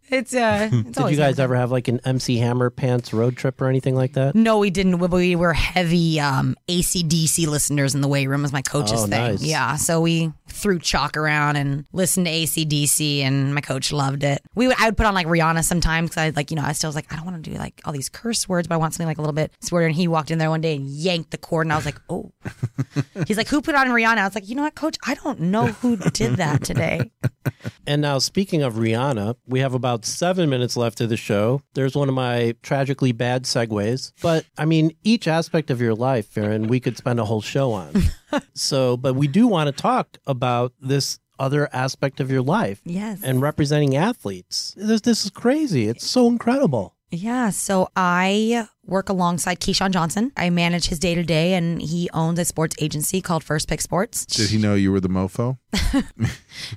it's 0.10 0.34
uh. 0.34 0.70
It's 0.72 0.98
Did 0.98 1.12
you 1.12 1.18
guys 1.18 1.36
hammer 1.38 1.44
ever 1.44 1.56
have 1.58 1.72
like 1.72 1.88
an 1.90 2.00
MC 2.06 2.38
Hammer 2.38 2.70
Pants 2.70 3.14
road 3.14 3.36
trip 3.36 3.60
or 3.62 3.68
anything 3.68 3.96
like 3.96 4.14
that? 4.14 4.36
No, 4.36 4.58
we 4.60 4.70
didn't. 4.70 5.00
We- 5.00 5.08
We 5.08 5.36
were 5.36 5.54
heavy 5.54 6.20
um, 6.22 6.56
ACDC 6.70 7.48
listeners 7.48 7.94
in 7.96 8.02
the 8.02 8.08
weight 8.08 8.28
room, 8.28 8.42
was 8.44 8.54
my 8.54 8.62
coach's 8.62 8.94
Oh, 9.04 9.08
thing. 9.08 9.10
nice. 9.10 9.44
Yeah, 9.44 9.76
so 9.76 10.00
we 10.02 10.32
threw 10.48 10.80
chalk 10.80 11.18
around 11.18 11.56
and 11.58 11.86
listened 11.94 12.26
to 12.26 12.32
ACDC, 12.32 13.20
and 13.20 13.56
my 13.56 13.62
coach 13.62 13.92
loved 13.92 14.24
it. 14.24 14.42
We 14.56 14.68
would, 14.68 14.76
I 14.80 14.86
would 14.86 14.98
put 14.98 15.06
on 15.06 15.14
like 15.14 15.28
Rihanna 15.28 15.64
sometimes 15.64 16.10
because 16.10 16.22
I 16.22 16.30
like, 16.36 16.52
you 16.52 16.58
know, 16.58 16.64
I 16.64 16.74
still 16.74 16.90
was 16.90 16.96
like, 16.96 17.12
I 17.14 17.16
don't 17.16 17.26
want 17.26 17.44
to 17.44 17.50
do 17.52 17.58
like 17.58 17.82
all 17.86 17.94
these 17.94 18.10
curse 18.10 18.50
words, 18.50 18.68
but 18.68 18.76
I 18.76 18.78
want 18.78 18.94
something 18.94 19.08
like 19.08 19.18
a 19.18 19.22
little 19.22 19.34
bit 19.34 19.54
swear. 19.62 19.86
And 19.86 19.96
he 19.96 20.08
walked 20.08 20.32
in 20.32 20.40
there 20.40 20.50
one 20.50 20.62
day 20.62 20.76
and 20.76 20.88
yanked 20.88 21.32
the 21.32 21.38
cord, 21.38 21.66
and 21.66 21.74
I 21.74 21.76
was 21.76 21.86
like, 21.86 22.00
oh. 22.10 22.32
He's 23.28 23.38
like, 23.38 23.48
who 23.48 23.62
put 23.62 23.76
on 23.76 23.88
Rihanna? 23.88 24.18
I 24.18 24.26
was 24.26 24.36
like, 24.36 24.50
you 24.50 24.56
know 24.56 24.64
what, 24.64 24.76
coach? 24.76 24.98
I 25.06 25.14
don't 25.16 25.40
know 25.40 25.68
who 25.68 25.96
did 25.98 26.36
that 26.38 26.64
today. 26.64 27.12
And 27.86 28.02
now, 28.02 28.20
speaking 28.20 28.64
of 28.64 28.76
Rihanna, 28.76 29.36
we 29.46 29.60
have 29.60 29.74
about 29.74 30.06
seven 30.06 30.50
minutes 30.50 30.78
left 30.78 31.02
of 31.02 31.10
the 31.10 31.18
show. 31.18 31.62
There's 31.74 31.96
one 31.96 32.08
of 32.08 32.16
my 32.16 32.56
tragically 32.62 33.12
bad 33.12 33.44
segues. 33.44 34.14
But 34.22 34.46
I 34.58 34.66
mean, 34.66 34.96
each 35.04 35.28
aspect 35.28 35.70
of 35.70 35.82
your 35.82 35.94
life, 35.94 36.28
Farron, 36.28 36.68
we 36.68 36.80
could 36.80 36.98
spend 36.98 37.20
a 37.20 37.26
whole 37.26 37.42
show 37.42 37.74
on. 37.74 37.94
so, 38.54 38.96
but 38.96 39.16
we 39.16 39.28
do 39.28 39.48
want 39.48 39.68
to 39.68 39.74
talk 39.74 40.18
about 40.26 40.72
this 40.80 41.20
other 41.44 41.70
aspect 41.74 42.20
of 42.20 42.32
your 42.32 42.42
life 42.42 42.82
Yes. 42.86 43.20
and 43.24 43.42
representing 43.42 43.96
athletes. 43.96 44.74
This, 44.78 45.02
this 45.02 45.26
is 45.26 45.30
crazy. 45.32 45.88
It's 45.88 46.08
so 46.10 46.28
incredible. 46.28 46.96
Yeah, 47.12 47.50
so 47.52 47.90
I 47.96 48.68
work 48.86 49.10
alongside 49.10 49.60
Keyshawn 49.60 49.92
Johnson. 49.92 50.32
I 50.38 50.50
manage 50.50 50.88
his 50.88 51.00
day 51.00 51.16
to 51.16 51.24
day, 51.24 51.54
and 51.54 51.82
he 51.82 52.10
owns 52.14 52.38
a 52.40 52.46
sports 52.46 52.76
agency 52.80 53.22
called 53.22 53.44
First 53.44 53.68
Pick 53.68 53.82
Sports. 53.82 54.26
Did 54.26 54.50
he 54.50 54.58
know 54.58 54.76
you 54.76 54.92
were 54.92 55.00
the 55.00 55.10
mofo? 55.10 55.58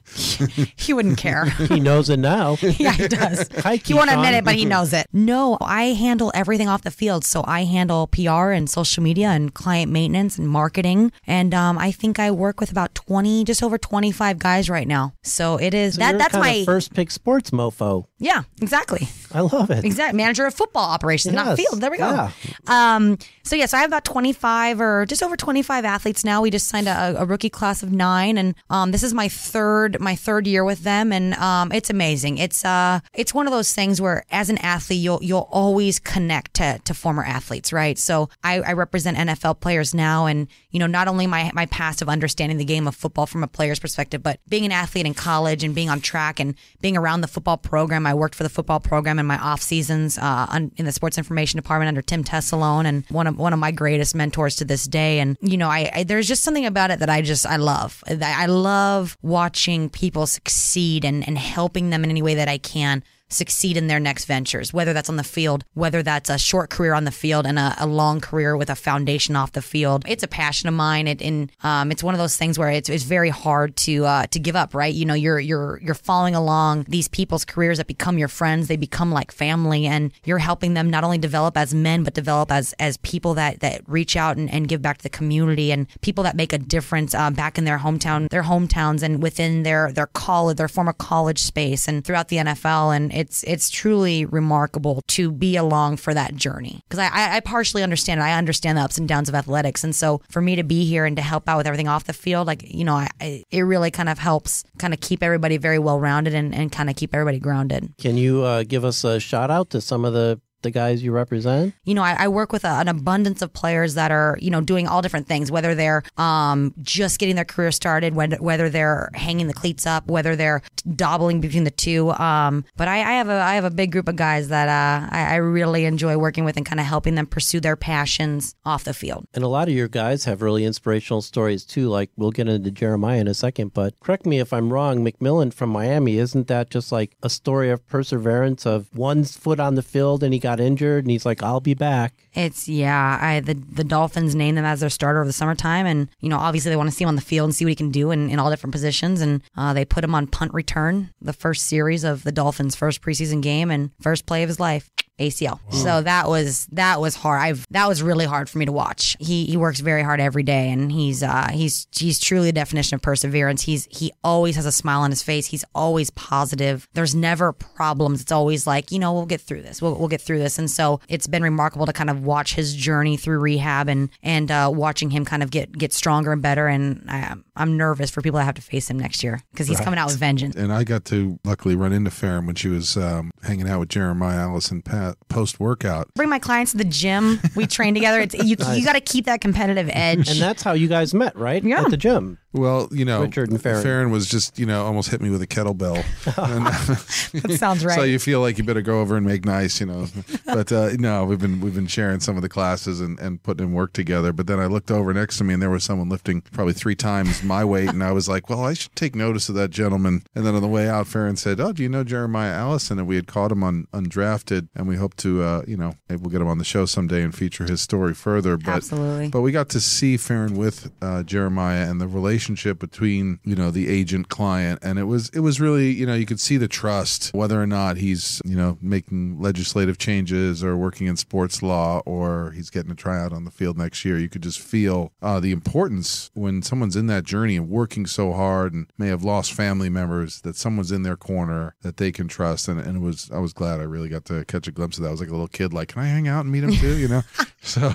he 0.77 0.93
wouldn't 0.93 1.19
care. 1.19 1.47
He 1.47 1.81
knows 1.81 2.09
it 2.09 2.19
now. 2.19 2.57
yeah, 2.63 2.93
he 2.93 3.09
does. 3.09 3.49
Hi, 3.59 3.77
He 3.77 3.95
won't 3.95 4.11
admit 4.11 4.35
it, 4.35 4.45
but 4.45 4.55
he 4.55 4.65
knows 4.65 4.93
it. 4.93 5.07
No, 5.13 5.59
I 5.61 5.87
handle 5.95 6.31
everything 6.35 6.69
off 6.69 6.83
the 6.83 6.91
field. 6.91 7.25
So 7.25 7.43
I 7.47 7.65
handle 7.65 8.07
PR 8.07 8.51
and 8.51 8.69
social 8.71 9.03
media 9.03 9.29
and 9.29 9.53
client 9.53 9.91
maintenance 9.93 10.39
and 10.39 10.49
marketing. 10.49 11.13
And 11.27 11.53
um, 11.55 11.79
I 11.79 11.91
think 11.93 12.19
I 12.19 12.31
work 12.31 12.61
with 12.61 12.71
about 12.71 12.95
20, 12.95 13.45
just 13.45 13.63
over 13.63 13.79
25 13.79 14.39
guys 14.39 14.71
right 14.71 14.89
now. 14.89 15.15
So 15.23 15.57
it 15.57 15.75
is 15.75 15.95
So 15.95 16.01
that 16.01 16.11
you're 16.11 16.19
that's 16.19 16.33
kinda 16.33 16.47
my 16.47 16.65
first 16.65 16.95
pick 16.95 17.11
sports 17.11 17.51
mofo. 17.51 18.07
yeah, 18.19 18.43
exactly. 18.63 19.09
I 19.33 19.41
love 19.41 19.71
it. 19.71 19.85
Exactly. 19.85 20.17
Manager 20.17 20.47
of 20.47 20.55
football 20.55 20.85
operations, 20.89 21.35
not 21.35 21.57
field. 21.57 21.81
There 21.81 21.91
we 21.97 22.05
go. 22.05 22.11
Yeah. 22.11 22.31
Um, 22.67 23.19
so 23.43 23.57
yes, 23.57 23.73
I 23.73 23.79
have 23.79 23.91
about 23.91 24.05
25 24.05 24.81
or 24.81 25.07
just 25.07 25.23
over 25.23 25.37
25 25.37 25.85
athletes 25.85 26.25
now. 26.25 26.43
We 26.43 26.51
just 26.51 26.69
signed 26.69 26.89
a, 26.89 27.15
a 27.21 27.25
rookie 27.25 27.51
class 27.51 27.83
of 27.83 27.93
nine, 27.93 28.39
and 28.39 28.55
um, 28.71 28.91
this 28.91 29.03
is 29.03 29.15
my 29.15 29.29
third 29.29 30.01
my 30.01 30.17
third 30.17 30.47
year 30.47 30.65
with 30.65 30.83
them, 30.83 31.13
and 31.13 31.35
um, 31.35 31.73
it's 31.73 31.91
amazing. 31.91 32.39
It's 32.39 32.65
uh, 32.65 33.01
it's 33.15 33.33
one 33.33 33.47
of 33.47 33.53
those 33.53 33.73
things 33.73 34.01
where 34.01 34.25
as 34.31 34.51
an 34.51 34.59
athlete, 34.59 34.99
you'll 34.99 35.23
you'll 35.23 35.49
always 35.51 35.99
connect 35.99 36.55
to, 36.55 36.81
to 36.85 36.95
former 36.95 37.25
athletes, 37.25 37.73
right? 37.73 37.99
So 37.99 38.29
I, 38.43 38.61
I 38.61 38.73
represent 38.73 39.17
NFL 39.17 39.61
players 39.61 39.95
now, 39.95 40.27
and 40.27 40.49
you 40.71 40.81
know 40.81 40.87
not 40.87 41.09
only 41.09 41.27
my 41.27 41.51
my 41.55 41.67
past 41.67 42.03
of 42.03 42.09
understanding 42.09 42.59
the 42.59 42.65
game 42.65 42.89
of 42.89 42.95
football 42.97 43.27
from 43.27 43.45
a 43.45 43.49
player's 43.49 43.79
perspective, 43.79 44.23
but 44.23 44.41
being 44.49 44.65
an 44.65 44.73
athlete 44.73 45.07
in 45.07 45.15
college 45.15 45.63
and 45.63 45.75
being 45.75 45.89
on 45.89 46.01
track 46.01 46.41
and 46.41 46.55
being 46.81 46.97
around 46.97 47.21
the 47.21 47.29
football 47.29 47.57
program. 47.57 48.07
I 48.07 48.15
worked 48.15 48.35
for 48.35 48.43
the 48.43 48.49
football 48.49 48.81
program 48.81 49.19
in 49.19 49.27
my 49.27 49.39
off 49.39 49.63
seasons 49.63 50.19
uh, 50.19 50.47
on, 50.49 50.73
in 50.77 50.85
the 50.85 50.93
sports 50.93 51.19
information 51.19 51.59
department 51.59 51.86
under 51.87 52.03
Tim 52.03 52.25
Tessalone, 52.25 52.87
and 52.87 53.05
one 53.09 53.27
of 53.27 53.39
one 53.39 53.53
of 53.53 53.59
my 53.59 53.71
greatest 53.71 54.15
mentors 54.15 54.57
to 54.57 54.65
this 54.65 54.85
day. 54.85 55.21
And 55.21 55.37
you 55.41 55.57
know, 55.57 55.69
I, 55.69 55.91
I 55.95 56.03
there's 56.05 56.29
just 56.29 56.43
something 56.43 56.67
about 56.67 56.91
it 56.91 56.99
that 57.01 57.11
I 57.11 57.23
just 57.23 57.47
I 57.47 57.57
love. 57.57 58.03
I 58.09 58.45
I 58.45 58.47
love 58.47 59.17
watching 59.23 59.89
people 59.91 60.27
succeed 60.27 61.05
and 61.05 61.27
and 61.27 61.39
helping 61.39 61.91
them 61.91 62.05
in 62.05 62.11
any 62.11 62.23
way 62.23 62.35
that 62.35 62.49
I 62.49 62.59
can 62.59 63.03
succeed 63.29 63.77
in 63.77 63.87
their 63.87 64.01
next 64.01 64.25
ventures, 64.27 64.73
whether 64.73 64.93
that's 64.93 65.09
on 65.09 65.17
the 65.17 65.25
field, 65.25 65.65
whether 65.75 66.03
that's 66.03 66.31
a 66.31 66.39
short 66.39 66.71
career 66.71 66.95
on 66.95 67.05
the 67.05 67.11
field 67.11 67.47
and 67.47 67.59
a, 67.59 67.75
a 67.79 67.87
long 67.87 68.21
career 68.21 68.57
with 68.57 68.71
a 68.71 68.75
foundation 68.75 69.35
off 69.37 69.53
the 69.53 69.63
field. 69.63 70.05
It's 70.07 70.23
a 70.23 70.29
passion 70.29 70.69
of 70.69 70.75
mine. 70.75 71.09
It 71.09 71.21
and 71.23 71.51
um, 71.63 71.91
it's 71.91 72.03
one 72.03 72.15
of 72.15 72.19
those 72.19 72.37
things 72.37 72.59
where 72.59 72.71
it's, 72.71 72.89
it's 72.89 73.05
very 73.05 73.31
hard 73.31 73.77
to 73.77 74.05
uh, 74.05 74.27
to 74.29 74.39
give 74.39 74.57
up. 74.57 74.75
Right? 74.75 74.95
You 74.95 75.05
know, 75.05 75.15
you're 75.15 75.41
you're 75.41 75.81
you're 75.83 75.95
following 75.95 76.35
along 76.35 76.87
these 76.89 77.09
people's 77.09 77.45
careers 77.45 77.79
that 77.79 77.87
become 77.87 78.19
your 78.19 78.29
friends. 78.29 78.69
They 78.69 78.77
become 78.77 79.11
like 79.11 79.33
family, 79.33 79.87
and 79.87 80.13
you're 80.25 80.39
helping 80.39 80.75
them 80.75 80.91
not 80.91 81.05
only 81.05 81.19
develop 81.19 81.57
as 81.57 81.75
men, 81.75 82.05
but 82.05 82.15
develop 82.15 82.53
as 82.53 82.75
as 82.79 82.97
people 82.99 83.35
that 83.35 83.61
that 83.61 83.83
reach 83.87 84.17
out 84.17 84.37
and, 84.37 84.53
and 84.53 84.69
give 84.69 84.83
back 84.83 84.99
to 84.99 85.03
the 85.03 85.09
community 85.09 85.73
and 85.73 85.87
people 86.01 86.25
that 86.25 86.37
make 86.37 86.53
a 86.53 86.59
difference 86.59 87.15
uh, 87.15 87.31
back 87.31 87.59
in 87.59 87.65
their 87.65 87.79
hometown, 87.79 88.29
their 88.29 88.45
hometowns, 88.45 89.03
and 89.03 89.23
within 89.23 89.63
their 89.63 89.91
their 89.93 90.07
college, 90.07 90.57
their 90.57 90.69
former 90.69 90.93
college 90.93 91.43
space, 91.43 91.89
and 91.89 92.05
throughout 92.05 92.29
the 92.29 92.37
NFL. 92.37 92.95
And 92.95 93.16
it's 93.17 93.43
it's 93.45 93.71
truly 93.71 94.25
remarkable 94.27 95.03
to 95.09 95.31
be 95.33 95.57
along 95.57 95.97
for 95.97 96.13
that 96.15 96.37
journey 96.37 96.83
because 96.89 96.99
I, 96.99 97.37
I 97.37 97.41
partially 97.41 97.83
understand 97.83 98.21
it. 98.21 98.25
I 98.25 98.33
understand 98.33 98.79
the 98.79 98.83
ups 98.83 98.99
and 98.99 99.09
downs 99.09 99.29
of 99.29 99.35
athletics, 99.35 99.83
and 99.83 99.95
so 99.95 100.21
for 100.31 100.43
me 100.43 100.57
to 100.57 100.63
be 100.63 100.85
here 100.85 101.05
and 101.05 101.17
to 101.17 101.23
help 101.23 101.49
out 101.49 101.57
with 101.57 101.67
everything 101.67 101.89
off 101.89 102.05
the 102.05 102.13
field, 102.13 102.47
like 102.47 102.63
you 102.63 102.85
know, 102.85 102.95
I, 102.95 103.09
I 103.21 103.45
it 103.51 103.63
really 103.63 103.91
kind 103.91 104.09
of 104.09 104.19
helps 104.19 104.65
kind 104.79 104.93
of 104.93 105.01
keep 105.01 105.23
everybody 105.23 105.57
very 105.57 105.79
well 105.79 105.99
rounded 105.99 106.35
and, 106.35 106.55
and 106.55 106.71
kind 106.71 106.91
of 106.91 106.97
keep 106.97 107.15
everybody 107.15 107.39
grounded. 107.39 107.95
Can 107.99 108.17
you 108.17 108.43
uh, 108.43 108.65
give 108.65 108.85
us 108.85 109.03
a 109.05 109.19
shout 109.19 109.51
out 109.51 109.71
to 109.71 109.81
some 109.81 110.05
of 110.05 110.13
the 110.13 110.41
the 110.63 110.71
guys 110.71 111.03
you 111.03 111.13
represent? 111.13 111.75
you 111.85 111.95
know, 111.95 112.03
I, 112.03 112.17
I 112.25 112.29
work 112.29 112.53
with 112.53 112.65
a, 112.65 112.69
an 112.69 112.89
abundance 112.89 113.43
of 113.43 113.53
players 113.53 113.95
that 113.95 114.11
are, 114.11 114.37
you 114.41 114.51
know, 114.51 114.61
doing 114.61 114.89
all 114.89 115.03
different 115.03 115.27
things, 115.27 115.51
whether 115.51 115.75
they're 115.75 116.03
um, 116.17 116.75
just 116.83 117.19
getting 117.19 117.37
their 117.37 117.45
career 117.45 117.71
started, 117.73 118.15
whether, 118.15 118.37
whether 118.37 118.69
they're 118.69 119.11
hanging 119.15 119.47
the 119.47 119.55
cleats 119.55 119.87
up, 119.87 120.09
whether 120.09 120.37
they're 120.37 120.63
dobbling 120.95 121.41
between 121.41 121.65
the 121.65 121.71
two. 121.71 122.11
Um, 122.13 122.65
but 122.77 122.89
I, 122.89 122.99
I 122.99 123.13
have 123.13 123.29
a 123.29 123.41
I 123.41 123.55
have 123.55 123.65
a 123.65 123.71
big 123.71 123.93
group 123.93 124.09
of 124.09 124.17
guys 124.17 124.49
that 124.49 124.69
uh, 124.69 125.09
I, 125.11 125.35
I 125.35 125.37
really 125.37 125.85
enjoy 125.85 126.17
working 126.17 126.45
with 126.45 126.57
and 126.57 126.67
kind 126.67 126.81
of 126.81 126.87
helping 126.87 127.15
them 127.15 127.27
pursue 127.27 127.61
their 127.61 127.77
passions 127.77 128.55
off 128.65 128.85
the 128.85 128.95
field. 128.95 129.27
And 129.35 129.45
a 129.45 129.49
lot 129.49 129.69
of 129.69 129.75
your 129.75 129.89
guys 129.89 130.25
have 130.25 130.43
really 130.43 130.65
inspirational 130.65 131.23
stories 131.23 131.65
too. 131.65 131.89
Like 131.89 132.11
we'll 132.17 132.31
get 132.31 132.49
into 132.49 132.71
Jeremiah 132.71 133.21
in 133.21 133.29
a 133.29 133.35
second, 133.35 133.75
but 133.75 133.99
correct 134.01 134.27
me 134.27 134.39
if 134.39 134.53
I'm 134.53 134.73
wrong. 134.73 135.05
McMillan 135.05 135.53
from 135.53 135.71
Miami, 135.71 136.19
isn't 136.19 136.49
that 136.49 136.71
just 136.71 136.91
like 136.91 137.17
a 137.23 137.31
story 137.31 137.71
of 137.71 137.87
perseverance 137.87 138.67
of 138.67 138.89
one 138.97 139.25
foot 139.25 139.61
on 139.61 139.75
the 139.75 139.83
field 139.83 140.23
and 140.23 140.33
he 140.33 140.41
got 140.47 140.61
injured 140.61 141.05
and 141.05 141.11
he's 141.11 141.27
like, 141.27 141.43
I'll 141.43 141.61
be 141.61 141.75
back. 141.75 142.15
It's 142.33 142.69
yeah. 142.69 143.19
I 143.21 143.41
the 143.41 143.55
the 143.55 143.83
Dolphins 143.83 144.35
named 144.35 144.59
him 144.59 144.65
as 144.65 144.81
their 144.81 144.91
starter 144.91 145.21
of 145.21 145.27
the 145.27 145.33
summertime, 145.33 145.87
and 145.87 146.09
you 146.21 146.29
know 146.29 146.39
obviously 146.39 146.71
they 146.71 146.77
want 146.77 146.89
to 146.89 146.95
see 146.95 147.03
him 147.03 147.09
on 147.09 147.17
the 147.17 147.23
field 147.23 147.47
and 147.47 147.55
see 147.55 147.65
what 147.65 147.71
he 147.71 147.75
can 147.75 147.91
do 147.91 148.13
in, 148.13 148.31
in 148.31 148.39
all 148.39 148.51
different 148.51 148.73
positions, 148.73 149.21
and 149.21 149.43
uh, 149.57 149.73
they 149.73 149.85
put 149.85 150.05
him 150.05 150.15
on 150.15 150.29
punt 150.29 150.55
return, 150.55 151.11
the 151.21 151.33
first 151.33 151.67
series 151.67 152.05
of 152.05 152.23
the 152.23 152.33
Dolphins' 152.33 152.77
first 152.77 153.03
preseason 153.03 153.43
game 153.43 153.71
and 153.71 153.91
first 154.01 154.25
play 154.27 154.43
of 154.45 154.49
his 154.49 154.61
life. 154.61 154.89
ACL. 155.19 155.61
So 155.73 156.03
that 156.03 156.29
was 156.29 156.67
that 156.73 157.01
was 157.01 157.15
hard. 157.15 157.41
I've 157.41 157.67
that 157.71 157.89
was 157.89 158.03
really 158.03 158.27
hard 158.27 158.51
for 158.51 158.59
me 158.59 158.67
to 158.67 158.73
watch. 158.73 159.17
He 159.19 159.47
he 159.47 159.57
works 159.57 159.81
very 159.81 160.03
hard 160.03 160.21
every 160.21 160.43
day, 160.43 160.71
and 160.71 160.93
he's 160.93 161.23
uh 161.23 161.49
he's 161.53 161.87
he's 161.93 162.19
truly 162.19 162.51
a 162.51 162.53
definition 162.53 162.95
of 162.97 163.03
perseverance. 163.03 163.63
He's 163.63 163.89
he 163.91 164.13
always 164.23 164.57
has 164.57 164.67
a 164.67 164.73
smile 164.73 165.01
on 165.01 165.11
his 165.11 165.23
face. 165.23 165.47
He's 165.47 165.65
always 165.75 166.11
positive. 166.11 166.89
There's 166.93 167.15
never 167.15 167.53
problems. 167.53 168.21
It's 168.21 168.33
always 168.33 168.67
like 168.67 168.93
you 168.93 168.99
know 168.99 169.13
we'll 169.13 169.27
get 169.27 169.41
through 169.41 169.63
this. 169.63 169.81
We'll 169.81 169.99
we'll 169.99 170.09
get 170.09 170.21
through 170.21 170.39
this. 170.39 170.59
And 170.59 170.71
so 170.71 171.01
it's 171.09 171.27
been 171.27 171.43
remarkable 171.43 171.87
to 171.87 171.93
kind 171.93 172.11
of 172.11 172.25
watch 172.25 172.55
his 172.55 172.75
journey 172.75 173.17
through 173.17 173.39
rehab 173.39 173.89
and 173.89 174.11
and 174.23 174.51
uh, 174.51 174.71
watching 174.73 175.11
him 175.11 175.25
kind 175.25 175.43
of 175.43 175.51
get 175.51 175.73
get 175.73 175.95
stronger 175.95 176.33
and 176.33 176.43
better. 176.43 176.67
And 176.67 177.05
I, 177.09 177.35
I'm 177.57 177.77
nervous 177.79 178.11
for 178.11 178.21
people 178.21 178.39
that 178.39 178.45
have 178.45 178.57
to 178.57 178.63
face 178.63 178.91
him 178.91 178.99
next 178.99 179.25
year 179.25 179.43
because 179.53 179.67
he's 179.67 179.81
coming 179.81 179.99
out 179.99 180.09
with 180.09 180.19
vengeance. 180.19 180.57
And 180.57 180.73
I 180.73 180.85
got 180.85 181.07
to 181.07 181.39
luckily 181.45 181.75
run 181.75 181.93
into 181.93 182.11
Farron 182.11 182.47
when 182.47 182.57
she 182.57 182.69
was 182.69 182.97
um, 182.97 183.31
hanging 183.43 183.69
out 183.69 183.81
with 183.81 183.89
Jeremiah 183.89 184.41
Allison 184.41 184.83
Pat 184.83 185.06
post 185.29 185.61
workout. 185.61 186.09
Bring 186.15 186.29
my 186.29 186.39
clients 186.39 186.73
to 186.73 186.79
the 186.79 186.85
gym. 186.85 187.41
We 187.55 187.67
train 187.67 187.95
together. 187.95 188.21
It's 188.21 188.35
you. 188.35 188.57
You 188.77 188.85
got 188.85 188.93
to 188.95 189.01
keep 189.01 189.25
that 189.27 189.41
competitive 189.41 189.89
edge. 189.93 190.29
And 190.29 190.39
that's 190.39 190.63
how 190.63 190.73
you 190.73 190.89
guys 190.89 191.15
met, 191.15 191.37
right? 191.37 191.63
Yeah. 191.63 191.83
At 191.83 191.91
the 191.91 191.97
gym. 191.97 192.39
Well, 192.57 192.89
you 192.91 193.05
know, 193.05 193.23
Richard 193.23 193.51
and 193.51 193.61
Farron. 193.61 194.11
was 194.11 194.27
just, 194.29 194.59
you 194.59 194.67
know, 194.67 194.85
almost 194.85 195.11
hit 195.11 195.21
me 195.21 195.31
with 195.31 195.43
a 195.43 195.47
kettlebell. 195.47 196.05
That 197.47 197.59
sounds 197.59 197.85
right. 197.85 197.97
So 197.97 198.03
you 198.03 198.19
feel 198.19 198.41
like 198.41 198.57
you 198.57 198.65
better 198.65 198.83
go 198.83 199.01
over 199.01 199.17
and 199.17 199.27
make 199.27 199.45
nice, 199.45 199.81
you 199.81 199.87
know. 199.87 200.07
But 200.47 200.73
uh, 200.73 200.91
no, 200.99 201.25
we've 201.25 201.39
been 201.39 201.61
we've 201.61 201.75
been 201.75 201.87
sharing 201.87 202.21
some 202.21 202.37
of 202.37 202.43
the 202.43 202.49
classes 202.49 203.01
and, 203.01 203.19
and 203.21 203.43
putting 203.43 203.67
in 203.69 203.73
work 203.75 203.93
together. 203.93 204.33
But 204.33 204.47
then 204.47 204.59
I 204.59 204.67
looked 204.67 204.91
over 204.91 205.13
next 205.13 205.39
to 205.39 205.45
me 205.45 205.55
and 205.55 205.63
there 205.63 205.71
was 205.71 205.85
someone 205.85 206.09
lifting 206.09 206.41
probably 206.41 206.73
three 206.73 206.95
times 206.95 207.43
my 207.43 207.65
weight, 207.65 207.89
and 207.91 208.03
I 208.03 208.13
was 208.13 208.29
like, 208.29 208.49
well, 208.49 208.65
I 208.65 208.75
should 208.75 208.95
take 208.97 209.15
notice 209.15 209.49
of 209.49 209.55
that 209.57 209.71
gentleman. 209.71 210.23
And 210.35 210.47
then 210.47 210.55
on 210.55 210.63
the 210.63 210.69
way 210.69 210.89
out, 210.89 211.07
Farron 211.07 211.37
said, 211.37 211.61
"Oh, 211.61 211.73
do 211.73 211.83
you 211.83 211.89
know 211.89 212.05
Jeremiah 212.05 212.53
Allison?" 212.53 212.99
And 212.99 213.07
we 213.07 213.17
had 213.17 213.27
caught 213.27 213.53
him 213.53 213.63
on 213.63 213.87
undrafted, 213.93 214.69
and 214.75 214.89
we 214.89 214.97
hope 214.97 215.17
to, 215.17 215.43
uh, 215.43 215.63
you 215.67 215.77
know, 215.77 215.95
maybe 216.09 216.23
we'll 216.23 216.31
get 216.31 216.41
him 216.41 216.49
on 216.49 216.59
the 216.59 216.65
show 216.65 216.87
someday 216.87 217.23
and 217.23 217.35
feature 217.35 217.65
his 217.65 217.81
story 217.81 218.15
further. 218.15 218.57
But 218.57 218.77
Absolutely. 218.77 219.29
but 219.29 219.43
we 219.43 219.53
got 219.53 219.69
to 219.71 219.81
see 219.81 220.17
Farron 220.17 220.57
with 220.57 220.91
uh, 221.03 221.23
Jeremiah 221.23 221.89
and 221.91 222.01
the 222.01 222.09
relationship 222.09 222.46
between 222.55 223.41
you 223.45 223.57
know 223.57 223.71
the 223.71 223.89
agent 223.89 224.29
client, 224.29 224.79
and 224.83 224.99
it 224.99 225.05
was 225.05 225.29
it 225.31 225.41
was 225.41 225.61
really 225.61 225.91
you 225.91 226.07
know 226.07 226.15
you 226.15 226.27
could 226.27 226.41
see 226.41 226.57
the 226.57 226.69
trust 226.69 227.31
whether 227.35 227.61
or 227.61 227.67
not 227.67 227.97
he's 227.97 228.41
you 228.45 228.57
know 228.57 228.79
making 228.81 229.41
legislative 229.41 229.99
changes 229.99 230.63
or 230.63 230.77
working 230.77 231.07
in 231.07 231.17
sports 231.17 231.63
law 231.63 232.01
or 232.07 232.53
he's 232.53 232.71
getting 232.71 232.91
a 232.91 232.95
tryout 232.95 233.33
on 233.33 233.45
the 233.45 233.51
field 233.51 233.77
next 233.77 234.05
year. 234.05 234.19
You 234.19 234.29
could 234.29 234.43
just 234.43 234.61
feel 234.61 235.13
uh, 235.23 235.41
the 235.41 235.53
importance 235.53 236.31
when 236.35 236.63
someone's 236.63 236.97
in 236.97 237.07
that 237.09 237.25
journey 237.25 237.57
and 237.57 237.69
working 237.69 238.07
so 238.07 238.33
hard 238.33 238.73
and 238.75 238.87
may 238.99 239.09
have 239.09 239.25
lost 239.25 239.53
family 239.53 239.89
members 239.89 240.41
that 240.43 240.57
someone's 240.57 240.93
in 240.93 241.03
their 241.03 241.17
corner 241.17 241.75
that 241.83 241.97
they 241.97 242.13
can 242.13 242.29
trust. 242.29 242.69
And, 242.69 242.81
and 242.81 242.97
it 242.97 243.01
was 243.01 243.31
I 243.33 243.39
was 243.39 243.53
glad 243.53 243.81
I 243.81 243.85
really 243.85 244.09
got 244.09 244.25
to 244.27 244.45
catch 244.45 244.69
a 244.69 244.73
glimpse 244.73 244.97
of 244.97 245.03
that. 245.03 245.09
I 245.09 245.13
was 245.13 245.21
like 245.21 245.29
a 245.29 245.33
little 245.33 245.49
kid, 245.49 245.73
like, 245.73 245.89
can 245.89 246.03
I 246.03 246.07
hang 246.07 246.29
out 246.29 246.45
and 246.45 246.53
meet 246.53 246.65
him 246.65 246.73
too? 246.73 246.97
You 246.97 247.09
know, 247.09 247.23
so. 247.63 247.93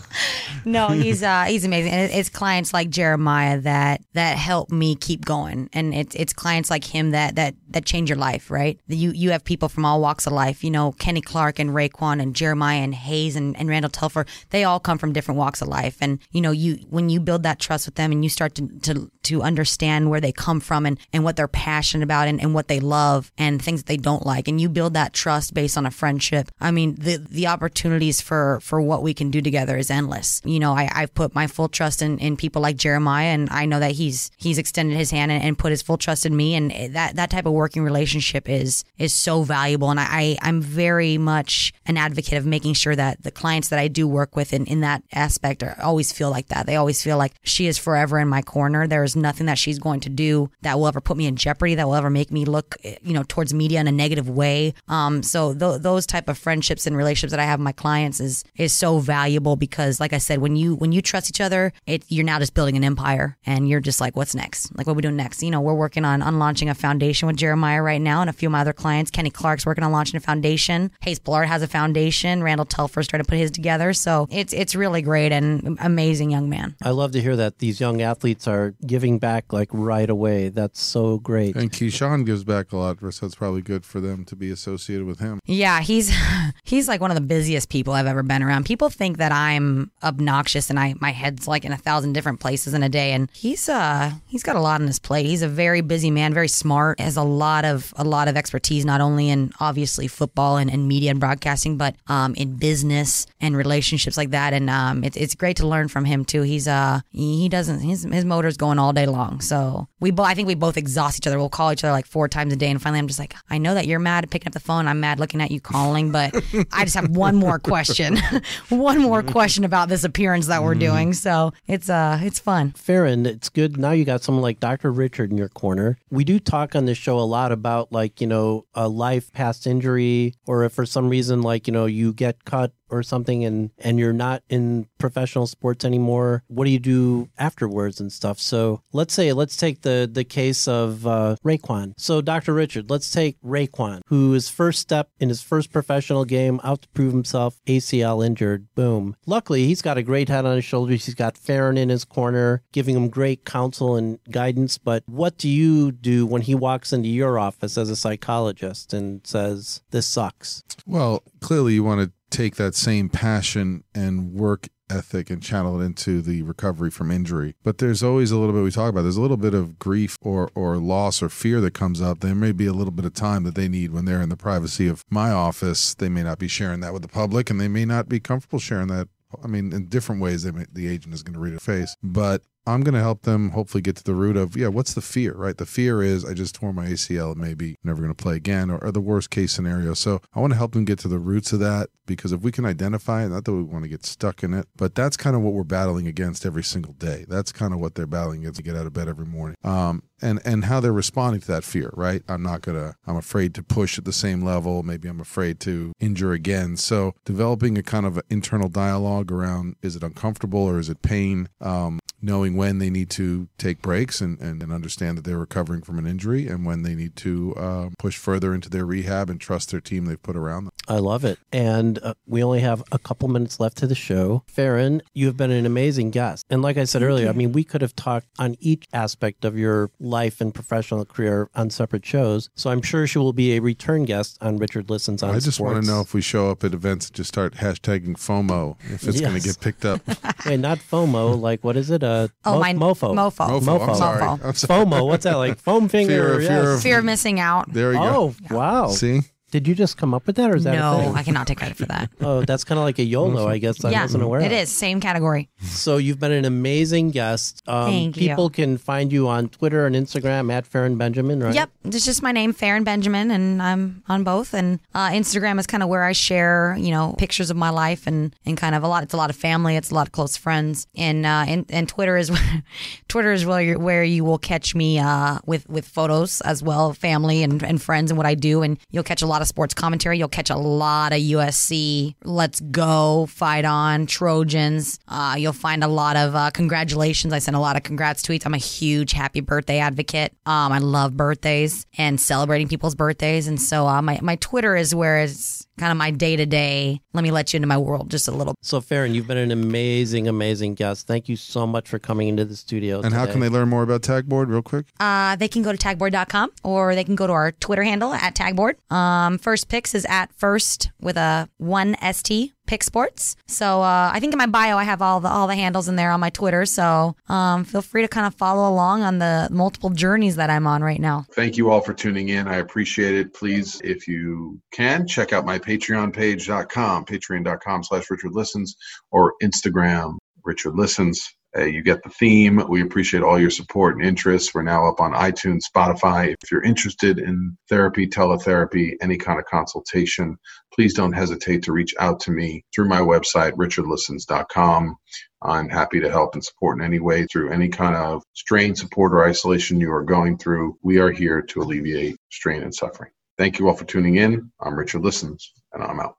no, 0.65 0.89
he's 0.89 1.23
uh, 1.23 1.45
he's 1.45 1.65
amazing, 1.65 1.91
and 1.91 2.11
it's 2.11 2.29
clients 2.29 2.73
like 2.73 2.89
Jeremiah 2.89 3.59
that 3.61 4.01
that 4.13 4.37
help 4.41 4.71
me 4.71 4.95
keep 4.95 5.23
going, 5.25 5.69
and 5.71 5.93
it's 5.93 6.15
it's 6.15 6.33
clients 6.33 6.69
like 6.69 6.83
him 6.83 7.11
that 7.11 7.35
that 7.35 7.55
that 7.69 7.85
change 7.85 8.09
your 8.09 8.17
life, 8.17 8.51
right? 8.51 8.79
You 8.87 9.11
you 9.11 9.31
have 9.31 9.43
people 9.43 9.69
from 9.69 9.85
all 9.85 10.01
walks 10.01 10.27
of 10.27 10.33
life, 10.33 10.63
you 10.63 10.71
know, 10.71 10.91
Kenny 10.93 11.21
Clark 11.21 11.59
and 11.59 11.69
Raekwon 11.69 12.21
and 12.21 12.35
Jeremiah 12.35 12.81
and 12.81 12.93
Hayes 12.93 13.35
and, 13.35 13.57
and 13.57 13.69
Randall 13.69 13.89
Telfer, 13.89 14.25
they 14.49 14.63
all 14.63 14.79
come 14.79 14.97
from 14.97 15.13
different 15.13 15.37
walks 15.37 15.61
of 15.61 15.67
life, 15.67 15.97
and 16.01 16.19
you 16.31 16.41
know, 16.41 16.51
you 16.51 16.75
when 16.89 17.09
you 17.09 17.19
build 17.19 17.43
that 17.43 17.59
trust 17.59 17.87
with 17.87 17.95
them 17.95 18.11
and 18.11 18.23
you 18.23 18.29
start 18.29 18.55
to 18.55 18.67
to, 18.79 19.11
to 19.23 19.41
understand 19.41 20.09
where 20.09 20.21
they 20.21 20.31
come 20.31 20.59
from 20.59 20.85
and, 20.85 20.99
and 21.13 21.23
what 21.23 21.35
they're 21.35 21.47
passionate 21.47 22.03
about 22.03 22.27
and, 22.27 22.41
and 22.41 22.53
what 22.53 22.67
they 22.67 22.79
love 22.79 23.31
and 23.37 23.61
things 23.61 23.81
that 23.81 23.87
they 23.87 23.97
don't 23.97 24.25
like, 24.25 24.47
and 24.47 24.59
you 24.59 24.67
build 24.69 24.93
that 24.93 25.13
trust 25.13 25.53
based 25.53 25.77
on 25.77 25.85
a 25.85 25.91
friendship. 25.91 26.49
I 26.59 26.71
mean, 26.71 26.95
the 26.95 27.17
the 27.17 27.47
opportunities 27.47 28.21
for 28.21 28.59
for 28.61 28.81
what 28.81 29.03
we 29.03 29.13
can 29.13 29.31
do 29.31 29.41
together 29.41 29.77
is 29.77 29.89
endless. 29.89 30.41
You 30.43 30.59
know, 30.59 30.73
I, 30.73 30.89
I've 30.93 31.13
put 31.13 31.33
my 31.35 31.47
full 31.47 31.69
trust 31.69 32.01
in, 32.01 32.19
in 32.19 32.37
people 32.37 32.61
like 32.61 32.75
Jeremiah, 32.75 33.27
and 33.27 33.49
I 33.49 33.65
know 33.65 33.79
that 33.79 33.91
he's 33.91 34.20
he's 34.37 34.57
extended 34.57 34.97
his 34.97 35.11
hand 35.11 35.31
and, 35.31 35.43
and 35.43 35.57
put 35.57 35.71
his 35.71 35.81
full 35.81 35.97
trust 35.97 36.25
in 36.25 36.35
me, 36.35 36.55
and 36.55 36.71
that 36.93 37.15
that 37.15 37.29
type 37.29 37.45
of 37.45 37.53
working 37.53 37.83
relationship 37.83 38.49
is 38.49 38.83
is 38.97 39.13
so 39.13 39.43
valuable. 39.43 39.89
And 39.89 39.99
I 39.99 40.37
I'm 40.41 40.61
very 40.61 41.17
much 41.17 41.73
an 41.85 41.97
advocate 41.97 42.37
of 42.37 42.45
making 42.45 42.73
sure 42.73 42.95
that 42.95 43.23
the 43.23 43.31
clients 43.31 43.69
that 43.69 43.79
I 43.79 43.87
do 43.87 44.07
work 44.07 44.35
with 44.35 44.53
in, 44.53 44.65
in 44.65 44.81
that 44.81 45.03
aspect 45.13 45.63
are, 45.63 45.77
always 45.81 46.11
feel 46.11 46.29
like 46.29 46.47
that. 46.47 46.65
They 46.65 46.75
always 46.75 47.01
feel 47.01 47.17
like 47.17 47.33
she 47.43 47.67
is 47.67 47.77
forever 47.77 48.19
in 48.19 48.27
my 48.27 48.41
corner. 48.41 48.87
There 48.87 49.03
is 49.03 49.15
nothing 49.15 49.47
that 49.47 49.57
she's 49.57 49.79
going 49.79 49.99
to 50.01 50.09
do 50.09 50.49
that 50.61 50.77
will 50.77 50.87
ever 50.87 51.01
put 51.01 51.17
me 51.17 51.25
in 51.25 51.35
jeopardy, 51.35 51.75
that 51.75 51.87
will 51.87 51.95
ever 51.95 52.09
make 52.09 52.31
me 52.31 52.45
look, 52.45 52.75
you 52.83 53.13
know, 53.13 53.23
towards 53.27 53.53
media 53.53 53.79
in 53.79 53.87
a 53.87 53.91
negative 53.91 54.29
way. 54.29 54.73
Um, 54.87 55.23
so 55.23 55.53
th- 55.53 55.81
those 55.81 56.05
type 56.05 56.29
of 56.29 56.37
friendships 56.37 56.85
and 56.87 56.95
relationships 56.95 57.31
that 57.31 57.39
I 57.39 57.45
have 57.45 57.59
with 57.59 57.65
my 57.65 57.71
clients 57.71 58.19
is 58.19 58.43
is 58.55 58.73
so 58.73 58.99
valuable 58.99 59.55
because, 59.55 59.99
like 59.99 60.13
I 60.13 60.17
said, 60.17 60.39
when 60.39 60.55
you 60.55 60.75
when 60.75 60.91
you 60.91 61.01
trust 61.01 61.29
each 61.29 61.41
other, 61.41 61.73
it 61.85 62.03
you're 62.07 62.25
now 62.25 62.39
just 62.39 62.53
building 62.53 62.77
an 62.77 62.83
empire, 62.83 63.37
and 63.45 63.67
you're 63.67 63.79
just 63.79 64.01
like, 64.01 64.10
what's 64.13 64.35
next? 64.35 64.75
Like, 64.77 64.87
what 64.87 64.93
are 64.93 64.95
we 64.95 65.01
doing 65.01 65.15
next? 65.15 65.43
You 65.43 65.51
know, 65.51 65.61
we're 65.61 65.73
working 65.73 66.05
on 66.05 66.21
on 66.21 66.39
launching 66.39 66.69
a 66.69 66.75
foundation 66.75 67.27
with 67.27 67.37
Jeremiah 67.37 67.81
right 67.81 68.01
now, 68.01 68.21
and 68.21 68.29
a 68.29 68.33
few 68.33 68.47
of 68.47 68.51
my 68.51 68.61
other 68.61 68.73
clients. 68.73 69.11
Kenny 69.11 69.29
Clark's 69.29 69.65
working 69.65 69.83
on 69.83 69.91
launching 69.91 70.17
a 70.17 70.19
foundation. 70.19 70.91
Hayes 71.01 71.19
Pullard 71.19 71.47
has 71.47 71.61
a 71.61 71.67
foundation. 71.67 72.43
Randall 72.43 72.65
Telfer's 72.65 73.07
trying 73.07 73.23
to 73.23 73.27
put 73.27 73.37
his 73.37 73.51
together. 73.51 73.93
So 73.93 74.27
it's 74.31 74.53
it's 74.53 74.75
really 74.75 75.01
great 75.01 75.31
and 75.31 75.77
amazing 75.81 76.31
young 76.31 76.49
man. 76.49 76.75
I 76.81 76.91
love 76.91 77.11
to 77.11 77.21
hear 77.21 77.35
that 77.35 77.59
these 77.59 77.79
young 77.79 78.01
athletes 78.01 78.47
are 78.47 78.73
giving 78.85 79.19
back 79.19 79.53
like 79.53 79.69
right 79.71 80.09
away. 80.09 80.49
That's 80.49 80.81
so 80.81 81.19
great. 81.19 81.55
And 81.55 81.71
Keyshawn 81.71 82.25
gives 82.25 82.43
back 82.43 82.71
a 82.71 82.77
lot, 82.77 82.97
so 83.13 83.25
it's 83.25 83.35
probably 83.35 83.61
good 83.61 83.85
for 83.85 83.99
them 83.99 84.25
to 84.25 84.35
be 84.35 84.49
associated 84.51 85.05
with 85.05 85.19
him. 85.19 85.39
Yeah, 85.45 85.81
he's 85.81 86.11
he's 86.63 86.87
like 86.87 87.01
one 87.01 87.11
of 87.11 87.15
the 87.15 87.21
busiest 87.21 87.69
people 87.69 87.93
I've 87.93 88.07
ever 88.07 88.23
been 88.23 88.43
around. 88.43 88.65
People 88.65 88.89
think 88.89 89.17
that 89.17 89.31
I'm 89.31 89.91
obnoxious 90.03 90.69
and 90.69 90.79
I 90.79 90.95
my 90.99 91.11
head's 91.11 91.47
like 91.47 91.65
in 91.65 91.71
a 91.71 91.77
thousand 91.77 92.13
different 92.13 92.39
places 92.39 92.73
in 92.73 92.83
a 92.83 92.89
day, 92.89 93.13
and 93.13 93.29
he's 93.33 93.69
uh 93.69 94.00
he's 94.27 94.43
got 94.43 94.55
a 94.55 94.59
lot 94.59 94.81
on 94.81 94.87
his 94.87 94.99
plate. 94.99 95.25
He's 95.25 95.41
a 95.41 95.47
very 95.47 95.81
busy 95.81 96.11
man, 96.11 96.33
very 96.33 96.47
smart, 96.47 96.99
has 96.99 97.17
a 97.17 97.23
lot 97.23 97.65
of 97.65 97.93
a 97.97 98.03
lot 98.03 98.27
of 98.27 98.35
expertise, 98.35 98.85
not 98.85 99.01
only 99.01 99.29
in 99.29 99.51
obviously 99.59 100.07
football 100.07 100.57
and, 100.57 100.71
and 100.71 100.87
media 100.87 101.11
and 101.11 101.19
broadcasting, 101.19 101.77
but 101.77 101.95
um 102.07 102.33
in 102.35 102.55
business 102.55 103.27
and 103.39 103.55
relationships 103.55 104.17
like 104.17 104.31
that. 104.31 104.53
And 104.53 104.69
um 104.69 105.03
it's 105.03 105.17
it's 105.17 105.35
great 105.35 105.57
to 105.57 105.67
learn 105.67 105.87
from 105.87 106.05
him 106.05 106.25
too. 106.25 106.41
He's 106.41 106.67
uh 106.67 107.01
he 107.11 107.49
doesn't 107.49 107.79
his 107.79 108.03
his 108.03 108.25
motor's 108.25 108.57
going 108.57 108.79
all 108.79 108.93
day 108.93 109.05
long. 109.05 109.41
So 109.41 109.87
we 109.99 110.11
both 110.11 110.27
I 110.27 110.33
think 110.33 110.47
we 110.47 110.55
both 110.55 110.77
exhaust 110.77 111.19
each 111.19 111.27
other. 111.27 111.37
We'll 111.37 111.49
call 111.49 111.71
each 111.71 111.83
other 111.83 111.91
like 111.91 112.05
four 112.05 112.27
times 112.27 112.53
a 112.53 112.55
day, 112.55 112.69
and 112.69 112.81
finally 112.81 112.99
I'm 112.99 113.07
just 113.07 113.19
like 113.19 113.35
I 113.49 113.57
know 113.57 113.73
that 113.73 113.87
you're 113.87 113.99
mad 113.99 114.23
at 114.23 114.29
picking 114.29 114.47
up 114.47 114.53
the 114.53 114.59
phone. 114.59 114.87
I'm 114.87 114.99
mad 114.99 115.19
looking 115.19 115.41
at 115.41 115.51
you 115.51 115.59
calling, 115.59 116.11
but 116.11 116.33
I 116.73 116.83
just 116.83 116.95
have 116.95 117.09
one 117.09 117.35
more 117.35 117.59
question, 117.59 118.17
one 118.69 118.99
more 118.99 119.23
question 119.23 119.63
about 119.63 119.89
this 119.89 120.03
appearance 120.03 120.47
that 120.47 120.63
we're 120.63 120.75
doing. 120.75 121.13
So 121.13 121.53
it's 121.67 121.89
uh 121.89 122.19
it's 122.21 122.39
fun. 122.39 122.71
Farron, 122.71 123.25
it's 123.25 123.49
good. 123.49 123.77
Now 123.91 123.95
you 123.95 124.05
got 124.05 124.23
someone 124.23 124.41
like 124.41 124.61
Dr. 124.61 124.89
Richard 124.89 125.31
in 125.31 125.37
your 125.37 125.49
corner. 125.49 125.97
We 126.09 126.23
do 126.23 126.39
talk 126.39 126.77
on 126.77 126.85
this 126.85 126.97
show 126.97 127.19
a 127.19 127.27
lot 127.27 127.51
about 127.51 127.91
like, 127.91 128.21
you 128.21 128.27
know, 128.27 128.65
a 128.73 128.87
life 128.87 129.33
past 129.33 129.67
injury, 129.67 130.33
or 130.47 130.63
if 130.63 130.71
for 130.71 130.85
some 130.85 131.09
reason, 131.09 131.41
like, 131.41 131.67
you 131.67 131.73
know, 131.73 131.87
you 131.87 132.13
get 132.13 132.45
cut 132.45 132.71
or 132.91 133.03
something 133.03 133.45
and 133.45 133.71
and 133.79 133.99
you're 133.99 134.13
not 134.13 134.43
in 134.49 134.87
professional 134.97 135.47
sports 135.47 135.85
anymore 135.85 136.43
what 136.47 136.65
do 136.65 136.71
you 136.71 136.79
do 136.79 137.29
afterwards 137.37 137.99
and 137.99 138.11
stuff? 138.11 138.39
So 138.39 138.81
let's 138.91 139.13
say 139.13 139.33
let's 139.33 139.57
take 139.57 139.81
the 139.81 140.09
the 140.11 140.23
case 140.23 140.67
of 140.67 141.07
uh, 141.07 141.35
Raekwon. 141.43 141.93
So 141.97 142.21
Dr. 142.21 142.53
Richard 142.53 142.89
let's 142.89 143.11
take 143.11 143.41
Raekwon 143.41 144.01
who 144.07 144.33
is 144.33 144.49
first 144.49 144.79
step 144.79 145.09
in 145.19 145.29
his 145.29 145.41
first 145.41 145.71
professional 145.71 146.25
game 146.25 146.59
out 146.63 146.83
to 146.83 146.89
prove 146.89 147.13
himself 147.13 147.59
ACL 147.67 148.25
injured 148.25 148.67
boom. 148.75 149.15
Luckily 149.25 149.65
he's 149.65 149.81
got 149.81 149.97
a 149.97 150.03
great 150.03 150.29
head 150.29 150.45
on 150.45 150.55
his 150.55 150.65
shoulders. 150.65 151.05
He's 151.05 151.15
got 151.15 151.37
Farron 151.37 151.77
in 151.77 151.89
his 151.89 152.05
corner 152.05 152.63
giving 152.71 152.95
him 152.95 153.09
great 153.09 153.45
counsel 153.45 153.95
and 153.95 154.19
guidance. 154.29 154.77
But 154.77 155.03
what 155.05 155.37
do 155.37 155.49
you 155.49 155.91
do 155.91 156.25
when 156.25 156.41
he 156.41 156.55
walks 156.55 156.93
into 156.93 157.09
your 157.09 157.39
office 157.39 157.77
as 157.77 157.89
a 157.89 157.95
psychologist 157.95 158.93
and 158.93 159.25
says 159.25 159.81
this 159.91 160.07
sucks 160.07 160.63
Well, 160.85 161.23
clearly 161.39 161.73
you 161.73 161.83
want 161.83 162.01
to 162.01 162.11
take 162.31 162.55
that 162.55 162.75
same 162.75 163.09
passion 163.09 163.83
and 163.93 164.33
work 164.33 164.69
ethic 164.89 165.29
and 165.29 165.41
channel 165.41 165.79
it 165.79 165.85
into 165.85 166.21
the 166.21 166.41
recovery 166.41 166.91
from 166.91 167.11
injury. 167.11 167.55
But 167.63 167.77
there's 167.77 168.03
always 168.03 168.31
a 168.31 168.37
little 168.37 168.53
bit 168.53 168.63
we 168.63 168.71
talk 168.71 168.89
about. 168.89 169.03
There's 169.03 169.17
a 169.17 169.21
little 169.21 169.37
bit 169.37 169.53
of 169.53 169.79
grief 169.79 170.17
or 170.21 170.49
or 170.55 170.77
loss 170.77 171.21
or 171.21 171.29
fear 171.29 171.61
that 171.61 171.73
comes 171.73 172.01
up. 172.01 172.19
There 172.19 172.35
may 172.35 172.51
be 172.51 172.65
a 172.65 172.73
little 172.73 172.91
bit 172.91 173.05
of 173.05 173.13
time 173.13 173.43
that 173.43 173.55
they 173.55 173.67
need 173.67 173.91
when 173.91 174.05
they're 174.05 174.21
in 174.21 174.29
the 174.29 174.37
privacy 174.37 174.87
of 174.87 175.03
my 175.09 175.31
office. 175.31 175.93
They 175.93 176.09
may 176.09 176.23
not 176.23 176.39
be 176.39 176.47
sharing 176.47 176.81
that 176.81 176.93
with 176.93 177.01
the 177.01 177.07
public, 177.07 177.49
and 177.49 177.59
they 177.59 177.67
may 177.67 177.85
not 177.85 178.09
be 178.09 178.19
comfortable 178.19 178.59
sharing 178.59 178.87
that. 178.87 179.07
I 179.41 179.47
mean, 179.47 179.71
in 179.71 179.87
different 179.87 180.21
ways, 180.21 180.45
may, 180.45 180.65
the 180.71 180.89
agent 180.89 181.13
is 181.13 181.23
going 181.23 181.35
to 181.35 181.39
read 181.39 181.53
a 181.53 181.59
face, 181.59 181.95
but 182.03 182.43
I'm 182.67 182.81
going 182.81 182.93
to 182.93 183.01
help 183.01 183.23
them 183.23 183.51
hopefully 183.51 183.81
get 183.81 183.95
to 183.97 184.03
the 184.03 184.13
root 184.13 184.37
of, 184.37 184.55
yeah, 184.55 184.67
what's 184.67 184.93
the 184.93 185.01
fear, 185.01 185.33
right? 185.33 185.57
The 185.57 185.65
fear 185.65 186.03
is 186.03 186.23
I 186.23 186.33
just 186.33 186.55
tore 186.55 186.73
my 186.73 186.85
ACL 186.87 187.35
maybe 187.35 187.75
never 187.83 188.01
going 188.01 188.13
to 188.13 188.23
play 188.23 188.35
again, 188.35 188.69
or, 188.69 188.77
or, 188.83 188.91
the 188.91 189.01
worst 189.01 189.31
case 189.31 189.51
scenario. 189.51 189.93
So 189.93 190.21
I 190.33 190.39
want 190.39 190.53
to 190.53 190.57
help 190.57 190.73
them 190.73 190.85
get 190.85 190.99
to 190.99 191.07
the 191.07 191.17
roots 191.17 191.53
of 191.53 191.59
that 191.59 191.89
because 192.05 192.31
if 192.31 192.41
we 192.41 192.51
can 192.51 192.65
identify 192.65 193.23
it, 193.25 193.29
not 193.29 193.45
that 193.45 193.53
we 193.53 193.63
want 193.63 193.83
to 193.83 193.89
get 193.89 194.05
stuck 194.05 194.43
in 194.43 194.53
it, 194.53 194.67
but 194.75 194.93
that's 194.93 195.17
kind 195.17 195.35
of 195.35 195.41
what 195.41 195.53
we're 195.53 195.63
battling 195.63 196.07
against 196.07 196.45
every 196.45 196.63
single 196.63 196.93
day. 196.93 197.25
That's 197.27 197.51
kind 197.51 197.73
of 197.73 197.79
what 197.79 197.95
they're 197.95 198.05
battling 198.05 198.41
against 198.41 198.57
to 198.57 198.63
get 198.63 198.75
out 198.75 198.85
of 198.85 198.93
bed 198.93 199.07
every 199.07 199.25
morning. 199.25 199.55
Um, 199.63 200.03
and 200.21 200.39
and 200.45 200.65
how 200.65 200.79
they're 200.79 200.93
responding 200.93 201.41
to 201.41 201.47
that 201.47 201.63
fear, 201.63 201.91
right? 201.93 202.23
I'm 202.27 202.43
not 202.43 202.61
gonna. 202.61 202.95
I'm 203.05 203.17
afraid 203.17 203.53
to 203.55 203.63
push 203.63 203.97
at 203.97 204.05
the 204.05 204.13
same 204.13 204.43
level. 204.43 204.83
Maybe 204.83 205.07
I'm 205.07 205.19
afraid 205.19 205.59
to 205.61 205.93
injure 205.99 206.33
again. 206.33 206.77
So 206.77 207.13
developing 207.25 207.77
a 207.77 207.83
kind 207.83 208.05
of 208.05 208.21
internal 208.29 208.69
dialogue 208.69 209.31
around: 209.31 209.75
is 209.81 209.95
it 209.95 210.03
uncomfortable 210.03 210.61
or 210.61 210.79
is 210.79 210.89
it 210.89 211.01
pain? 211.01 211.49
Um, 211.59 211.99
knowing 212.21 212.55
when 212.55 212.77
they 212.77 212.89
need 212.89 213.09
to 213.09 213.47
take 213.57 213.81
breaks 213.81 214.21
and, 214.21 214.39
and, 214.39 214.61
and, 214.61 214.71
understand 214.71 215.17
that 215.17 215.23
they're 215.23 215.37
recovering 215.37 215.81
from 215.81 215.97
an 215.97 216.05
injury 216.05 216.47
and 216.47 216.65
when 216.65 216.83
they 216.83 216.93
need 216.93 217.15
to 217.15 217.53
uh, 217.55 217.89
push 217.97 218.17
further 218.17 218.53
into 218.53 218.69
their 218.69 218.85
rehab 218.85 219.29
and 219.29 219.41
trust 219.41 219.71
their 219.71 219.81
team 219.81 220.05
they've 220.05 220.21
put 220.21 220.35
around 220.35 220.65
them. 220.65 220.73
I 220.87 220.99
love 220.99 221.25
it. 221.25 221.39
And 221.51 221.99
uh, 221.99 222.13
we 222.25 222.43
only 222.43 222.59
have 222.59 222.83
a 222.91 222.99
couple 222.99 223.27
minutes 223.27 223.59
left 223.59 223.77
to 223.77 223.87
the 223.87 223.95
show. 223.95 224.43
Farron, 224.47 225.01
you've 225.13 225.37
been 225.37 225.51
an 225.51 225.65
amazing 225.65 226.11
guest. 226.11 226.45
And 226.49 226.61
like 226.61 226.77
I 226.77 226.83
said 226.83 227.01
earlier, 227.01 227.29
I 227.29 227.33
mean, 227.33 227.51
we 227.51 227.63
could 227.63 227.81
have 227.81 227.95
talked 227.95 228.27
on 228.37 228.55
each 228.59 228.85
aspect 228.93 229.45
of 229.45 229.57
your 229.57 229.89
life 230.11 230.39
and 230.41 230.53
professional 230.53 231.05
career 231.05 231.49
on 231.55 231.71
separate 231.71 232.05
shows. 232.05 232.49
So 232.55 232.69
I'm 232.69 232.83
sure 232.83 233.07
she 233.07 233.17
will 233.17 233.33
be 233.33 233.55
a 233.55 233.59
return 233.59 234.05
guest 234.05 234.37
on 234.41 234.57
Richard 234.57 234.89
Listens 234.91 235.23
on 235.23 235.31
I 235.31 235.39
just 235.39 235.57
sports. 235.57 235.73
want 235.73 235.85
to 235.85 235.89
know 235.91 236.01
if 236.01 236.13
we 236.13 236.21
show 236.21 236.51
up 236.51 236.63
at 236.63 236.73
events 236.75 237.07
and 237.07 237.15
just 237.15 237.29
start 237.29 237.55
hashtagging 237.55 238.17
FOMO, 238.17 238.75
if 238.93 239.07
it's 239.07 239.19
going 239.21 239.33
to 239.33 239.39
get 239.41 239.59
picked 239.59 239.85
up. 239.85 240.01
Wait, 240.45 240.59
not 240.59 240.77
FOMO. 240.77 241.39
Like, 241.41 241.63
what 241.63 241.75
is 241.77 241.89
it? 241.89 242.03
Uh, 242.03 242.27
Oh, 242.45 242.53
mo- 242.55 242.59
my 242.59 242.73
mofo. 242.73 243.15
mofo. 243.15 243.59
Mofo, 243.61 243.87
I'm 243.89 243.95
sorry. 243.95 244.21
Mofo. 244.21 244.45
I'm 244.45 244.53
sorry. 244.53 244.85
FOMO. 244.85 245.07
What's 245.07 245.23
that 245.23 245.37
like? 245.37 245.57
Foam 245.59 245.87
finger. 245.95 246.11
Fear 246.13 246.33
of- 246.35 246.41
yes. 246.43 246.49
fear 246.51 246.71
of- 246.73 246.81
Fear 246.83 246.99
of 246.99 247.05
missing 247.05 247.39
out. 247.39 247.71
There 247.73 247.93
you 247.93 247.99
Oh, 247.99 248.03
go. 248.03 248.35
Oh, 248.51 248.55
wow. 248.57 248.87
See? 248.89 249.21
Did 249.51 249.67
you 249.67 249.75
just 249.75 249.97
come 249.97 250.13
up 250.13 250.25
with 250.27 250.37
that, 250.37 250.49
or 250.49 250.55
is 250.55 250.63
that 250.63 250.73
a 250.75 250.77
No, 250.77 250.97
thing? 250.99 251.15
I 251.15 251.23
cannot 251.23 251.45
take 251.47 251.57
credit 251.59 251.77
for 251.77 251.85
that. 251.85 252.09
Oh, 252.21 252.43
that's 252.43 252.63
kind 252.63 252.77
of 252.79 252.85
like 252.85 252.99
a 252.99 253.03
YOLO, 253.03 253.47
I 253.47 253.57
guess. 253.57 253.83
I 253.83 253.89
yeah, 253.91 254.03
wasn't 254.03 254.23
aware. 254.23 254.41
it 254.41 254.45
of. 254.47 254.51
is 254.53 254.69
same 254.71 254.99
category. 255.01 255.49
So 255.61 255.97
you've 255.97 256.19
been 256.19 256.31
an 256.31 256.45
amazing 256.45 257.11
guest. 257.11 257.61
Um, 257.67 257.85
Thank 257.91 258.17
you. 258.17 258.29
people 258.29 258.49
can 258.49 258.77
find 258.77 259.11
you 259.11 259.27
on 259.27 259.49
Twitter 259.49 259.85
and 259.85 259.95
Instagram 259.95 260.51
at 260.53 260.65
Farron 260.65 260.97
Benjamin, 260.97 261.41
right? 261.43 261.53
Yep, 261.53 261.69
it's 261.85 262.05
just 262.05 262.21
my 262.23 262.31
name, 262.31 262.53
Farron 262.53 262.83
Benjamin, 262.83 263.31
and 263.31 263.61
I'm 263.61 264.03
on 264.07 264.23
both. 264.23 264.53
And 264.53 264.79
uh, 264.93 265.09
Instagram 265.09 265.59
is 265.59 265.67
kind 265.67 265.83
of 265.83 265.89
where 265.89 266.03
I 266.03 266.11
share, 266.13 266.75
you 266.79 266.91
know, 266.91 267.15
pictures 267.17 267.49
of 267.49 267.57
my 267.57 267.69
life 267.69 268.07
and 268.07 268.33
and 268.45 268.55
kind 268.57 268.75
of 268.75 268.83
a 268.83 268.87
lot. 268.87 269.03
It's 269.03 269.13
a 269.13 269.17
lot 269.17 269.29
of 269.29 269.35
family. 269.35 269.75
It's 269.75 269.91
a 269.91 269.95
lot 269.95 270.07
of 270.07 270.11
close 270.13 270.37
friends. 270.37 270.87
And 270.95 271.25
uh, 271.25 271.45
and, 271.47 271.65
and 271.69 271.89
Twitter 271.89 272.15
is 272.17 272.31
Twitter 273.07 273.31
is 273.31 273.45
where 273.45 273.61
you 273.61 273.79
where 273.79 274.03
you 274.03 274.23
will 274.23 274.37
catch 274.37 274.75
me 274.75 274.99
uh, 274.99 275.39
with 275.45 275.67
with 275.69 275.87
photos 275.87 276.41
as 276.41 276.61
well, 276.63 276.93
family 276.93 277.43
and 277.43 277.61
and 277.63 277.81
friends 277.81 278.11
and 278.11 278.17
what 278.17 278.27
I 278.27 278.35
do. 278.35 278.61
And 278.61 278.77
you'll 278.91 279.03
catch 279.03 279.21
a 279.21 279.27
lot 279.27 279.40
of 279.40 279.40
sports 279.45 279.73
commentary. 279.73 280.17
You'll 280.17 280.27
catch 280.27 280.49
a 280.49 280.55
lot 280.55 281.13
of 281.13 281.19
USC. 281.19 282.15
Let's 282.23 282.59
go, 282.59 283.25
fight 283.27 283.65
on, 283.65 284.05
Trojans. 284.05 284.99
Uh, 285.07 285.35
you'll 285.37 285.53
find 285.53 285.83
a 285.83 285.87
lot 285.87 286.15
of 286.15 286.35
uh, 286.35 286.51
congratulations. 286.51 287.33
I 287.33 287.39
send 287.39 287.55
a 287.55 287.59
lot 287.59 287.75
of 287.75 287.83
congrats 287.83 288.21
tweets. 288.21 288.45
I'm 288.45 288.53
a 288.53 288.57
huge 288.57 289.11
happy 289.11 289.41
birthday 289.41 289.79
advocate. 289.79 290.33
Um, 290.45 290.71
I 290.71 290.79
love 290.79 291.15
birthdays 291.15 291.85
and 291.97 292.19
celebrating 292.19 292.67
people's 292.67 292.95
birthdays. 292.95 293.47
And 293.47 293.61
so 293.61 293.87
uh, 293.87 294.01
my, 294.01 294.19
my 294.21 294.35
Twitter 294.37 294.75
is 294.75 294.93
where 294.95 295.19
it's 295.19 295.67
kind 295.81 295.91
of 295.91 295.97
my 295.97 296.11
day 296.11 296.35
to 296.35 296.45
day. 296.45 297.01
Let 297.13 297.23
me 297.23 297.31
let 297.31 297.51
you 297.51 297.57
into 297.57 297.67
my 297.67 297.77
world 297.77 298.11
just 298.11 298.27
a 298.27 298.31
little. 298.31 298.53
So 298.61 298.79
Farron, 298.81 299.15
you've 299.15 299.25
been 299.25 299.37
an 299.37 299.49
amazing, 299.49 300.27
amazing 300.27 300.75
guest. 300.75 301.07
Thank 301.07 301.27
you 301.27 301.35
so 301.35 301.65
much 301.65 301.89
for 301.89 301.97
coming 301.97 302.27
into 302.27 302.45
the 302.45 302.55
studio. 302.55 303.01
And 303.01 303.15
how 303.15 303.25
can 303.25 303.39
they 303.39 303.49
learn 303.49 303.67
more 303.67 303.81
about 303.81 304.03
Tagboard, 304.03 304.49
real 304.49 304.61
quick? 304.61 304.85
Uh, 304.99 305.35
they 305.37 305.47
can 305.47 305.63
go 305.63 305.71
to 305.71 305.77
tagboard.com 305.77 306.51
or 306.63 306.93
they 306.93 307.03
can 307.03 307.15
go 307.15 307.25
to 307.25 307.33
our 307.33 307.51
Twitter 307.53 307.81
handle 307.83 308.13
at 308.13 308.35
tagboard. 308.35 308.75
Um, 308.91 309.39
first 309.39 309.69
picks 309.69 309.95
is 309.95 310.05
at 310.05 310.31
first 310.33 310.91
with 311.01 311.17
a 311.17 311.49
one 311.57 311.95
ST 312.13 312.53
pick 312.71 312.83
sports. 312.83 313.35
So 313.47 313.81
uh, 313.81 314.11
I 314.13 314.21
think 314.21 314.31
in 314.31 314.37
my 314.37 314.45
bio 314.45 314.77
I 314.77 314.85
have 314.85 315.01
all 315.01 315.19
the 315.19 315.27
all 315.27 315.45
the 315.45 315.55
handles 315.55 315.89
in 315.89 315.97
there 315.97 316.09
on 316.09 316.21
my 316.21 316.29
Twitter. 316.29 316.65
So 316.65 317.17
um, 317.27 317.65
feel 317.65 317.81
free 317.81 318.01
to 318.01 318.07
kind 318.07 318.25
of 318.25 318.33
follow 318.33 318.69
along 318.69 319.03
on 319.03 319.19
the 319.19 319.49
multiple 319.51 319.89
journeys 319.89 320.37
that 320.37 320.49
I'm 320.49 320.65
on 320.65 320.81
right 320.81 321.01
now. 321.01 321.25
Thank 321.33 321.57
you 321.57 321.69
all 321.69 321.81
for 321.81 321.93
tuning 321.93 322.29
in. 322.29 322.47
I 322.47 322.57
appreciate 322.57 323.13
it. 323.13 323.33
Please, 323.33 323.81
if 323.83 324.07
you 324.07 324.61
can, 324.71 325.05
check 325.05 325.33
out 325.33 325.45
my 325.45 325.59
Patreon 325.59 326.13
page.com, 326.13 327.03
patreon.com 327.05 327.83
slash 327.83 328.09
Richard 328.09 328.31
Listens, 328.31 328.77
or 329.11 329.33
Instagram, 329.43 330.15
Richard 330.45 330.75
Listens. 330.75 331.29
Uh, 331.57 331.65
you 331.65 331.81
get 331.81 332.01
the 332.03 332.09
theme. 332.09 332.63
We 332.69 332.81
appreciate 332.81 333.23
all 333.23 333.39
your 333.39 333.49
support 333.49 333.97
and 333.97 334.05
interest. 334.05 334.53
We're 334.53 334.61
now 334.61 334.87
up 334.87 335.01
on 335.01 335.11
iTunes, 335.11 335.61
Spotify. 335.75 336.35
If 336.41 336.51
you're 336.51 336.63
interested 336.63 337.19
in 337.19 337.57
therapy, 337.69 338.07
teletherapy, 338.07 338.93
any 339.01 339.17
kind 339.17 339.37
of 339.37 339.45
consultation, 339.45 340.37
please 340.73 340.93
don't 340.93 341.11
hesitate 341.11 341.63
to 341.63 341.73
reach 341.73 341.93
out 341.99 342.21
to 342.21 342.31
me 342.31 342.63
through 342.73 342.87
my 342.87 342.99
website, 342.99 343.51
richardlistens.com. 343.53 344.95
I'm 345.43 345.69
happy 345.69 345.99
to 345.99 346.09
help 346.09 346.35
and 346.35 346.43
support 346.43 346.77
in 346.77 346.85
any 346.85 346.99
way 346.99 347.25
through 347.25 347.51
any 347.51 347.67
kind 347.67 347.95
of 347.95 348.23
strain, 348.33 348.75
support, 348.75 349.11
or 349.11 349.25
isolation 349.25 349.81
you 349.81 349.91
are 349.91 350.03
going 350.03 350.37
through. 350.37 350.77
We 350.83 350.99
are 350.99 351.11
here 351.11 351.41
to 351.41 351.61
alleviate 351.61 352.15
strain 352.29 352.63
and 352.63 352.73
suffering. 352.73 353.11
Thank 353.37 353.59
you 353.59 353.67
all 353.67 353.75
for 353.75 353.85
tuning 353.85 354.17
in. 354.17 354.51
I'm 354.61 354.77
Richard 354.77 355.01
Listens, 355.01 355.51
and 355.73 355.83
I'm 355.83 355.99
out. 355.99 356.15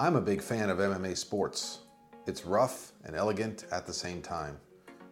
I'm 0.00 0.16
a 0.16 0.20
big 0.20 0.42
fan 0.42 0.68
of 0.68 0.78
MMA 0.78 1.16
sports. 1.16 1.78
It's 2.30 2.46
rough 2.46 2.92
and 3.04 3.16
elegant 3.16 3.64
at 3.72 3.88
the 3.88 3.92
same 3.92 4.22
time. 4.22 4.56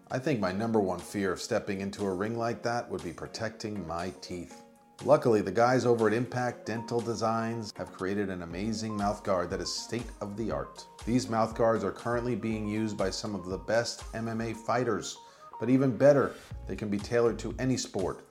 I 0.08 0.20
think 0.20 0.38
my 0.38 0.52
number 0.52 0.78
one 0.78 1.00
fear 1.00 1.32
of 1.32 1.40
stepping 1.40 1.80
into 1.80 2.04
a 2.04 2.14
ring 2.14 2.38
like 2.38 2.62
that 2.62 2.88
would 2.88 3.02
be 3.02 3.12
protecting 3.12 3.84
my 3.88 4.12
teeth. 4.20 4.62
Luckily, 5.04 5.40
the 5.40 5.50
guys 5.50 5.84
over 5.84 6.06
at 6.06 6.14
Impact 6.14 6.64
Dental 6.64 7.00
Designs 7.00 7.72
have 7.76 7.92
created 7.92 8.30
an 8.30 8.42
amazing 8.42 8.96
mouthguard 8.96 9.50
that 9.50 9.60
is 9.60 9.68
state 9.68 10.06
of 10.20 10.36
the 10.36 10.52
art. 10.52 10.86
These 11.04 11.26
mouthguards 11.26 11.82
are 11.82 11.90
currently 11.90 12.36
being 12.36 12.68
used 12.68 12.96
by 12.96 13.10
some 13.10 13.34
of 13.34 13.46
the 13.46 13.58
best 13.58 14.04
MMA 14.12 14.54
fighters, 14.54 15.18
but 15.58 15.68
even 15.68 15.96
better, 15.96 16.36
they 16.68 16.76
can 16.76 16.88
be 16.88 16.98
tailored 16.98 17.40
to 17.40 17.52
any 17.58 17.76
sport 17.76 18.28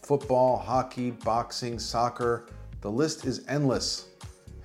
football, 0.00 0.56
hockey, 0.56 1.10
boxing, 1.10 1.78
soccer. 1.78 2.46
The 2.80 2.90
list 2.90 3.26
is 3.26 3.44
endless 3.48 4.06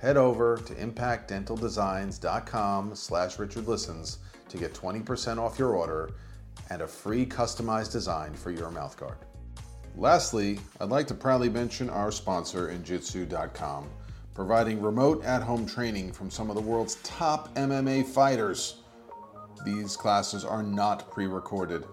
head 0.00 0.16
over 0.16 0.58
to 0.58 0.74
impactdentaldesigns.com 0.74 2.94
slash 2.94 3.36
richardlistens 3.36 4.18
to 4.48 4.56
get 4.56 4.74
20% 4.74 5.38
off 5.38 5.58
your 5.58 5.74
order 5.74 6.10
and 6.70 6.82
a 6.82 6.86
free 6.86 7.26
customized 7.26 7.92
design 7.92 8.34
for 8.34 8.50
your 8.50 8.70
mouthguard. 8.70 9.16
Lastly, 9.96 10.58
I'd 10.80 10.90
like 10.90 11.06
to 11.06 11.14
proudly 11.14 11.48
mention 11.48 11.88
our 11.88 12.12
sponsor, 12.12 12.68
Injitsu.com, 12.68 13.88
providing 14.34 14.82
remote 14.82 15.24
at-home 15.24 15.64
training 15.64 16.12
from 16.12 16.30
some 16.30 16.50
of 16.50 16.56
the 16.56 16.62
world's 16.62 16.96
top 16.96 17.54
MMA 17.54 18.04
fighters. 18.04 18.82
These 19.64 19.96
classes 19.96 20.44
are 20.44 20.62
not 20.62 21.10
pre-recorded. 21.10 21.84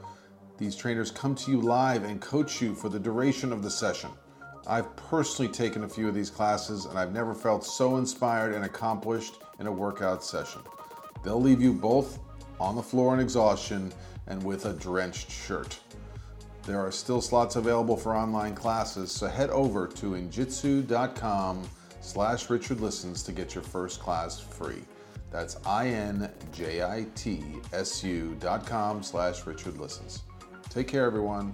These 0.58 0.76
trainers 0.76 1.12
come 1.12 1.34
to 1.36 1.52
you 1.52 1.62
live 1.62 2.04
and 2.04 2.20
coach 2.20 2.62
you 2.62 2.76
for 2.76 2.90
the 2.90 3.00
duration 3.00 3.54
of 3.54 3.64
the 3.64 3.72
session. 3.72 4.10
I've 4.66 4.96
personally 4.96 5.52
taken 5.52 5.84
a 5.84 5.90
few 5.90 6.08
of 6.08 6.16
these 6.16 6.30
classes 6.30 6.86
and 6.86 6.98
I've 6.98 7.12
never 7.12 7.34
felt 7.34 7.66
so 7.66 7.98
inspired 7.98 8.54
and 8.54 8.64
accomplished 8.66 9.40
in 9.60 9.68
a 9.68 9.72
workout 9.72 10.24
session. 10.24 10.62
They'll 11.24 11.42
leave 11.42 11.62
you 11.62 11.74
both 11.74 12.20
on 12.60 12.76
the 12.76 12.84
floor 12.84 13.14
in 13.14 13.20
exhaustion 13.20 13.94
and 14.28 14.42
with 14.44 14.66
a 14.66 14.74
drenched 14.74 15.30
shirt. 15.30 15.80
There 16.66 16.80
are 16.80 16.92
still 16.92 17.20
slots 17.20 17.58
available 17.58 17.98
for 17.98 18.16
online 18.16 18.56
classes, 18.56 19.12
so 19.12 19.28
head 19.28 19.50
over 19.50 19.86
to 19.88 20.12
injitsu.com 20.12 21.62
slash 22.00 22.48
richardlistens 22.48 23.26
to 23.26 23.34
get 23.34 23.54
your 23.54 23.64
first 23.64 24.00
class 24.00 24.40
free. 24.40 24.84
That's 25.30 25.58
I-N-J-I-T-S-U 25.66 26.28
dot 28.40 28.66
com 28.66 29.04
slash 29.04 29.42
richardlistens. 29.42 30.22
Take 30.70 30.88
care, 30.88 31.06
everyone. 31.06 31.54